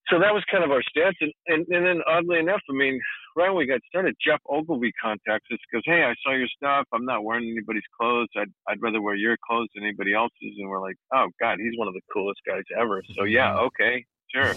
so 0.08 0.18
that 0.20 0.32
was 0.32 0.44
kind 0.50 0.62
of 0.62 0.70
our 0.70 0.82
stance. 0.88 1.16
And, 1.20 1.32
and, 1.46 1.66
and 1.68 1.86
then 1.86 2.00
oddly 2.06 2.38
enough, 2.38 2.60
I 2.70 2.74
mean, 2.74 3.00
right 3.34 3.50
when 3.50 3.58
we 3.58 3.66
got 3.66 3.80
started, 3.88 4.14
Geoff 4.24 4.40
Ogilvy 4.48 4.92
contacts 5.02 5.48
us 5.52 5.58
goes, 5.72 5.82
Hey, 5.84 6.02
I 6.04 6.14
saw 6.22 6.34
your 6.34 6.48
stuff. 6.56 6.86
I'm 6.92 7.04
not 7.04 7.24
wearing 7.24 7.50
anybody's 7.50 7.86
clothes. 7.98 8.28
I'd, 8.36 8.52
I'd 8.68 8.82
rather 8.82 9.02
wear 9.02 9.16
your 9.16 9.36
clothes 9.46 9.68
than 9.74 9.84
anybody 9.84 10.14
else's. 10.14 10.54
And 10.58 10.68
we're 10.68 10.80
like, 10.80 10.96
Oh 11.12 11.26
God, 11.40 11.58
he's 11.58 11.76
one 11.76 11.88
of 11.88 11.94
the 11.94 12.06
coolest 12.12 12.40
guys 12.46 12.62
ever. 12.78 13.02
So 13.18 13.24
yeah, 13.36 13.54
okay, 13.54 14.04
sure. 14.34 14.54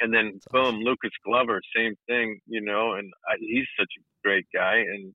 And 0.00 0.12
then 0.12 0.40
boom, 0.52 0.80
Lucas 0.82 1.10
Glover, 1.24 1.60
same 1.76 1.94
thing, 2.06 2.40
you 2.46 2.60
know, 2.60 2.94
and 2.94 3.10
I, 3.28 3.36
he's 3.40 3.66
such 3.78 3.92
a 3.98 4.02
great 4.26 4.46
guy. 4.54 4.76
And 4.76 5.14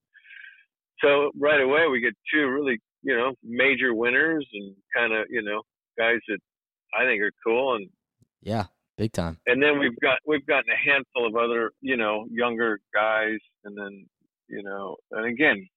so 1.02 1.32
right 1.40 1.62
away 1.62 1.88
we 1.92 2.02
get 2.02 2.14
two 2.34 2.48
really, 2.48 2.80
you 3.04 3.16
know, 3.16 3.34
major 3.44 3.94
winners 3.94 4.48
and 4.54 4.76
kind 4.96 5.14
of, 5.14 5.26
you 5.30 5.44
know, 5.44 5.62
guys 5.98 6.20
that 6.28 6.40
I 6.98 7.06
think 7.06 7.22
are 7.22 7.32
cool. 7.46 7.76
And, 7.76 7.88
Yeah. 8.42 8.66
Big 8.98 9.12
time. 9.12 9.38
and 9.46 9.62
then 9.62 9.78
we've 9.80 10.00
got, 10.00 10.20
we've 10.26 10.46
gotten 10.46 10.70
a 10.72 10.78
handful 10.92 11.28
of 11.28 11.36
other, 11.36 11.72
you 11.82 11.98
know, 11.98 12.26
younger 12.32 12.80
guys. 12.94 13.40
And 13.66 13.78
then, 13.78 14.06
you 14.48 14.64
know, 14.64 14.96
and 15.12 15.26
again, 15.26 15.68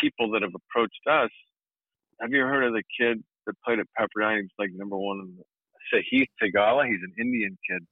people 0.00 0.30
that 0.32 0.42
have 0.42 0.52
approached 0.54 1.06
us. 1.10 1.30
Have 2.20 2.30
you 2.30 2.40
heard 2.42 2.64
of 2.64 2.72
the 2.72 2.82
kid 2.98 3.22
that 3.46 3.54
played 3.64 3.78
at 3.78 3.86
Pepperdine? 3.98 4.36
He 4.36 4.42
was 4.42 4.50
like 4.58 4.70
number 4.74 4.96
one 4.96 5.18
in 5.20 5.36
the, 5.36 5.42
say 5.92 6.06
Heath 6.08 6.28
Tagala. 6.42 6.86
He's 6.86 7.00
an 7.02 7.12
Indian 7.20 7.58
kid. 7.68 7.82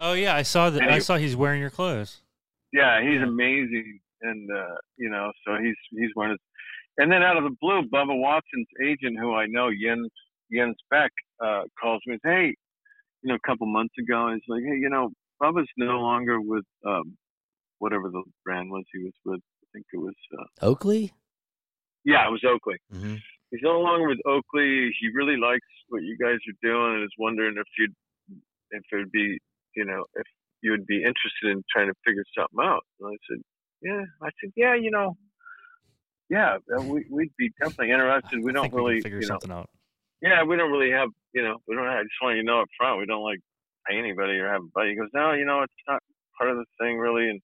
Oh 0.00 0.12
yeah, 0.12 0.34
I 0.36 0.42
saw 0.42 0.68
that. 0.70 0.82
I 0.82 0.98
saw 0.98 1.16
he's 1.16 1.34
wearing 1.36 1.60
your 1.60 1.70
clothes. 1.70 2.20
Yeah, 2.72 3.00
he's 3.02 3.20
Yeah. 3.20 3.26
amazing, 3.28 4.00
and 4.22 4.48
uh, 4.50 4.74
you 4.98 5.08
know, 5.10 5.32
so 5.46 5.56
he's 5.62 5.76
he's 5.90 6.10
one 6.14 6.32
of. 6.32 6.38
And 6.98 7.10
then 7.10 7.22
out 7.22 7.36
of 7.38 7.44
the 7.44 7.56
blue, 7.60 7.82
Bubba 7.88 8.18
Watson's 8.18 8.66
agent, 8.84 9.18
who 9.18 9.34
I 9.34 9.46
know, 9.46 9.70
Jens 9.70 10.10
Jens 10.52 10.76
Beck, 10.90 11.10
uh, 11.42 11.62
calls 11.80 12.02
me. 12.06 12.14
and 12.14 12.20
says, 12.24 12.30
Hey, 12.32 12.54
you 13.22 13.28
know, 13.28 13.34
a 13.34 13.46
couple 13.48 13.66
months 13.66 13.94
ago, 13.98 14.26
and 14.28 14.40
he's 14.40 14.48
like, 14.48 14.62
Hey, 14.62 14.78
you 14.78 14.90
know, 14.90 15.10
Bubba's 15.42 15.68
no 15.76 15.98
longer 15.98 16.40
with 16.40 16.64
um, 16.86 17.16
whatever 17.78 18.10
the 18.10 18.22
brand 18.44 18.70
was 18.70 18.84
he 18.92 19.04
was 19.04 19.12
with. 19.24 19.40
I 19.40 19.66
think 19.72 19.86
it 19.92 19.98
was. 19.98 20.14
Uh, 20.38 20.66
Oakley? 20.66 21.12
yeah, 22.04 22.26
it 22.26 22.30
was 22.30 22.42
Oakley. 22.46 22.78
hmm 22.90 23.16
He's 23.50 23.60
no 23.62 23.80
longer 23.80 24.08
with 24.08 24.18
Oakley. 24.24 24.88
He 24.98 25.08
really 25.12 25.36
likes 25.36 25.68
what 25.90 26.00
you 26.02 26.16
guys 26.16 26.40
are 26.48 26.60
doing, 26.62 26.94
and 26.96 27.04
is 27.04 27.12
wondering 27.18 27.54
if 27.58 27.68
you'd 27.78 27.92
if 28.70 28.82
it 28.90 28.96
would 28.96 29.12
be, 29.12 29.38
you 29.76 29.84
know, 29.84 30.06
if 30.14 30.24
you 30.62 30.70
would 30.70 30.86
be 30.86 30.96
interested 30.96 31.50
in 31.50 31.62
trying 31.70 31.88
to 31.88 31.94
figure 32.06 32.24
something 32.36 32.64
out. 32.64 32.80
And 33.00 33.12
I 33.12 33.16
said, 33.28 33.42
yeah. 33.82 34.04
I 34.22 34.30
said, 34.40 34.52
yeah, 34.56 34.74
you 34.74 34.90
know, 34.90 35.16
yeah, 36.30 36.56
uh, 36.74 36.82
we, 36.82 37.04
we'd 37.10 37.36
be 37.36 37.50
definitely 37.60 37.90
interested. 37.90 38.42
We 38.42 38.52
don't 38.52 38.72
really, 38.72 39.00
figure 39.02 39.20
you 39.20 39.28
know, 39.28 39.34
something 39.34 39.52
out. 39.52 39.68
Yeah, 40.22 40.44
we 40.44 40.56
don't 40.56 40.70
really 40.70 40.92
have, 40.92 41.08
you 41.34 41.42
know, 41.42 41.58
we 41.66 41.74
don't. 41.74 41.84
Have, 41.84 41.98
I 41.98 42.02
just 42.02 42.22
want 42.22 42.36
you 42.36 42.42
to 42.42 42.46
know 42.46 42.62
up 42.62 42.68
front, 42.78 42.98
we 43.00 43.06
don't 43.06 43.24
like 43.24 43.40
pay 43.88 43.98
anybody 43.98 44.38
or 44.38 44.48
have 44.50 44.62
a 44.62 44.72
buddy. 44.74 44.90
He 44.90 44.96
goes, 44.96 45.10
no, 45.14 45.32
you 45.32 45.44
know, 45.44 45.62
it's 45.62 45.84
not 45.88 46.00
part 46.38 46.50
of 46.50 46.56
the 46.56 46.64
thing 46.80 46.98
really. 46.98 47.28
And 47.30 47.40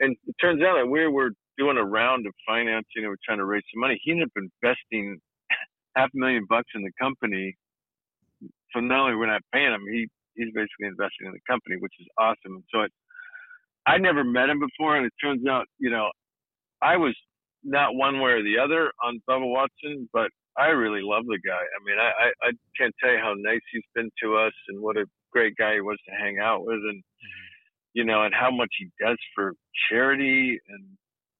and 0.00 0.16
it 0.26 0.36
turns 0.40 0.62
out 0.62 0.76
that 0.76 0.86
we 0.88 1.06
were 1.08 1.30
doing 1.56 1.78
a 1.78 1.84
round 1.84 2.26
of 2.26 2.32
financing 2.46 3.04
and 3.04 3.08
we're 3.08 3.24
trying 3.24 3.38
to 3.38 3.44
raise 3.44 3.62
some 3.72 3.80
money. 3.80 3.98
He 4.02 4.10
ended 4.12 4.28
up 4.28 4.44
investing 4.62 5.18
half 5.96 6.10
a 6.14 6.18
million 6.18 6.46
bucks 6.48 6.70
in 6.74 6.82
the 6.82 6.92
company. 7.00 7.56
So 8.72 8.80
not 8.80 9.04
only 9.06 9.16
we're 9.16 9.26
not 9.32 9.42
paying 9.52 9.72
him, 9.72 9.84
he 9.90 10.08
he's 10.34 10.52
basically 10.54 10.88
investing 10.88 11.26
in 11.26 11.32
the 11.32 11.44
company, 11.48 11.76
which 11.78 11.94
is 12.00 12.06
awesome. 12.18 12.62
So 12.72 12.82
it, 12.82 12.92
I 13.86 13.98
never 13.98 14.24
met 14.24 14.48
him 14.48 14.60
before, 14.60 14.96
and 14.96 15.06
it 15.06 15.12
turns 15.22 15.46
out, 15.46 15.66
you 15.78 15.90
know, 15.90 16.10
I 16.82 16.96
was 16.96 17.14
not 17.62 17.94
one 17.94 18.20
way 18.20 18.32
or 18.32 18.42
the 18.42 18.58
other 18.58 18.92
on 19.02 19.20
Bubba 19.28 19.48
Watson, 19.48 20.08
but 20.12 20.30
I 20.56 20.68
really 20.68 21.00
love 21.02 21.24
the 21.26 21.38
guy. 21.44 21.60
I 21.60 21.78
mean, 21.84 21.98
I, 21.98 22.10
I, 22.10 22.48
I 22.48 22.50
can't 22.78 22.94
tell 23.02 23.12
you 23.12 23.18
how 23.18 23.34
nice 23.36 23.60
he's 23.72 23.82
been 23.94 24.10
to 24.22 24.36
us 24.36 24.52
and 24.68 24.80
what 24.82 24.96
a 24.96 25.06
great 25.32 25.56
guy 25.56 25.74
he 25.74 25.80
was 25.80 25.98
to 26.08 26.14
hang 26.14 26.38
out 26.38 26.64
with 26.64 26.76
and, 26.76 27.00
mm-hmm. 27.00 27.48
you 27.94 28.04
know, 28.04 28.22
and 28.22 28.34
how 28.34 28.50
much 28.50 28.70
he 28.78 28.88
does 29.04 29.18
for 29.34 29.52
charity 29.90 30.60
and, 30.68 30.84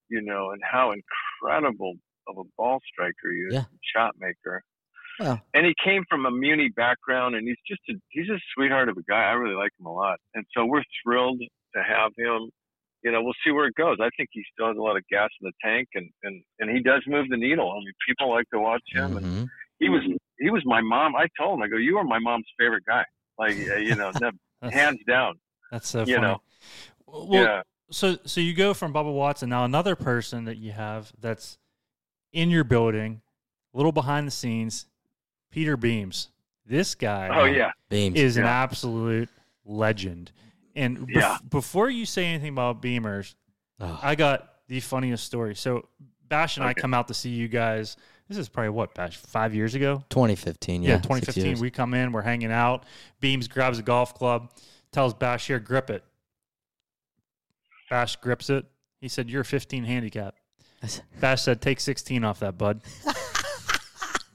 you 0.08 0.20
know, 0.20 0.50
and 0.50 0.60
how 0.64 0.92
incredible 0.92 1.94
of 2.28 2.38
a 2.38 2.48
ball 2.56 2.80
striker 2.92 3.30
he 3.32 3.40
is, 3.48 3.54
Yeah. 3.54 3.64
shot 3.94 4.14
maker. 4.18 4.62
Well, 5.20 5.40
And 5.54 5.64
he 5.64 5.74
came 5.84 6.04
from 6.10 6.26
a 6.26 6.30
Muni 6.30 6.70
background 6.74 7.36
and 7.36 7.46
he's 7.46 7.60
just 7.68 7.82
a, 7.88 7.94
he's 8.08 8.28
a 8.28 8.38
sweetheart 8.54 8.88
of 8.88 8.96
a 8.96 9.02
guy. 9.08 9.22
I 9.22 9.32
really 9.32 9.54
like 9.54 9.70
him 9.78 9.86
a 9.86 9.92
lot. 9.92 10.18
And 10.34 10.44
so 10.56 10.64
we're 10.64 10.82
thrilled 11.04 11.38
to 11.40 11.82
have 11.82 12.10
him 12.18 12.50
you 13.04 13.12
know, 13.12 13.22
we'll 13.22 13.34
see 13.44 13.52
where 13.52 13.66
it 13.66 13.74
goes. 13.74 13.98
I 14.00 14.08
think 14.16 14.30
he 14.32 14.42
still 14.52 14.68
has 14.68 14.76
a 14.76 14.80
lot 14.80 14.96
of 14.96 15.06
gas 15.10 15.28
in 15.40 15.46
the 15.46 15.52
tank, 15.62 15.88
and 15.94 16.10
and 16.22 16.42
and 16.58 16.70
he 16.70 16.82
does 16.82 17.02
move 17.06 17.28
the 17.28 17.36
needle. 17.36 17.70
I 17.70 17.76
mean, 17.76 17.92
people 18.08 18.30
like 18.30 18.48
to 18.52 18.58
watch 18.58 18.82
him, 18.90 19.18
and 19.18 19.26
mhm. 19.26 19.48
he 19.78 19.90
was 19.90 20.00
he 20.38 20.50
was 20.50 20.62
my 20.64 20.80
mom. 20.80 21.14
I 21.14 21.26
told 21.38 21.58
him, 21.58 21.62
I 21.62 21.68
go, 21.68 21.76
you 21.76 21.98
are 21.98 22.04
my 22.04 22.18
mom's 22.18 22.46
favorite 22.58 22.84
guy, 22.86 23.04
like 23.38 23.56
uh, 23.70 23.76
you 23.76 23.94
know, 23.94 24.10
hands 24.70 25.00
down. 25.06 25.34
that's 25.70 25.88
so 25.88 26.00
you 26.00 26.16
funny. 26.16 26.26
know. 26.26 26.40
Well, 27.06 27.28
yeah, 27.30 27.62
so 27.90 28.16
so 28.24 28.40
you 28.40 28.54
go 28.54 28.72
from 28.72 28.94
Bubba 28.94 29.12
Watson 29.12 29.50
now 29.50 29.64
another 29.64 29.96
person 29.96 30.46
that 30.46 30.56
you 30.56 30.72
have 30.72 31.12
that's 31.20 31.58
in 32.32 32.48
your 32.48 32.64
building, 32.64 33.20
a 33.72 33.76
little 33.76 33.92
behind 33.92 34.26
the 34.26 34.32
scenes, 34.32 34.86
Peter 35.50 35.76
Beams. 35.76 36.30
This 36.66 36.94
guy, 36.94 37.28
Oh 37.30 37.44
yeah, 37.44 37.72
Beams. 37.90 38.18
is 38.18 38.38
an 38.38 38.46
absolute 38.46 39.28
legend. 39.66 40.32
And 40.76 40.98
bef- 40.98 41.14
Yeah. 41.14 41.38
before 41.48 41.88
you 41.90 42.04
say 42.06 42.26
anything 42.26 42.50
about 42.50 42.82
Beamers, 42.82 43.34
Oh, 43.80 43.98
I 44.02 44.14
got 44.14 44.50
the 44.68 44.80
funniest 44.80 45.24
story. 45.24 45.54
So 45.56 45.88
Bash 46.28 46.56
and 46.56 46.64
I 46.66 46.74
come 46.74 46.94
out 46.94 47.08
to 47.08 47.14
see 47.14 47.30
you 47.30 47.48
guys. 47.48 47.96
This 48.28 48.38
is 48.38 48.48
probably 48.48 48.70
what 48.70 48.94
Bash 48.94 49.16
five 49.16 49.54
years 49.54 49.74
ago. 49.74 50.02
2015. 50.10 50.82
Yeah, 50.82 50.90
Yeah, 50.90 50.96
2015. 50.98 51.58
We 51.60 51.70
come 51.70 51.92
in, 51.94 52.12
we're 52.12 52.22
hanging 52.22 52.52
out. 52.52 52.84
Beams 53.20 53.48
grabs 53.48 53.78
a 53.78 53.82
golf 53.82 54.14
club, 54.14 54.50
tells 54.92 55.12
Bash 55.12 55.46
here, 55.48 55.58
grip 55.58 55.90
it. 55.90 56.02
Bash 57.90 58.16
grips 58.16 58.48
it. 58.50 58.64
He 59.00 59.08
said, 59.08 59.28
"You're 59.28 59.44
15 59.44 59.84
handicap." 59.84 60.36
Bash 61.20 61.42
said, 61.42 61.60
"Take 61.60 61.80
16 61.80 62.24
off 62.24 62.40
that, 62.40 62.56
bud." 62.56 62.80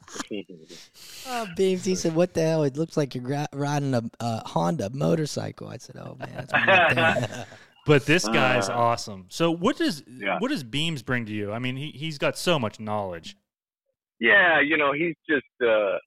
Oh, 1.27 1.47
Beams. 1.55 1.85
He 1.85 1.95
said, 1.95 2.15
"What 2.15 2.33
the 2.33 2.41
hell? 2.41 2.63
It 2.63 2.75
looks 2.77 2.97
like 2.97 3.13
you're 3.15 3.45
riding 3.53 3.93
a 3.93 4.03
uh, 4.19 4.41
Honda 4.45 4.89
motorcycle." 4.91 5.67
I 5.67 5.77
said, 5.77 5.97
"Oh 5.97 6.15
man, 6.19 6.47
that's. 6.49 7.49
But 7.85 8.05
this 8.05 8.27
guy's 8.27 8.69
Uh, 8.69 8.73
awesome. 8.73 9.25
So 9.29 9.49
what 9.49 9.77
does 9.77 10.03
Yeah. 10.07 10.37
what 10.39 10.49
does 10.49 10.63
Beams 10.63 11.01
bring 11.01 11.25
to 11.25 11.31
you? 11.33 11.51
I 11.51 11.59
mean, 11.59 11.75
he 11.75 11.89
he's 11.91 12.17
got 12.19 12.37
so 12.37 12.59
much 12.59 12.79
knowledge. 12.79 13.35
yeah. 14.19 14.59
You 14.61 14.77
know, 14.77 14.91
he's 14.93 15.15
just, 15.27 15.47
uh, 15.61 15.97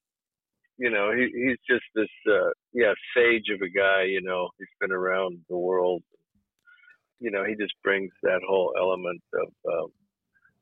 you 0.77 0.89
know, 0.89 1.11
he, 1.11 1.23
he's 1.33 1.57
just 1.69 1.83
this, 1.95 2.07
uh, 2.31 2.51
yeah, 2.73 2.93
sage 3.15 3.49
of 3.53 3.61
a 3.61 3.69
guy. 3.69 4.03
You 4.03 4.21
know, 4.21 4.49
he's 4.59 4.67
been 4.79 4.91
around 4.93 5.39
the 5.49 5.57
world. 5.57 6.03
You 7.19 7.31
know, 7.31 7.43
he 7.43 7.55
just 7.55 7.73
brings 7.83 8.11
that 8.21 8.39
whole 8.47 8.73
element 8.79 9.21
of 9.33 9.47
uh, 9.69 9.87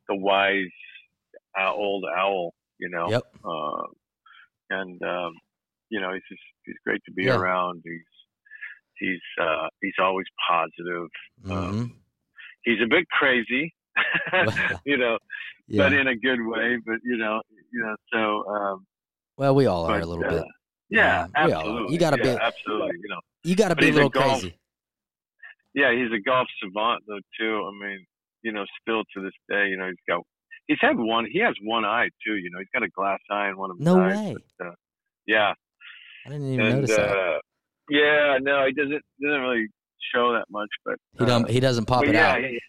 the 0.10 0.16
wise 0.16 0.66
uh, 1.60 1.72
old 1.74 2.06
owl. 2.18 2.54
You 2.82 2.90
know, 2.90 3.10
Yep. 3.10 3.24
uh, 3.46 3.84
and 4.72 5.02
um, 5.04 5.32
you 5.90 6.02
know, 6.02 6.12
he's 6.14 6.24
just 6.30 6.42
he's 6.66 6.76
great 6.86 7.02
to 7.06 7.12
be 7.14 7.24
Yeah. 7.26 7.38
around. 7.38 7.82
He's 7.86 8.10
he's 9.00 9.22
uh, 9.42 9.68
he's 9.82 9.94
always 10.00 10.26
positive. 10.50 11.08
hmm 11.46 11.52
Um, 11.52 12.02
he's 12.64 12.82
a 12.84 12.88
bit 12.88 13.06
crazy, 13.10 13.74
you 14.86 14.98
know, 14.98 15.18
Yeah. 15.68 15.84
but 15.84 15.94
in 15.94 16.08
a 16.08 16.16
good 16.16 16.40
way. 16.46 16.78
But 16.86 16.98
you 17.04 17.18
know, 17.18 17.42
you 17.72 17.82
know, 17.84 17.96
so 18.12 18.50
um, 18.54 18.86
well, 19.38 19.56
we 19.56 19.66
all 19.68 19.86
are 19.86 20.00
a 20.00 20.06
little 20.06 20.26
uh, 20.26 20.30
bit. 20.40 20.44
Yeah, 20.90 21.28
Yeah, 21.36 21.46
we 21.46 21.52
all 21.54 21.60
are. 21.62 21.64
absolutely. 21.68 21.94
You 21.94 22.00
gotta 22.00 22.18
yeah, 22.24 22.36
be- 22.36 22.42
absolutely. 22.42 22.98
You 23.04 23.10
know, 23.10 23.20
You 23.44 23.56
got 23.56 23.70
to 23.70 23.76
be 23.76 23.88
a 23.88 23.92
a 23.92 23.94
little 23.94 24.10
golf- 24.10 24.42
crazy. 24.42 24.58
yeah, 25.74 25.92
he's 25.94 26.12
a 26.12 26.20
golf 26.22 26.48
savant 26.62 27.04
though 27.08 27.20
too. 27.40 27.70
I 27.70 27.72
mean, 27.88 28.06
you 28.44 28.52
know, 28.52 28.66
still 28.82 29.04
to 29.16 29.22
this 29.22 29.34
day, 29.50 29.68
you 29.70 29.78
know, 29.78 29.88
he's 29.88 30.06
got 30.08 30.22
he's 30.68 30.78
had 30.82 30.98
one. 30.98 31.26
He 31.32 31.40
has 31.40 31.56
one 31.64 31.86
eye 31.86 32.10
too. 32.26 32.36
You 32.36 32.50
know, 32.52 32.60
he's 32.60 32.68
got 32.74 32.84
a 32.84 32.90
glass 32.90 33.20
eye 33.30 33.50
in 33.50 33.58
one 33.58 33.72
of 33.72 33.78
his 33.78 33.86
No 33.86 34.02
eyes. 34.02 34.16
way. 34.18 34.36
But, 34.60 34.68
uh, 34.68 34.72
yeah, 35.28 35.54
I 36.26 36.30
didn't 36.30 36.54
even 36.54 36.66
and 36.66 36.76
notice 36.82 36.96
that. 36.96 37.10
uh, 37.10 37.40
yeah, 37.90 38.38
no, 38.42 38.66
he 38.68 38.74
doesn't 38.74 39.02
doesn't 39.22 39.42
really 39.42 39.68
show 40.14 40.34
that 40.34 40.46
much, 40.50 40.70
but 40.86 40.96
He 41.18 41.24
uh, 41.24 41.28
don't. 41.28 41.50
He 41.50 41.60
doesn't 41.60 41.86
pop 41.86 42.04
it 42.06 42.14
yeah, 42.14 42.32
out. 42.34 42.40
he- 42.40 42.60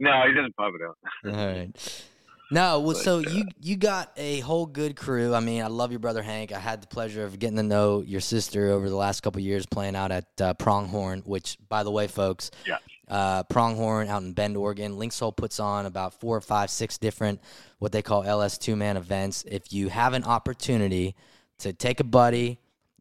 no, 0.00 0.22
he 0.28 0.34
doesn't 0.34 0.54
pop 0.56 0.72
it 0.74 0.80
out. 0.86 1.34
All 1.36 1.46
right. 1.46 2.04
No, 2.50 2.80
well, 2.80 2.92
But, 2.94 2.96
so 3.02 3.18
uh, 3.18 3.22
you 3.30 3.44
you 3.60 3.76
got 3.76 4.12
a 4.16 4.40
whole 4.40 4.64
good 4.66 4.96
crew. 4.96 5.34
I 5.34 5.40
mean, 5.40 5.62
I 5.62 5.66
love 5.66 5.90
your 5.92 5.98
brother 5.98 6.22
Hank. 6.22 6.52
I 6.52 6.58
had 6.58 6.82
the 6.82 6.86
pleasure 6.86 7.24
of 7.24 7.38
getting 7.38 7.56
to 7.56 7.62
know 7.62 8.00
your 8.02 8.20
sister 8.20 8.70
over 8.70 8.88
the 8.88 8.96
last 8.96 9.20
couple 9.22 9.40
of 9.40 9.44
years 9.44 9.66
playing 9.66 9.96
out 9.96 10.10
at 10.12 10.26
uh, 10.40 10.54
Pronghorn. 10.54 11.20
Which, 11.26 11.58
by 11.68 11.82
the 11.82 11.90
way, 11.90 12.06
folks, 12.06 12.50
Yeah. 12.66 12.78
Uh, 13.08 13.42
Pronghorn 13.44 14.08
out 14.08 14.22
in 14.22 14.32
Bend, 14.32 14.56
Oregon. 14.56 14.96
Linksoul 14.96 15.36
puts 15.36 15.60
on 15.60 15.86
about 15.86 16.20
four 16.20 16.36
or 16.36 16.40
five, 16.40 16.70
six 16.70 16.98
different 16.98 17.40
what 17.78 17.92
they 17.92 18.02
call 18.02 18.22
LS 18.22 18.58
two 18.58 18.76
man 18.76 18.96
events. 18.96 19.44
If 19.46 19.72
you 19.72 19.88
have 19.88 20.14
an 20.14 20.24
opportunity 20.24 21.14
to 21.58 21.72
take 21.72 22.00
a 22.00 22.04
buddy, 22.04 22.58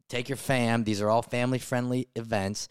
take 0.08 0.30
your 0.30 0.38
fam, 0.38 0.84
these 0.84 1.02
are 1.02 1.10
all 1.10 1.22
family 1.22 1.60
friendly 1.60 2.08
events. 2.16 2.70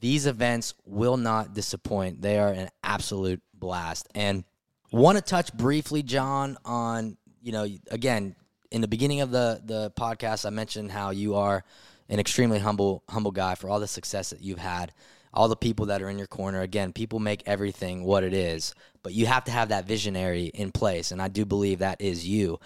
These 0.00 0.26
events 0.26 0.74
will 0.84 1.16
not 1.16 1.54
disappoint. 1.54 2.22
They 2.22 2.38
are 2.38 2.52
an 2.52 2.70
absolute 2.82 3.40
blast. 3.54 4.08
And 4.14 4.44
want 4.90 5.16
to 5.16 5.22
touch 5.22 5.52
briefly, 5.54 6.02
John, 6.02 6.56
on 6.64 7.16
you 7.42 7.52
know 7.52 7.66
again 7.90 8.36
in 8.70 8.80
the 8.80 8.88
beginning 8.88 9.20
of 9.20 9.30
the 9.30 9.60
the 9.64 9.92
podcast, 9.98 10.46
I 10.46 10.50
mentioned 10.50 10.90
how 10.90 11.10
you 11.10 11.36
are 11.36 11.64
an 12.08 12.18
extremely 12.18 12.58
humble 12.58 13.02
humble 13.08 13.30
guy 13.30 13.54
for 13.54 13.68
all 13.68 13.80
the 13.80 13.86
success 13.86 14.30
that 14.30 14.40
you've 14.40 14.58
had, 14.58 14.92
all 15.34 15.48
the 15.48 15.56
people 15.56 15.86
that 15.86 16.02
are 16.02 16.08
in 16.08 16.18
your 16.18 16.26
corner. 16.26 16.60
Again, 16.60 16.92
people 16.92 17.18
make 17.18 17.42
everything 17.46 18.04
what 18.04 18.24
it 18.24 18.34
is, 18.34 18.74
but 19.02 19.14
you 19.14 19.26
have 19.26 19.44
to 19.44 19.50
have 19.50 19.70
that 19.70 19.86
visionary 19.86 20.46
in 20.46 20.72
place, 20.72 21.10
and 21.10 21.20
I 21.22 21.28
do 21.28 21.44
believe 21.44 21.78
that 21.80 22.00
is 22.00 22.26
you. 22.26 22.58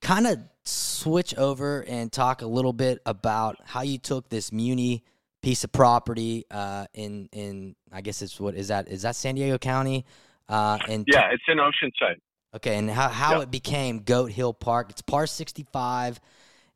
Kind 0.00 0.26
of 0.26 0.38
switch 0.64 1.34
over 1.36 1.80
and 1.82 2.12
talk 2.12 2.42
a 2.42 2.46
little 2.46 2.72
bit 2.72 3.00
about 3.06 3.56
how 3.64 3.82
you 3.82 3.98
took 3.98 4.28
this 4.28 4.52
Muni 4.52 5.02
piece 5.42 5.64
of 5.64 5.72
property 5.72 6.44
uh, 6.50 6.86
in 6.94 7.28
in 7.32 7.76
I 7.92 8.00
guess 8.00 8.22
it's 8.22 8.40
what 8.40 8.54
is 8.54 8.68
that 8.68 8.88
is 8.88 9.02
that 9.02 9.16
San 9.16 9.34
Diego 9.34 9.58
County 9.58 10.04
uh, 10.48 10.78
and 10.88 11.04
Yeah, 11.06 11.30
it's 11.32 11.42
in 11.48 11.58
Oceanside. 11.58 12.16
Okay, 12.54 12.76
and 12.78 12.88
how, 12.88 13.08
how 13.08 13.36
Yeah. 13.36 13.42
it 13.42 13.50
became 13.50 14.00
Goat 14.00 14.30
Hill 14.30 14.54
Park. 14.54 14.90
It's 14.90 15.02
par 15.02 15.26
65, 15.26 16.20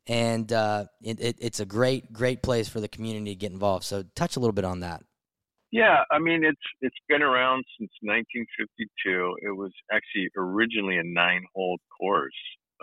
and 0.07 0.51
uh, 0.51 0.85
it, 1.01 1.21
it, 1.21 1.37
it's 1.39 1.59
a 1.61 1.65
great, 1.65 2.11
great 2.11 2.41
place 2.43 2.67
for 2.67 2.81
the 2.81 2.89
community 2.89 3.31
to 3.31 3.35
get 3.35 3.51
involved. 3.51 3.85
So 3.85 4.03
touch 4.15 4.35
a 4.35 4.39
little 4.39 4.53
bit 4.53 4.65
on 4.65 4.81
that. 4.81 5.03
Yeah, 5.71 6.03
I 6.11 6.19
mean 6.19 6.43
it's 6.43 6.61
it's 6.81 6.95
been 7.07 7.21
around 7.21 7.63
since 7.77 7.91
1952. 8.01 9.35
It 9.41 9.55
was 9.55 9.71
actually 9.91 10.29
originally 10.37 10.97
a 10.97 11.03
nine-hole 11.03 11.77
course, 11.99 12.33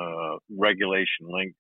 uh, 0.01 0.37
regulation 0.57 1.27
length, 1.29 1.57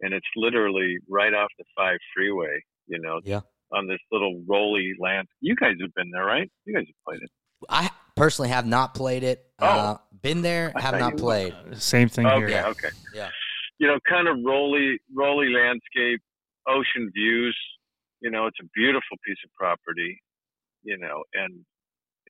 and 0.00 0.12
it's 0.12 0.26
literally 0.36 0.96
right 1.08 1.32
off 1.34 1.48
the 1.58 1.64
five 1.76 1.98
freeway. 2.14 2.60
You 2.86 2.98
know, 3.00 3.20
Yeah. 3.24 3.40
on 3.72 3.86
this 3.86 4.00
little 4.12 4.42
rolly 4.48 4.92
land. 5.00 5.26
You 5.40 5.54
guys 5.56 5.74
have 5.80 5.94
been 5.94 6.10
there, 6.10 6.24
right? 6.24 6.50
You 6.66 6.74
guys 6.74 6.84
have 6.86 6.96
played 7.06 7.22
it. 7.22 7.30
I 7.68 7.90
personally 8.14 8.50
have 8.50 8.66
not 8.66 8.94
played 8.94 9.22
it. 9.22 9.46
Uh, 9.58 9.96
been 10.20 10.42
there, 10.42 10.72
I 10.76 10.80
have 10.82 10.98
not 10.98 11.16
played. 11.16 11.52
Uh, 11.54 11.74
Same 11.76 12.08
thing 12.08 12.26
Okay, 12.26 12.36
here. 12.38 12.48
Yeah. 12.50 12.66
okay. 12.68 12.90
Yeah. 13.14 13.30
You 13.78 13.86
know, 13.88 13.98
kind 14.08 14.28
of 14.28 14.36
rolly, 14.44 14.98
rolly 15.14 15.48
landscape, 15.48 16.20
ocean 16.68 17.10
views. 17.14 17.56
You 18.20 18.30
know, 18.30 18.46
it's 18.46 18.58
a 18.60 18.68
beautiful 18.74 19.16
piece 19.26 19.38
of 19.44 19.50
property. 19.58 20.20
You 20.82 20.98
know, 20.98 21.24
and 21.32 21.64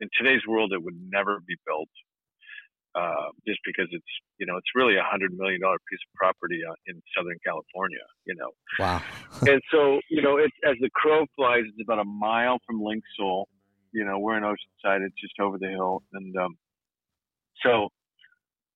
in 0.01 0.09
today's 0.17 0.43
world, 0.47 0.73
it 0.73 0.83
would 0.83 0.99
never 1.11 1.41
be 1.47 1.57
built, 1.67 1.91
uh, 2.95 3.31
just 3.47 3.59
because 3.67 3.89
it's 3.91 4.13
you 4.39 4.47
know 4.47 4.57
it's 4.57 4.71
really 4.75 4.97
a 4.97 5.03
hundred 5.05 5.33
million 5.37 5.61
dollar 5.61 5.79
piece 5.91 6.01
of 6.07 6.15
property 6.15 6.61
uh, 6.63 6.75
in 6.87 7.03
Southern 7.17 7.39
California. 7.45 8.05
You 8.27 8.35
know, 8.37 8.51
Wow. 8.79 9.03
and 9.47 9.61
so 9.71 10.01
you 10.11 10.23
know, 10.23 10.37
it's 10.37 10.57
as 10.65 10.77
the 10.81 10.91
crow 10.95 11.27
flies, 11.37 11.63
it's 11.67 11.83
about 11.83 12.01
a 12.01 12.05
mile 12.05 12.59
from 12.67 12.83
Link 12.83 13.03
Soul. 13.17 13.49
You 13.93 14.05
know, 14.05 14.19
we're 14.19 14.37
in 14.37 14.45
Oceanside; 14.45 15.07
it's 15.07 15.21
just 15.21 15.39
over 15.41 15.59
the 15.59 15.69
hill, 15.69 16.03
and 16.13 16.37
um, 16.37 16.57
so 17.63 17.89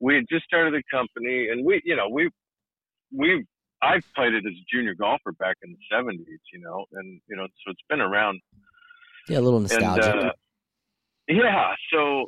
we 0.00 0.14
had 0.14 0.24
just 0.30 0.44
started 0.44 0.74
the 0.74 0.82
company, 0.90 1.48
and 1.50 1.64
we, 1.64 1.80
you 1.84 1.96
know, 1.96 2.08
we 2.10 2.30
we 3.16 3.44
I 3.82 4.00
played 4.16 4.34
it 4.34 4.44
as 4.46 4.52
a 4.52 4.64
junior 4.74 4.94
golfer 4.94 5.32
back 5.38 5.56
in 5.62 5.72
the 5.72 5.96
'70s, 5.96 6.18
you 6.52 6.60
know, 6.60 6.84
and 6.92 7.20
you 7.28 7.36
know, 7.36 7.46
so 7.64 7.70
it's 7.70 7.82
been 7.88 8.00
around. 8.00 8.40
yeah, 9.28 9.38
a 9.38 9.40
little 9.40 9.60
And 9.60 9.80
nostalgic. 9.84 10.14
uh, 10.14 10.32
yeah, 11.28 11.74
so 11.92 12.26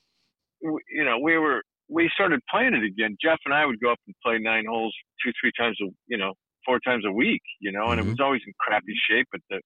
you 0.63 1.05
know, 1.05 1.19
we 1.19 1.37
were 1.39 1.63
we 1.89 2.11
started 2.15 2.41
playing 2.51 2.75
it 2.75 2.85
again. 2.85 3.17
Jeff 3.23 3.39
and 3.45 3.55
I 3.55 3.67
would 3.67 3.81
go 3.81 3.91
up 3.91 3.99
and 4.07 4.15
play 4.25 4.39
nine 4.39 4.65
holes 4.69 4.95
two, 5.25 5.33
three 5.41 5.53
times 5.59 5.77
a 5.83 5.87
you 6.07 6.19
know, 6.19 6.35
four 6.65 6.79
times 6.81 7.05
a 7.07 7.13
week, 7.13 7.43
you 7.61 7.73
know, 7.73 7.91
and 7.91 8.01
Mhm. 8.01 8.05
it 8.05 8.09
was 8.09 8.21
always 8.21 8.43
in 8.47 8.53
crappy 8.61 8.95
shape, 9.09 9.27
but 9.33 9.41
the 9.51 9.61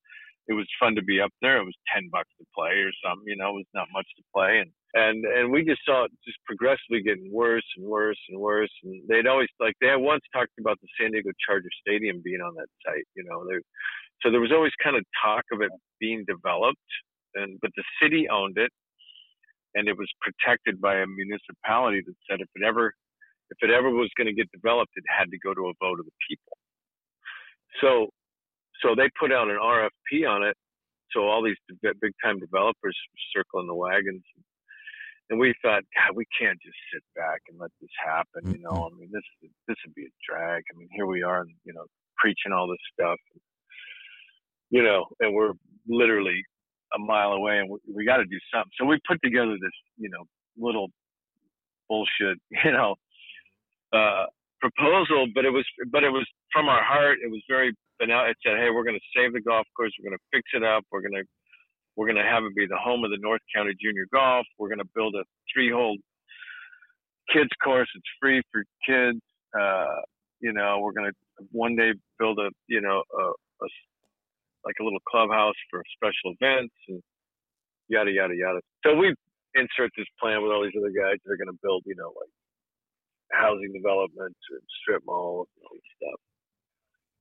it 0.49 0.55
was 0.55 0.67
fun 0.79 0.95
to 0.95 1.03
be 1.03 1.21
up 1.21 1.33
there. 1.41 1.59
It 1.59 1.65
was 1.65 1.77
ten 1.95 2.09
bucks 2.13 2.31
to 2.39 2.47
play 2.55 2.85
or 2.85 2.93
something, 3.05 3.27
you 3.27 3.37
know, 3.37 3.51
it 3.51 3.65
was 3.65 3.73
not 3.75 3.89
much 3.93 4.07
to 4.17 4.23
play 4.35 4.61
and 4.61 4.71
and 4.95 5.25
and 5.27 5.51
we 5.51 5.65
just 5.65 5.83
saw 5.85 6.05
it 6.05 6.13
just 6.25 6.39
progressively 6.47 7.03
getting 7.03 7.31
worse 7.33 7.67
and 7.77 7.85
worse 7.85 8.19
and 8.31 8.41
worse. 8.41 8.71
And 8.85 9.03
they'd 9.09 9.27
always 9.27 9.49
like 9.59 9.75
they 9.81 9.89
had 9.89 10.01
once 10.01 10.23
talked 10.33 10.55
about 10.59 10.79
the 10.81 10.89
San 10.99 11.11
Diego 11.11 11.31
Charger 11.45 11.71
Stadium 11.83 12.23
being 12.25 12.41
on 12.41 12.55
that 12.55 12.71
site, 12.87 13.05
you 13.15 13.25
know. 13.27 13.45
There, 13.47 13.61
so 14.23 14.31
there 14.31 14.41
was 14.41 14.53
always 14.53 14.73
kind 14.83 14.97
of 14.97 15.05
talk 15.23 15.45
of 15.53 15.61
it 15.61 15.71
being 15.99 16.25
developed, 16.27 16.91
and 17.35 17.59
but 17.61 17.73
the 17.77 17.83
city 18.01 18.29
owned 18.31 18.57
it, 18.57 18.71
and 19.75 19.89
it 19.89 19.99
was 19.99 20.09
protected 20.23 20.81
by 20.81 21.03
a 21.03 21.07
municipality 21.07 22.01
that 22.07 22.15
said 22.31 22.41
if 22.41 22.49
it 22.55 22.63
ever 22.65 22.95
if 23.51 23.59
it 23.63 23.75
ever 23.75 23.91
was 23.91 24.11
going 24.17 24.29
to 24.29 24.33
get 24.33 24.51
developed, 24.53 24.93
it 24.95 25.05
had 25.11 25.27
to 25.31 25.39
go 25.43 25.55
to 25.55 25.69
a 25.69 25.75
vote 25.83 25.99
of 25.99 26.07
the 26.07 26.19
people. 26.31 26.57
So 27.83 28.11
so 28.83 28.95
they 28.95 29.09
put 29.19 29.33
out 29.33 29.49
an 29.49 29.59
RFP 29.63 30.29
on 30.29 30.43
it. 30.43 30.57
So 31.13 31.29
all 31.29 31.43
these 31.43 31.57
big 31.83 32.13
time 32.25 32.41
developers 32.41 32.97
were 32.97 33.43
circling 33.43 33.67
the 33.69 33.75
wagons. 33.75 34.23
And 35.31 35.41
we 35.41 35.55
thought, 35.63 35.83
God, 35.97 36.17
we 36.17 36.27
can't 36.39 36.61
just 36.61 36.77
sit 36.93 37.03
back 37.17 37.41
and 37.49 37.59
let 37.59 37.71
this 37.81 37.91
happen. 38.05 38.53
You 38.53 38.61
know, 38.63 38.91
I 38.91 38.99
mean, 38.99 39.11
this 39.13 39.23
this 39.69 39.77
would 39.85 39.95
be 39.95 40.05
a 40.05 40.15
drag. 40.29 40.63
I 40.75 40.79
mean, 40.79 40.89
here 40.93 41.07
we 41.07 41.23
are, 41.23 41.45
you 41.65 41.73
know, 41.73 41.85
preaching 42.19 42.53
all 42.53 42.69
this 42.69 42.83
stuff. 42.93 43.19
You 44.71 44.83
know, 44.83 45.07
and 45.21 45.35
we're 45.35 45.53
literally 45.89 46.43
a 46.95 46.99
mile 46.99 47.33
away, 47.33 47.59
and 47.59 47.71
we, 47.71 47.79
we 47.93 48.05
got 48.05 48.19
to 48.19 48.27
do 48.27 48.39
something. 48.53 48.71
So 48.79 48.87
we 48.87 48.99
put 49.09 49.19
together 49.23 49.57
this, 49.61 49.73
you 49.97 50.11
know, 50.11 50.25
little 50.59 50.89
bullshit, 51.89 52.39
you 52.65 52.73
know, 52.73 52.95
uh, 53.93 54.27
proposal, 54.61 55.27
but 55.35 55.45
it 55.45 55.51
was, 55.51 55.65
but 55.91 56.05
it 56.05 56.11
was 56.11 56.27
from 56.53 56.69
our 56.69 56.83
heart. 56.83 57.19
It 57.25 57.31
was 57.31 57.43
very 57.49 57.75
banal. 57.99 58.27
It 58.27 58.37
said, 58.45 58.57
"Hey, 58.59 58.71
we're 58.71 58.85
going 58.85 58.99
to 58.99 59.09
save 59.17 59.33
the 59.33 59.41
golf 59.41 59.67
course. 59.77 59.93
We're 59.99 60.11
going 60.11 60.19
to 60.19 60.27
fix 60.33 60.51
it 60.55 60.65
up. 60.65 60.85
We're 60.91 61.03
going 61.03 61.19
to, 61.21 61.25
we're 61.97 62.07
going 62.07 62.23
to 62.23 62.29
have 62.29 62.45
it 62.45 62.55
be 62.55 62.67
the 62.67 62.81
home 62.81 63.05
of 63.05 63.11
the 63.11 63.21
North 63.21 63.43
County 63.55 63.73
Junior 63.81 64.07
Golf. 64.13 64.47
We're 64.59 64.69
going 64.69 64.85
to 64.85 64.91
build 64.95 65.15
a 65.15 65.25
three-hole 65.53 65.97
kids 67.33 67.51
course. 67.63 67.89
It's 67.95 68.13
free 68.21 68.43
for 68.53 68.65
kids. 68.87 69.21
Uh, 69.59 70.03
you 70.41 70.53
know, 70.53 70.81
we're 70.83 70.93
going 70.93 71.11
to 71.11 71.17
one 71.53 71.77
day 71.77 71.93
build 72.19 72.39
a, 72.39 72.51
you 72.69 72.81
know, 72.81 73.03
a, 73.03 73.23
a 73.65 73.69
like 74.65 74.77
a 74.81 74.85
little 74.85 75.01
clubhouse 75.09 75.57
for 75.71 75.83
special 75.97 76.35
events 76.41 76.75
and 76.89 77.03
yada 77.89 78.11
yada 78.11 78.35
yada. 78.35 78.61
So 78.85 78.97
we 78.97 79.15
insert 79.55 79.91
this 79.97 80.09
plan 80.21 80.43
with 80.43 80.51
all 80.51 80.63
these 80.65 80.77
other 80.77 80.93
guys 80.93 81.21
that 81.25 81.33
are 81.33 81.37
going 81.37 81.53
to 81.53 81.61
build, 81.63 81.83
you 81.87 81.95
know, 81.97 82.13
like 82.17 82.33
housing 83.33 83.73
developments 83.73 84.41
and 84.51 84.61
strip 84.83 85.03
malls 85.07 85.49
and 85.57 85.63
all 85.65 85.75
this 85.77 85.91
stuff. 85.97 86.21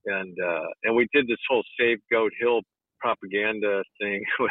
And 0.06 0.36
uh, 0.38 0.66
and 0.84 0.96
we 0.96 1.08
did 1.12 1.26
this 1.26 1.38
whole 1.48 1.62
Save 1.78 1.98
Goat 2.10 2.32
Hill 2.40 2.60
propaganda 3.00 3.82
thing 4.00 4.22
with, 4.38 4.50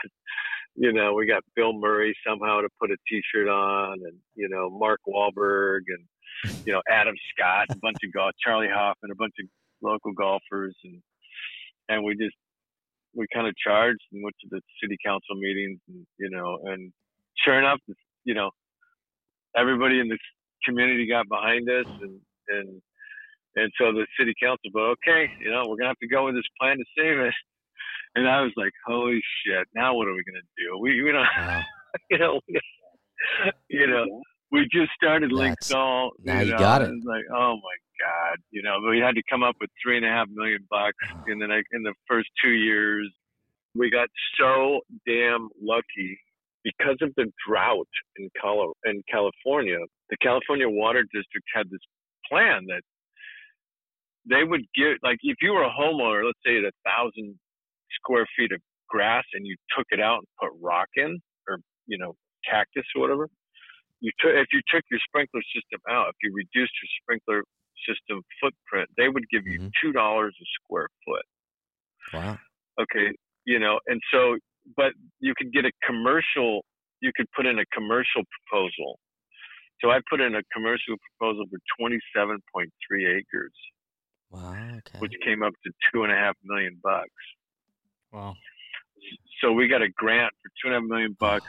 you 0.76 0.94
know, 0.94 1.14
we 1.14 1.26
got 1.26 1.44
Bill 1.56 1.74
Murray 1.74 2.16
somehow 2.28 2.62
to 2.62 2.70
put 2.80 2.92
a 2.92 2.98
T-shirt 3.08 3.48
on, 3.48 4.00
and 4.04 4.18
you 4.36 4.50
know, 4.50 4.70
Mark 4.70 5.00
Wahlberg 5.08 5.82
and 5.88 6.66
you 6.66 6.74
know 6.74 6.82
Adam 6.90 7.16
Scott, 7.32 7.68
a 7.70 7.76
bunch 7.78 7.98
of 8.04 8.14
golf, 8.14 8.32
Charley 8.44 8.68
Hoffman, 8.72 9.12
a 9.12 9.16
bunch 9.16 9.34
of 9.40 9.48
local 9.82 10.14
golfers, 10.14 10.76
and 10.84 11.02
and 11.90 12.04
we 12.04 12.16
just 12.16 12.36
we 13.16 13.26
kind 13.34 13.48
of 13.48 13.54
charged 13.56 14.02
and 14.12 14.24
went 14.24 14.36
to 14.42 14.48
the 14.50 14.62
city 14.82 14.98
council 15.06 15.36
meetings, 15.36 15.80
and 15.88 16.06
you 16.18 16.30
know, 16.30 16.60
and 16.66 16.92
sure 17.44 17.60
enough, 17.60 17.80
you 18.24 18.34
know, 18.34 18.50
everybody 19.56 20.00
in 20.00 20.08
the 20.08 20.18
community 20.66 21.08
got 21.08 21.28
behind 21.30 21.70
us, 21.70 21.86
and 22.02 22.20
and 22.50 22.82
and 23.56 23.72
so 23.80 23.92
the 23.92 24.06
city 24.20 24.34
council, 24.42 24.70
but 24.74 24.82
okay, 24.98 25.30
you 25.40 25.52
know, 25.52 25.64
we're 25.68 25.78
gonna 25.78 25.90
have 25.90 26.00
to 26.00 26.08
go 26.08 26.26
with 26.26 26.36
this 26.36 26.44
plan 26.60 26.78
to 26.78 26.86
save 26.98 27.20
it. 27.20 27.34
And 28.16 28.28
I 28.30 28.42
was 28.42 28.52
like, 28.58 28.72
holy 28.86 29.22
shit! 29.46 29.68
Now 29.76 29.96
what 29.96 30.08
are 30.08 30.14
we 30.14 30.24
gonna 30.24 30.46
do? 30.58 30.78
We 30.80 31.02
we 31.04 31.12
don't, 31.12 31.26
Wow. 31.38 31.62
you 32.10 32.18
know, 32.18 32.40
you 33.70 33.88
know, 33.88 34.06
we 34.52 34.68
just 34.72 34.92
started 34.96 35.32
Link 35.32 35.56
That's- 35.62 35.68
Salt. 35.70 36.14
now 36.24 36.42
you 36.42 36.52
know, 36.52 36.58
got 36.60 36.82
it. 36.82 36.90
It's 36.92 37.06
like, 37.06 37.24
oh 37.34 37.56
my 37.56 37.78
god, 38.00 38.38
you 38.52 38.62
know, 38.64 38.78
we 38.90 39.00
had 39.00 39.16
to 39.16 39.24
come 39.30 39.44
up 39.44 39.56
with 39.62 39.70
three 39.84 39.98
and 39.98 40.06
a 40.06 40.10
half 40.10 40.28
million 40.32 40.60
bucks 40.70 40.98
in 41.28 41.40
the 41.40 41.48
next, 41.48 41.68
in 41.74 41.84
the 41.84 41.94
first 42.08 42.30
two 42.44 42.52
years. 42.52 43.12
We 43.76 43.90
got 43.90 44.08
so 44.40 44.82
damn 45.08 45.50
lucky 45.60 46.20
because 46.64 46.98
of 47.02 47.12
the 47.18 47.32
drought 47.48 47.88
in 48.18 48.30
Colo- 48.40 48.74
in 48.86 49.02
California. 49.12 49.78
The 50.12 50.18
California 50.22 50.70
Water 50.70 51.04
District 51.14 51.46
had 51.54 51.70
this 51.72 51.82
plan 52.30 52.66
that 52.68 52.82
they 54.30 54.44
would 54.44 54.64
give, 54.76 54.98
like, 55.04 55.20
if 55.24 55.38
you 55.42 55.54
were 55.54 55.64
a 55.64 55.72
homeowner, 55.72 56.26
let's 56.26 56.40
say 56.46 56.58
at 56.58 56.66
a 56.66 56.72
thousand 56.86 57.40
square 57.96 58.28
feet 58.38 58.52
of 58.54 58.62
grass, 58.90 59.24
and 59.34 59.48
you 59.48 59.56
took 59.78 59.88
it 59.92 60.02
out 60.02 60.20
and 60.20 60.28
put 60.42 60.52
rock 60.62 60.90
in, 60.96 61.20
or 61.50 61.60
you 61.88 61.98
know, 61.98 62.16
cactus 62.50 62.86
or 62.96 63.02
whatever. 63.02 63.30
You 64.02 64.12
took 64.20 64.32
if 64.36 64.48
you 64.54 64.62
took 64.74 64.84
your 64.92 65.00
sprinkler 65.08 65.42
system 65.56 65.82
out, 65.90 66.10
if 66.10 66.16
you 66.24 66.32
reduced 66.34 66.74
your 66.82 66.92
sprinkler 67.02 67.44
system 67.88 68.22
footprint, 68.42 68.90
they 68.98 69.10
would 69.10 69.26
give 69.32 69.44
you 69.48 69.60
Mhm. 69.60 69.72
two 69.82 69.92
dollars 69.94 70.36
a 70.42 70.46
square 70.64 70.90
foot 71.06 71.24
Wow. 72.14 72.40
okay 72.80 73.12
you 73.46 73.60
know 73.60 73.80
and 73.88 74.02
so 74.12 74.38
but 74.78 74.94
you 75.20 75.34
could 75.38 75.52
get 75.54 75.66
a 75.66 75.72
commercial 75.86 76.66
you 77.02 77.12
could 77.16 77.28
put 77.36 77.46
in 77.46 77.60
a 77.60 77.66
commercial 77.74 78.24
proposal 78.36 79.00
so 79.82 79.92
i 79.92 80.00
put 80.10 80.22
in 80.22 80.36
a 80.36 80.42
commercial 80.54 80.96
proposal 81.20 81.46
for 81.52 81.60
27.3 81.80 83.06
acres 83.08 83.54
Wow. 84.34 84.54
Okay. 84.80 85.00
which 85.00 85.14
came 85.24 85.44
up 85.44 85.54
to 85.66 85.72
two 85.92 86.04
and 86.04 86.12
a 86.12 86.16
half 86.16 86.36
million 86.44 86.80
bucks 86.84 87.10
Wow. 88.12 88.36
so 89.42 89.52
we 89.52 89.68
got 89.68 89.82
a 89.82 89.90
grant 89.90 90.34
for 90.42 90.50
two 90.62 90.68
and 90.68 90.76
a 90.76 90.80
half 90.80 90.88
million 90.90 91.16
bucks 91.20 91.46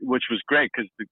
which 0.00 0.24
was 0.30 0.40
great 0.46 0.70
because 0.74 0.88
the 0.98 1.06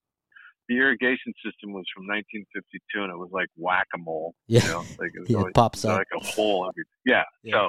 the 0.68 0.76
irrigation 0.78 1.34
system 1.44 1.72
was 1.72 1.84
from 1.94 2.06
1952 2.06 3.02
and 3.02 3.10
it 3.12 3.18
was 3.18 3.30
like 3.32 3.48
whack-a-mole 3.56 4.32
Yeah. 4.46 4.62
you 4.64 4.68
know 4.70 4.84
like 5.00 5.10
it 5.14 5.20
was 5.20 5.28
Yeah, 5.34 5.42
it 5.48 5.54
pops 5.54 5.84
up. 5.84 5.98
like 5.98 6.06
a 6.16 6.24
hole 6.24 6.68
every 6.70 6.84
yeah. 7.04 7.24
Yeah. 7.42 7.52
so 7.52 7.68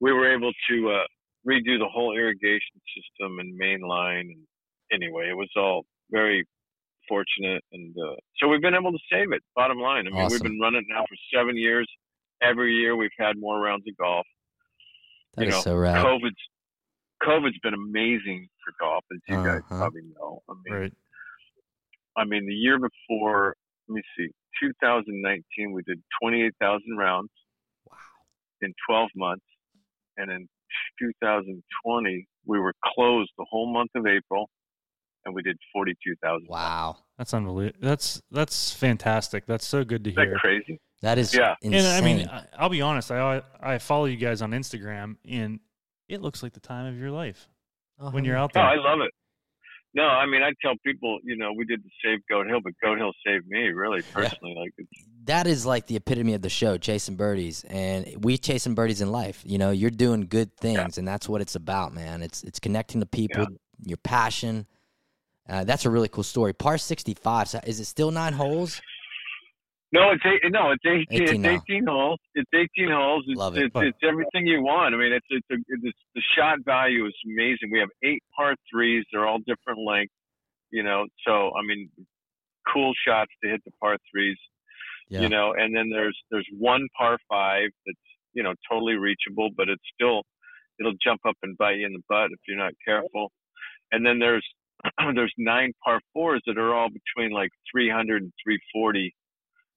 we 0.00 0.12
were 0.12 0.30
able 0.32 0.52
to 0.68 0.90
uh 0.90 1.04
redo 1.48 1.78
the 1.78 1.88
whole 1.90 2.14
irrigation 2.16 2.76
system 2.94 3.38
and 3.40 3.56
main 3.56 3.80
line 3.80 4.28
and 4.30 4.46
anyway 4.92 5.28
it 5.30 5.36
was 5.36 5.50
all 5.56 5.84
very 6.10 6.44
fortunate 7.08 7.64
and 7.72 7.94
uh 7.98 8.14
so 8.38 8.46
we've 8.48 8.60
been 8.60 8.74
able 8.74 8.92
to 8.92 8.98
save 9.10 9.32
it 9.32 9.42
bottom 9.56 9.78
line 9.78 10.06
i 10.06 10.10
mean 10.10 10.28
we've 10.30 10.42
been 10.42 10.60
running 10.60 10.80
it 10.82 10.86
now 10.88 11.02
for 11.08 11.16
seven 11.34 11.56
years 11.56 11.88
every 12.42 12.74
year 12.74 12.96
we've 12.96 13.10
had 13.18 13.34
more 13.38 13.60
rounds 13.60 13.84
of 13.88 13.96
golf 13.96 14.26
That 15.36 15.42
you 15.44 15.48
is 15.48 15.54
know, 15.54 15.60
so 15.62 15.76
rad. 15.76 16.02
covid's 16.02 16.36
covid's 17.22 17.58
been 17.62 17.74
amazing 17.74 18.48
for 18.64 18.72
golf 18.80 19.04
as 19.12 19.18
you 19.28 19.36
guys 19.36 19.60
Uh-huh. 19.70 19.78
probably 19.78 20.02
know 20.18 20.42
i 20.48 20.54
mean 20.64 20.74
Right. 20.80 20.92
I 22.14 22.24
mean, 22.26 22.44
the 22.46 22.52
year 22.52 22.78
before, 22.78 23.56
let 23.88 23.94
me 23.94 24.02
see, 24.18 24.28
2019, 24.60 25.72
we 25.72 25.82
did 25.84 25.98
28,000 26.20 26.82
rounds 26.98 27.30
Wow. 27.90 27.96
in 28.60 28.74
12 28.86 29.08
months. 29.16 29.44
And 30.18 30.30
in 30.30 30.46
2020, 31.00 32.26
we 32.44 32.58
were 32.60 32.74
closed 32.94 33.30
the 33.38 33.46
whole 33.48 33.72
month 33.72 33.92
of 33.94 34.06
April 34.06 34.50
and 35.24 35.34
we 35.34 35.40
did 35.42 35.56
42,000. 35.72 36.48
Wow. 36.50 36.98
That's 37.16 37.32
unbelievable. 37.32 37.78
That's 37.80 38.20
that's 38.30 38.72
fantastic. 38.74 39.46
That's 39.46 39.66
so 39.66 39.82
good 39.82 40.04
to 40.04 40.10
Is 40.10 40.16
that 40.16 40.26
hear. 40.26 40.36
crazy? 40.36 40.80
That 41.02 41.18
is 41.18 41.34
Yeah. 41.34 41.54
And. 41.62 41.74
I 41.74 42.00
mean, 42.00 42.28
I- 42.28 42.46
I'll 42.56 42.68
be 42.68 42.80
honest. 42.80 43.10
I 43.10 43.42
I 43.60 43.78
follow 43.78 44.06
you 44.06 44.16
guys 44.16 44.40
on 44.42 44.52
Instagram, 44.52 45.16
and 45.28 45.60
it 46.08 46.22
looks 46.22 46.42
like 46.42 46.52
the 46.52 46.60
time 46.60 46.86
of 46.86 46.98
your 46.98 47.10
life 47.10 47.48
Oh, 47.98 48.10
when 48.10 48.24
you're 48.24 48.36
yeah. 48.36 48.42
out 48.44 48.52
Oh, 48.54 48.60
there. 48.60 48.64
I 48.64 48.76
love 48.76 49.00
it. 49.00 49.10
No, 49.94 50.04
I 50.04 50.24
mean, 50.24 50.42
I 50.42 50.52
tell 50.62 50.72
people, 50.86 51.18
you 51.22 51.36
know, 51.36 51.52
we 51.52 51.66
did 51.66 51.82
the 51.84 51.90
Save 52.02 52.20
Goat 52.26 52.46
Hill, 52.46 52.60
but 52.64 52.72
Goat 52.82 52.96
Hill 52.96 53.12
saved 53.26 53.46
me, 53.46 53.68
really, 53.68 54.00
personally. 54.00 54.54
Like, 54.58 54.72
it's, 54.78 54.90
that 55.24 55.46
is 55.46 55.66
like 55.66 55.86
the 55.86 55.96
epitome 55.96 56.32
of 56.32 56.40
the 56.40 56.48
show, 56.48 56.78
chasing 56.78 57.14
birdies, 57.16 57.62
and 57.64 58.24
we 58.24 58.38
chasing 58.38 58.74
birdies 58.74 59.02
in 59.02 59.12
life. 59.12 59.42
You 59.44 59.58
know, 59.58 59.70
you're 59.70 59.90
doing 59.90 60.22
good 60.22 60.56
things, 60.56 60.96
and 60.96 61.06
that's 61.06 61.28
what 61.28 61.42
it's 61.42 61.56
about, 61.56 61.92
man. 61.92 62.22
It's 62.22 62.42
it's 62.42 62.58
connecting 62.58 63.00
to 63.00 63.06
people, 63.06 63.46
your 63.84 63.98
passion. 63.98 64.66
Uh, 65.46 65.64
that's 65.64 65.84
a 65.84 65.90
really 65.90 66.08
cool 66.08 66.24
story. 66.24 66.54
Par 66.54 66.78
65. 66.78 67.48
So 67.48 67.60
is 67.66 67.78
it 67.78 67.84
still 67.84 68.10
nine 68.12 68.32
holes? 68.32 68.80
No, 69.92 70.10
it's 70.10 70.22
eight, 70.24 70.50
no, 70.50 70.70
it's 70.72 70.84
18, 71.12 71.22
18 71.22 71.44
it's 71.44 71.62
18 71.68 71.86
holes. 71.86 72.18
It's 72.34 72.50
18 72.54 72.90
holes. 72.90 73.24
It's, 73.28 73.38
Love 73.38 73.58
it. 73.58 73.64
It's, 73.64 73.76
it's 73.76 73.98
everything 74.02 74.46
you 74.46 74.62
want. 74.62 74.94
I 74.94 74.98
mean, 74.98 75.12
it's 75.12 75.26
it's, 75.28 75.46
a, 75.52 75.56
it's 75.68 75.98
the 76.14 76.22
shot 76.34 76.58
value 76.64 77.06
is 77.06 77.14
amazing. 77.26 77.70
We 77.70 77.78
have 77.78 77.90
eight 78.02 78.22
par 78.34 78.54
threes. 78.72 79.04
They're 79.12 79.26
all 79.26 79.38
different 79.46 79.80
lengths. 79.86 80.14
You 80.70 80.82
know, 80.82 81.04
so 81.26 81.50
I 81.52 81.60
mean, 81.66 81.90
cool 82.72 82.92
shots 83.06 83.30
to 83.44 83.50
hit 83.50 83.60
the 83.66 83.72
par 83.82 83.98
threes. 84.10 84.38
Yeah. 85.10 85.20
You 85.20 85.28
know, 85.28 85.52
and 85.52 85.76
then 85.76 85.90
there's 85.90 86.18
there's 86.30 86.48
one 86.58 86.88
par 86.96 87.18
five 87.28 87.68
that's 87.84 87.98
you 88.32 88.42
know 88.42 88.54
totally 88.70 88.94
reachable, 88.94 89.50
but 89.54 89.68
it's 89.68 89.82
still 89.94 90.22
it'll 90.80 90.96
jump 91.04 91.20
up 91.28 91.36
and 91.42 91.56
bite 91.58 91.76
you 91.76 91.86
in 91.86 91.92
the 91.92 92.02
butt 92.08 92.30
if 92.32 92.38
you're 92.48 92.56
not 92.56 92.72
careful. 92.82 93.30
And 93.90 94.06
then 94.06 94.18
there's 94.18 94.46
there's 95.14 95.34
nine 95.36 95.72
par 95.84 96.00
fours 96.14 96.42
that 96.46 96.56
are 96.56 96.74
all 96.74 96.88
between 96.88 97.30
like 97.30 97.50
300 97.70 98.22
and 98.22 98.32
340 98.42 99.14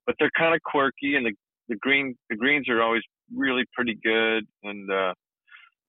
but 0.05 0.15
they're 0.19 0.31
kind 0.37 0.53
of 0.55 0.61
quirky 0.63 1.15
and 1.15 1.25
the 1.25 1.33
the 1.69 1.75
green 1.77 2.15
the 2.29 2.35
greens 2.35 2.69
are 2.69 2.81
always 2.81 3.01
really 3.35 3.63
pretty 3.73 3.97
good 4.03 4.45
and 4.63 4.91
uh 4.91 5.13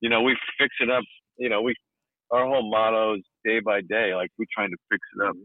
you 0.00 0.08
know 0.08 0.22
we 0.22 0.36
fix 0.58 0.74
it 0.80 0.90
up 0.90 1.04
you 1.38 1.48
know 1.48 1.60
we 1.62 1.74
our 2.32 2.46
whole 2.46 2.68
motto 2.70 3.14
is 3.16 3.22
day 3.44 3.60
by 3.60 3.80
day 3.82 4.14
like 4.14 4.30
we're 4.38 4.46
trying 4.54 4.70
to 4.70 4.76
fix 4.90 5.00
it 5.20 5.28
up 5.28 5.36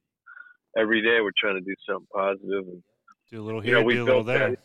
every 0.77 1.01
day 1.01 1.19
we're 1.21 1.31
trying 1.37 1.55
to 1.55 1.61
do 1.61 1.73
something 1.87 2.07
positive 2.15 2.65
and 2.67 2.81
do 3.29 3.41
a 3.41 3.43
little 3.43 3.63
you 3.63 3.71
here, 3.71 3.79
know, 3.79 3.85
we 3.85 3.93
do 3.93 4.03
a 4.03 4.05
little 4.05 4.23
there. 4.23 4.49
that- 4.51 4.59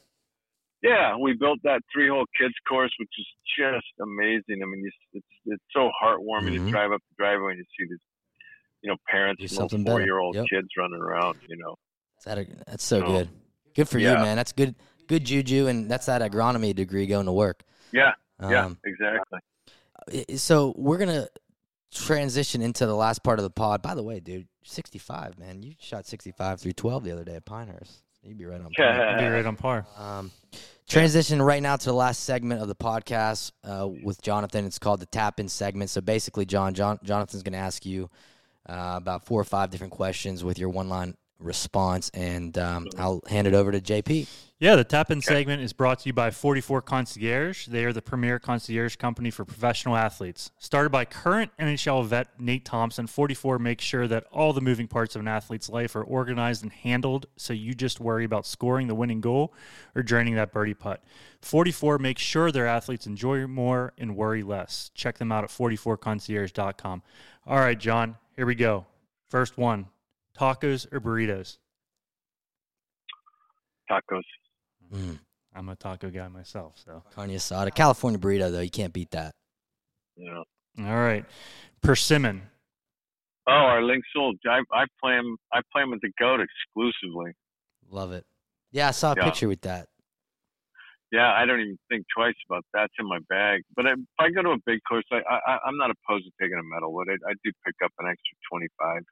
yeah 0.83 1.17
we 1.17 1.33
built 1.33 1.59
that 1.65 1.81
three 1.93 2.09
hole 2.09 2.27
kids 2.39 2.55
course 2.69 2.93
which 3.01 3.11
is 3.19 3.27
just 3.59 3.87
amazing 4.01 4.63
i 4.63 4.67
mean 4.67 4.83
you, 4.85 4.91
it's 5.15 5.27
it's 5.47 5.65
so 5.73 5.91
heartwarming 6.03 6.55
Mhm. 6.55 6.67
to 6.67 6.71
drive 6.71 6.93
up 6.93 7.01
the 7.11 7.15
driveway 7.19 7.53
and 7.53 7.59
you 7.59 7.65
see 7.79 7.89
these 7.91 7.99
you 8.83 8.91
know 8.91 8.97
parents 9.11 9.41
Do 9.41 9.45
and 9.45 9.51
something 9.71 9.85
four 9.85 10.01
year 10.03 10.19
old 10.19 10.37
kids 10.49 10.69
running 10.79 11.01
around 11.01 11.41
you 11.49 11.57
know 11.57 11.75
that 12.25 12.39
a, 12.39 12.47
that's 12.67 12.85
so 12.85 13.01
So, 13.01 13.07
good. 13.07 13.29
Good 13.77 13.89
for 13.89 13.99
you, 13.99 14.15
man. 14.15 14.37
That's 14.37 14.53
good. 14.53 14.75
Good 15.07 15.25
juju, 15.25 15.69
and 15.69 15.89
that's 15.89 16.07
that 16.07 16.21
agronomy 16.21 16.75
degree 16.75 17.07
going 17.07 17.27
to 17.27 17.33
work. 17.33 17.63
yeah 17.93 18.13
yeah 18.41 18.67
Um, 18.67 18.79
exactly 18.85 19.39
so 20.37 20.75
we're 20.77 20.99
gonna 20.99 21.27
transition 21.93 22.63
into 22.63 22.87
the 22.87 22.95
last 22.95 23.23
part 23.23 23.39
of 23.39 23.43
the 23.45 23.51
pod. 23.51 23.83
By 23.83 23.95
the 23.95 24.03
way, 24.03 24.21
dude, 24.21 24.49
65, 24.65 25.39
man. 25.39 25.63
You 25.63 25.75
shot 25.81 26.07
65 26.07 26.61
through 26.61 26.73
12 26.73 27.05
the 27.05 27.13
other 27.13 27.25
day 27.25 27.37
at 27.37 27.45
Pinehurst. 27.45 28.03
You'd 28.23 28.39
be 28.39 28.45
right 28.45 28.61
on. 28.61 28.65
point. 28.65 28.77
Be 28.77 29.27
right 29.27 29.47
on 29.47 29.57
par. 29.57 29.87
Um, 29.97 30.33
Transition 30.89 31.43
right 31.43 31.63
now 31.63 31.77
to 31.77 31.85
the 31.85 31.93
last 31.95 32.25
segment 32.25 32.61
of 32.63 32.69
the 32.69 32.75
podcast 32.75 33.51
uh, 33.65 33.89
with 34.05 34.21
Jonathan. 34.23 34.65
It's 34.65 34.79
called 34.79 35.01
the 35.01 35.07
tap 35.07 35.41
in 35.41 35.49
segment. 35.49 35.91
So 35.91 36.01
basically, 36.01 36.47
John, 36.47 36.75
John 36.75 36.99
Jonathan's 37.03 37.43
going 37.43 37.55
to 37.55 37.59
ask 37.59 37.85
you 37.85 38.09
uh, 38.69 38.95
about 38.97 39.25
four 39.25 39.41
or 39.41 39.45
five 39.45 39.71
different 39.71 39.93
questions 39.93 40.45
with 40.45 40.59
your 40.59 40.69
one 40.69 40.89
line 40.89 41.17
response, 41.39 42.11
and 42.15 42.57
um, 42.59 42.89
I'll 42.99 43.23
hand 43.29 43.47
it 43.47 43.55
over 43.55 43.73
to 43.73 43.81
JP. 43.81 44.29
Yeah, 44.59 44.75
the 44.77 44.85
tap 44.85 45.11
in 45.11 45.21
segment 45.21 45.61
is 45.61 45.75
brought 45.75 45.99
to 45.99 46.09
you 46.09 46.15
by 46.15 46.31
44 46.31 46.81
Concierge. 46.81 47.67
They 47.67 47.85
are 47.85 47.93
the 47.93 48.01
premier 48.01 48.39
concierge 48.39 48.97
company 48.97 49.31
for 49.31 49.45
professional 49.45 49.97
athletes. 49.97 50.51
Started 50.59 50.89
by 50.89 51.05
current 51.05 51.53
NHL 51.61 52.07
vet 52.07 52.41
Nate 52.41 52.65
Thompson, 52.65 53.07
44 53.07 53.59
makes 53.59 53.85
sure 53.85 54.09
that 54.09 54.25
all 54.33 54.55
the 54.55 54.63
moving 54.63 54.89
parts 54.89 55.15
of 55.15 55.21
an 55.21 55.29
athlete's 55.29 55.69
life 55.69 55.95
are 55.95 56.03
organized 56.03 56.63
and 56.63 56.73
handled 56.73 57.27
so 57.37 57.53
you 57.53 57.75
just 57.75 58.01
worry 58.01 58.25
about 58.25 58.47
scoring 58.47 58.87
the 58.87 58.95
winning 58.95 59.21
goal 59.21 59.53
or 59.95 60.03
draining 60.03 60.37
that 60.37 60.55
birdie 60.55 60.73
putt. 60.73 61.05
44 61.43 61.99
makes 61.99 62.23
sure 62.23 62.51
their 62.51 62.67
athletes 62.67 63.07
enjoy 63.07 63.47
more 63.47 63.93
and 63.99 64.17
worry 64.17 64.43
less. 64.43 64.91
Check 64.95 65.19
them 65.19 65.33
out 65.33 65.45
at 65.45 65.51
44concierge.com. 65.51 67.03
All 67.47 67.59
right, 67.59 67.79
John, 67.79 68.17
here 68.35 68.47
we 68.47 68.55
go. 68.55 68.87
First 69.29 69.59
one 69.59 69.89
tacos 70.37 70.87
or 70.93 71.01
burritos? 71.01 71.59
Tacos. 73.91 74.23
Mm. 74.93 75.19
I'm 75.55 75.69
a 75.69 75.77
taco 75.77 76.11
guy 76.11 76.29
myself, 76.29 76.75
so. 76.85 77.03
Carne 77.15 77.31
asada, 77.31 77.75
California 77.75 78.19
burrito 78.19 78.51
though, 78.51 78.61
you 78.61 78.71
can't 78.71 78.93
beat 78.93 79.11
that. 79.13 79.35
Yeah. 80.17 80.43
All 80.79 80.97
right. 80.97 81.25
Persimmon. 81.83 82.43
Oh, 83.49 83.53
our 83.53 83.83
Link 83.83 84.03
Soul. 84.13 84.35
I, 84.47 84.61
I 84.73 84.85
play 85.03 85.15
him. 85.15 85.37
I 85.53 85.61
play 85.73 85.83
him 85.83 85.91
with 85.91 86.01
the 86.01 86.11
goat 86.19 86.41
exclusively. 86.41 87.33
Love 87.91 88.13
it. 88.13 88.25
Yeah, 88.73 88.89
I 88.89 88.91
saw 88.91 89.13
a 89.13 89.17
Yeah. 89.17 89.25
picture 89.25 89.49
with 89.49 89.61
that. 89.63 89.89
Yeah, 91.13 91.33
I 91.33 91.47
don't 91.47 91.61
even 91.61 91.79
think 91.89 92.05
twice 92.15 92.35
about 92.51 92.65
that. 92.75 92.81
That's 92.81 92.93
in 92.99 93.07
my 93.09 93.21
bag. 93.29 93.63
But 93.77 93.87
if 93.87 93.99
I 94.19 94.29
go 94.31 94.43
to 94.43 94.51
a 94.51 94.57
big 94.67 94.81
course, 94.89 95.05
I, 95.13 95.19
I 95.29 95.59
I'm 95.65 95.77
not 95.77 95.91
opposed 95.91 96.25
to 96.25 96.33
taking 96.41 96.59
a 96.59 96.63
medal 96.65 96.93
with 96.93 97.09
it. 97.09 97.21
I 97.29 97.33
do 97.45 97.53
pick 97.65 97.75
up 97.85 97.93
an 98.01 98.07
extra 98.09 98.37
twenty 98.51 98.67
five. 98.79 99.03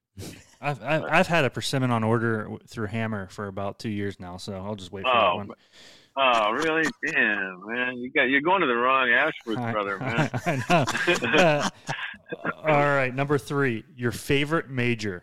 I've, 0.60 0.82
I've 0.82 1.04
I've 1.12 1.26
had 1.28 1.44
a 1.44 1.50
persimmon 1.50 1.90
on 1.92 2.02
order 2.02 2.50
through 2.68 2.86
Hammer 2.88 3.28
for 3.28 3.46
about 3.46 3.78
two 3.78 3.90
years 3.90 4.18
now, 4.18 4.38
so 4.38 4.54
I'll 4.54 4.74
just 4.74 4.90
wait 4.90 5.04
for 5.04 5.12
that 5.12 5.22
Oh, 5.24 5.36
one. 5.36 5.50
oh, 6.16 6.50
really? 6.50 6.82
Damn, 7.06 7.62
man, 7.66 7.98
you 7.98 8.10
got 8.10 8.24
you're 8.24 8.40
going 8.40 8.60
to 8.62 8.66
the 8.66 8.74
wrong 8.74 9.10
Ashworth 9.10 9.58
I- 9.58 9.72
brother, 9.72 9.98
man. 10.00 10.30
I 10.46 10.62
know. 10.68 11.68
All 12.64 12.66
right, 12.96 13.14
number 13.14 13.38
three, 13.38 13.84
your 13.94 14.10
favorite 14.10 14.68
major. 14.68 15.22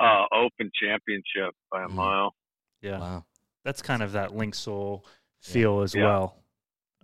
uh, 0.00 0.24
Open 0.32 0.70
Championship 0.80 1.54
by 1.70 1.82
a 1.84 1.88
Mm. 1.88 1.92
mile. 1.94 2.34
Yeah, 2.80 2.98
Wow. 2.98 3.24
That's 3.64 3.82
kind 3.82 4.02
of 4.02 4.12
that 4.12 4.30
Linksoul 4.30 5.02
Yeah. 5.04 5.52
feel 5.52 5.80
as 5.82 5.94
Yeah. 5.94 6.04
well. 6.04 6.44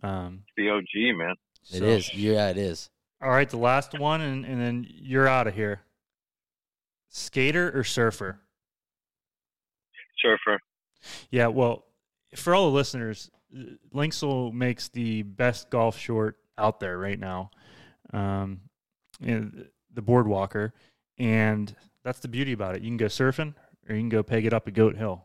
Um, 0.03 0.45
The 0.57 0.71
OG 0.71 1.13
man. 1.13 1.35
It 1.73 1.79
so- 1.79 1.85
is. 1.85 2.15
Yeah, 2.15 2.51
it 2.51 2.57
is. 2.57 2.91
All 3.21 3.31
right, 3.31 3.49
the 3.49 3.57
last 3.59 3.99
one, 3.99 4.21
and, 4.21 4.45
and 4.45 4.61
then 4.61 4.87
you're 4.89 5.27
out 5.27 5.47
of 5.49 5.55
here. 5.55 5.81
Skater 7.09 7.77
or 7.77 7.83
surfer? 7.85 8.41
Surfer. 10.23 10.61
Yeah, 11.31 11.49
well, 11.49 11.85
for 12.37 12.55
all 12.55 12.71
the 12.71 12.75
listeners, 12.77 13.31
Linksoul 13.95 14.53
makes 14.53 14.89
the 14.89 15.23
best 15.23 15.71
golf 15.71 15.97
short 15.99 16.39
out 16.57 16.81
there 16.81 16.99
right 16.99 17.19
now, 17.19 17.51
um, 18.13 18.61
and 19.21 19.69
the 19.93 20.03
Boardwalker, 20.03 20.75
and 21.19 21.75
that's 22.05 22.21
the 22.21 22.29
beauty 22.29 22.53
about 22.53 22.77
it. 22.77 22.83
You 22.83 22.89
can 22.89 22.97
go 22.97 23.07
surfing, 23.07 23.55
or 23.89 23.95
you 23.95 24.01
can 24.01 24.09
go 24.09 24.23
peg 24.23 24.45
it 24.45 24.53
up 24.53 24.69
at 24.69 24.75
Goat 24.75 24.97
Hill. 24.97 25.25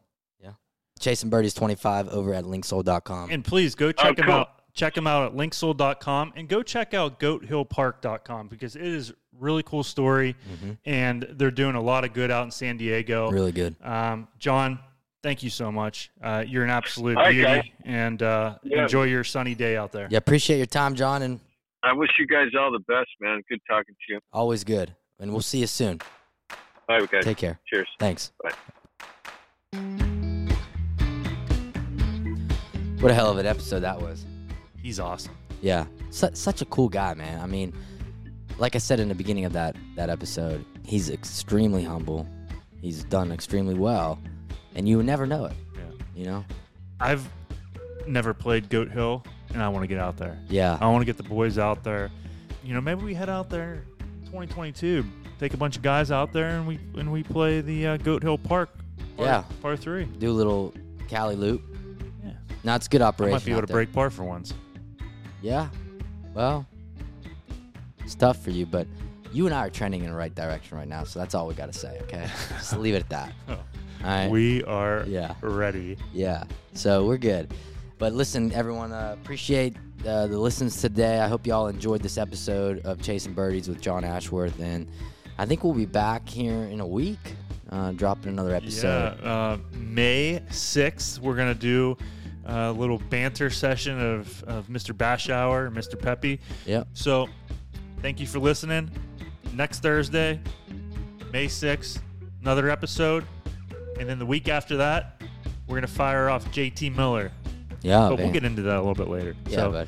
Chasing 1.04 1.30
Birdies 1.30 1.54
25 1.54 2.08
over 2.10 2.34
at 2.34 2.45
linksoul.com. 2.45 3.30
And 3.30 3.43
please 3.43 3.76
go 3.76 3.91
check 3.91 4.16
them 4.16 4.26
cool. 4.26 4.34
out. 4.36 4.49
Check 4.74 4.95
them 4.95 5.06
out 5.06 5.32
at 5.32 5.38
linksoul.com 5.38 6.34
and 6.36 6.47
go 6.47 6.64
check 6.64 6.93
out 6.95 7.20
goathillpark.com 7.20 8.47
because 8.47 8.76
it 8.76 8.82
is 8.82 9.14
really 9.39 9.62
cool 9.64 9.84
story 9.84 10.36
Mhm. 10.51 10.78
and 10.86 11.24
they're 11.32 11.51
doing 11.51 11.76
a 11.76 11.82
lot 11.82 12.04
of 12.06 12.14
good 12.14 12.32
out 12.32 12.43
in 12.45 12.51
San 12.51 12.78
Diego. 12.78 13.30
Really 13.30 13.51
good. 13.51 13.76
Um, 13.84 14.28
John, 14.39 14.80
thank 15.22 15.43
you 15.43 15.49
so 15.51 15.72
much. 15.72 16.10
Uh, 16.22 16.43
you're 16.47 16.64
an 16.64 16.70
absolute 16.72 17.18
All 17.18 17.24
right, 17.24 17.32
beauty, 17.32 17.43
guys. 17.43 17.64
and 17.86 18.24
uh, 18.24 18.58
Yeah. 18.64 18.84
enjoy 18.84 19.04
your 19.04 19.24
sunny 19.24 19.54
day 19.56 19.76
out 19.78 19.91
there. 19.91 20.08
Yeah, 20.10 20.18
appreciate 20.20 20.58
your 20.58 20.66
time, 20.66 20.95
John, 20.95 21.22
and 21.22 21.39
I 21.84 21.93
wish 21.93 22.10
you 22.18 22.26
guys 22.26 22.47
all 22.58 22.72
the 22.72 22.80
best, 22.80 23.10
man. 23.20 23.41
Good 23.49 23.60
talking 23.70 23.93
to 24.08 24.14
you. 24.14 24.20
always 24.32 24.64
good. 24.64 24.95
And 25.20 25.32
we'll 25.32 25.41
see 25.41 25.60
you 25.60 25.68
soon. 25.68 25.99
All 26.89 26.99
right, 26.99 27.12
guys. 27.12 27.24
Take 27.26 27.38
care. 27.38 27.60
Cheers. 27.68 27.88
Thanks. 27.99 28.32
Bye. 29.72 29.93
What 33.04 33.12
a 33.12 33.16
hell 33.16 33.30
of 33.30 33.38
an 33.38 33.45
episode 33.45 33.82
that 33.82 34.01
was. 34.01 34.26
He's 34.82 34.97
awesome. 34.97 35.36
Yeah, 35.62 35.86
Su- 36.10 36.30
such 36.34 36.62
a 36.62 36.66
cool 36.66 36.88
guy, 36.88 37.14
man. 37.14 37.41
I 37.41 37.47
mean, 37.47 37.74
like 38.58 38.76
I 38.76 38.78
said 38.78 39.01
in 39.01 39.10
the 39.10 39.16
beginning 39.16 39.43
of 39.43 39.51
that 39.54 39.76
that 39.97 40.10
episode, 40.10 40.64
he's 40.86 41.10
extremely 41.10 41.84
humble. 41.84 42.26
He's 42.82 43.04
done 43.04 43.34
extremely 43.34 43.74
well, 43.74 44.20
and 44.76 44.88
you 44.88 44.95
would 44.95 45.06
never 45.06 45.26
know 45.26 45.43
it. 45.45 45.54
Yeah. 45.76 45.82
You 46.16 46.26
know? 46.28 46.45
I've 47.01 47.28
never 48.08 48.34
played 48.34 48.70
Goat 48.70 48.89
Hill, 48.89 49.22
and 49.54 49.62
I 49.62 49.68
want 49.68 49.84
to 49.84 49.88
get 49.88 49.99
out 49.99 50.16
there. 50.16 50.39
Yeah. 50.47 50.78
I 50.80 50.88
want 50.88 51.01
to 51.01 51.06
get 51.06 51.18
the 51.18 51.24
boys 51.24 51.58
out 51.58 51.84
there. 51.84 52.10
You 52.64 52.74
know, 52.74 52.80
maybe 52.80 53.04
we 53.04 53.14
head 53.14 53.30
out 53.30 53.49
there 53.49 53.84
2022, 54.28 55.04
take 55.39 55.54
a 55.54 55.58
bunch 55.58 55.76
of 55.76 55.82
guys 55.82 56.10
out 56.10 56.32
there, 56.32 56.51
and 56.58 56.66
we 56.66 56.80
and 56.97 57.12
we 57.12 57.22
play 57.24 57.60
the 57.60 57.86
uh, 57.88 57.97
Goat 57.97 58.24
Hill 58.24 58.38
Park. 58.38 58.70
Par, 59.18 59.26
Yeah. 59.26 59.43
par 59.62 59.76
three. 59.76 60.06
Do 60.06 60.32
a 60.32 60.32
little 60.32 60.74
Cali 61.10 61.36
loop. 61.36 61.62
Now 62.64 62.76
it's 62.76 62.88
good 62.88 63.01
I 63.01 63.07
operation. 63.07 63.34
might 63.34 63.45
be 63.45 63.51
able 63.51 63.61
to 63.61 63.68
there. 63.68 63.76
break 63.76 63.91
par 63.91 64.09
for 64.09 64.24
once. 64.24 64.53
Yeah. 65.41 65.70
Well, 66.34 66.66
it's 67.99 68.16
tough 68.16 68.41
for 68.41 68.51
you, 68.51 68.66
but 68.66 68.88
you 69.32 69.45
and 69.45 69.53
I 69.53 69.66
are 69.66 69.70
trending 69.70 70.03
in 70.03 70.11
the 70.11 70.16
right 70.16 70.34
direction 70.34 70.78
right 70.78 70.88
now, 70.88 71.03
so 71.03 71.20
that's 71.20 71.36
all 71.36 71.47
we 71.47 71.53
got 71.55 71.72
to 71.72 71.78
say. 71.78 71.99
Okay, 72.03 72.28
just 72.49 72.78
leave 72.78 72.95
it 72.95 73.03
at 73.03 73.09
that. 73.09 73.34
Oh. 73.49 73.53
All 73.53 74.09
right. 74.09 74.30
We 74.30 74.64
are 74.66 75.05
yeah. 75.07 75.36
ready. 75.41 75.97
Yeah. 76.14 76.43
So 76.74 77.05
we're 77.05 77.18
good. 77.18 77.53
But 77.97 78.14
listen, 78.14 78.51
everyone, 78.51 78.91
uh, 78.91 79.16
appreciate 79.22 79.78
uh, 80.05 80.28
the 80.28 80.38
listens 80.38 80.82
today. 80.82 81.20
I 81.20 81.28
hope 81.28 81.47
y'all 81.47 81.68
enjoyed 81.68 82.01
this 82.01 82.18
episode 82.18 82.86
of 82.86 83.01
Chasing 83.01 83.34
Birdies 83.34 83.70
with 83.70 83.80
John 83.80 84.03
Ashworth, 84.03 84.59
and 84.59 84.89
I 85.38 85.45
think 85.45 85.64
we'll 85.64 85.74
be 85.74 85.86
back 85.86 86.28
here 86.28 86.64
in 86.64 86.82
a 86.82 86.88
week, 86.88 87.36
uh, 87.70 87.91
dropping 87.93 88.34
another 88.34 88.53
episode. 88.53 89.18
Yeah, 89.22 89.30
uh, 89.30 89.57
May 89.74 90.41
6th, 90.49 91.20
we're 91.20 91.36
going 91.36 91.53
to 91.53 91.59
do 91.59 91.97
a 92.46 92.72
little 92.72 93.00
banter 93.10 93.50
session 93.50 94.00
of, 94.00 94.44
of 94.44 94.68
Mr. 94.68 94.94
Bashauer 94.96 95.68
and 95.68 95.76
Mr. 95.76 96.00
Peppy. 96.00 96.39
Yep. 96.66 96.88
So, 96.94 97.28
thank 98.02 98.20
you 98.20 98.28
for 98.28 98.39
listening. 98.39 98.89
Next 99.54 99.80
Thursday, 99.82 100.39
May 101.32 101.48
6th, 101.48 102.00
another 102.41 102.70
episode. 102.70 103.26
And 104.00 104.10
then 104.10 104.20
the 104.20 104.26
week 104.26 104.50
after 104.50 104.78
that, 104.78 105.22
we're 105.68 105.76
going 105.76 105.82
to 105.82 105.88
fire 105.88 106.30
off 106.30 106.46
JT 106.52 106.96
Miller. 106.96 107.32
Yeah. 107.82 108.10
but 108.10 108.18
we'll 108.18 108.32
get 108.32 108.44
into 108.46 108.62
that 108.64 108.76
a 108.76 108.80
little 108.80 108.96
bit 108.96 109.10
later. 109.10 109.36
Yeah, 109.48 109.58
so, 109.58 109.72
but 109.72 109.88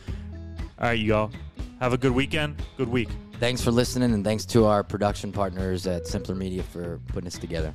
all 0.80 0.88
right, 0.88 1.00
you 1.00 1.16
all. 1.16 1.32
Have 1.80 1.94
a 1.94 1.98
good 1.98 2.12
weekend. 2.12 2.62
Good 2.78 2.90
week. 2.90 3.10
thanks 3.40 3.62
for 3.62 3.72
listening, 3.72 4.14
and 4.14 4.24
thanks 4.24 4.46
to 4.48 4.66
our 4.66 4.84
production 4.84 5.32
partners 5.32 5.88
at 5.88 6.08
Simpler 6.08 6.36
Media 6.36 6.64
for 6.64 7.00
putting 7.08 7.26
this 7.26 7.38
together. 7.38 7.74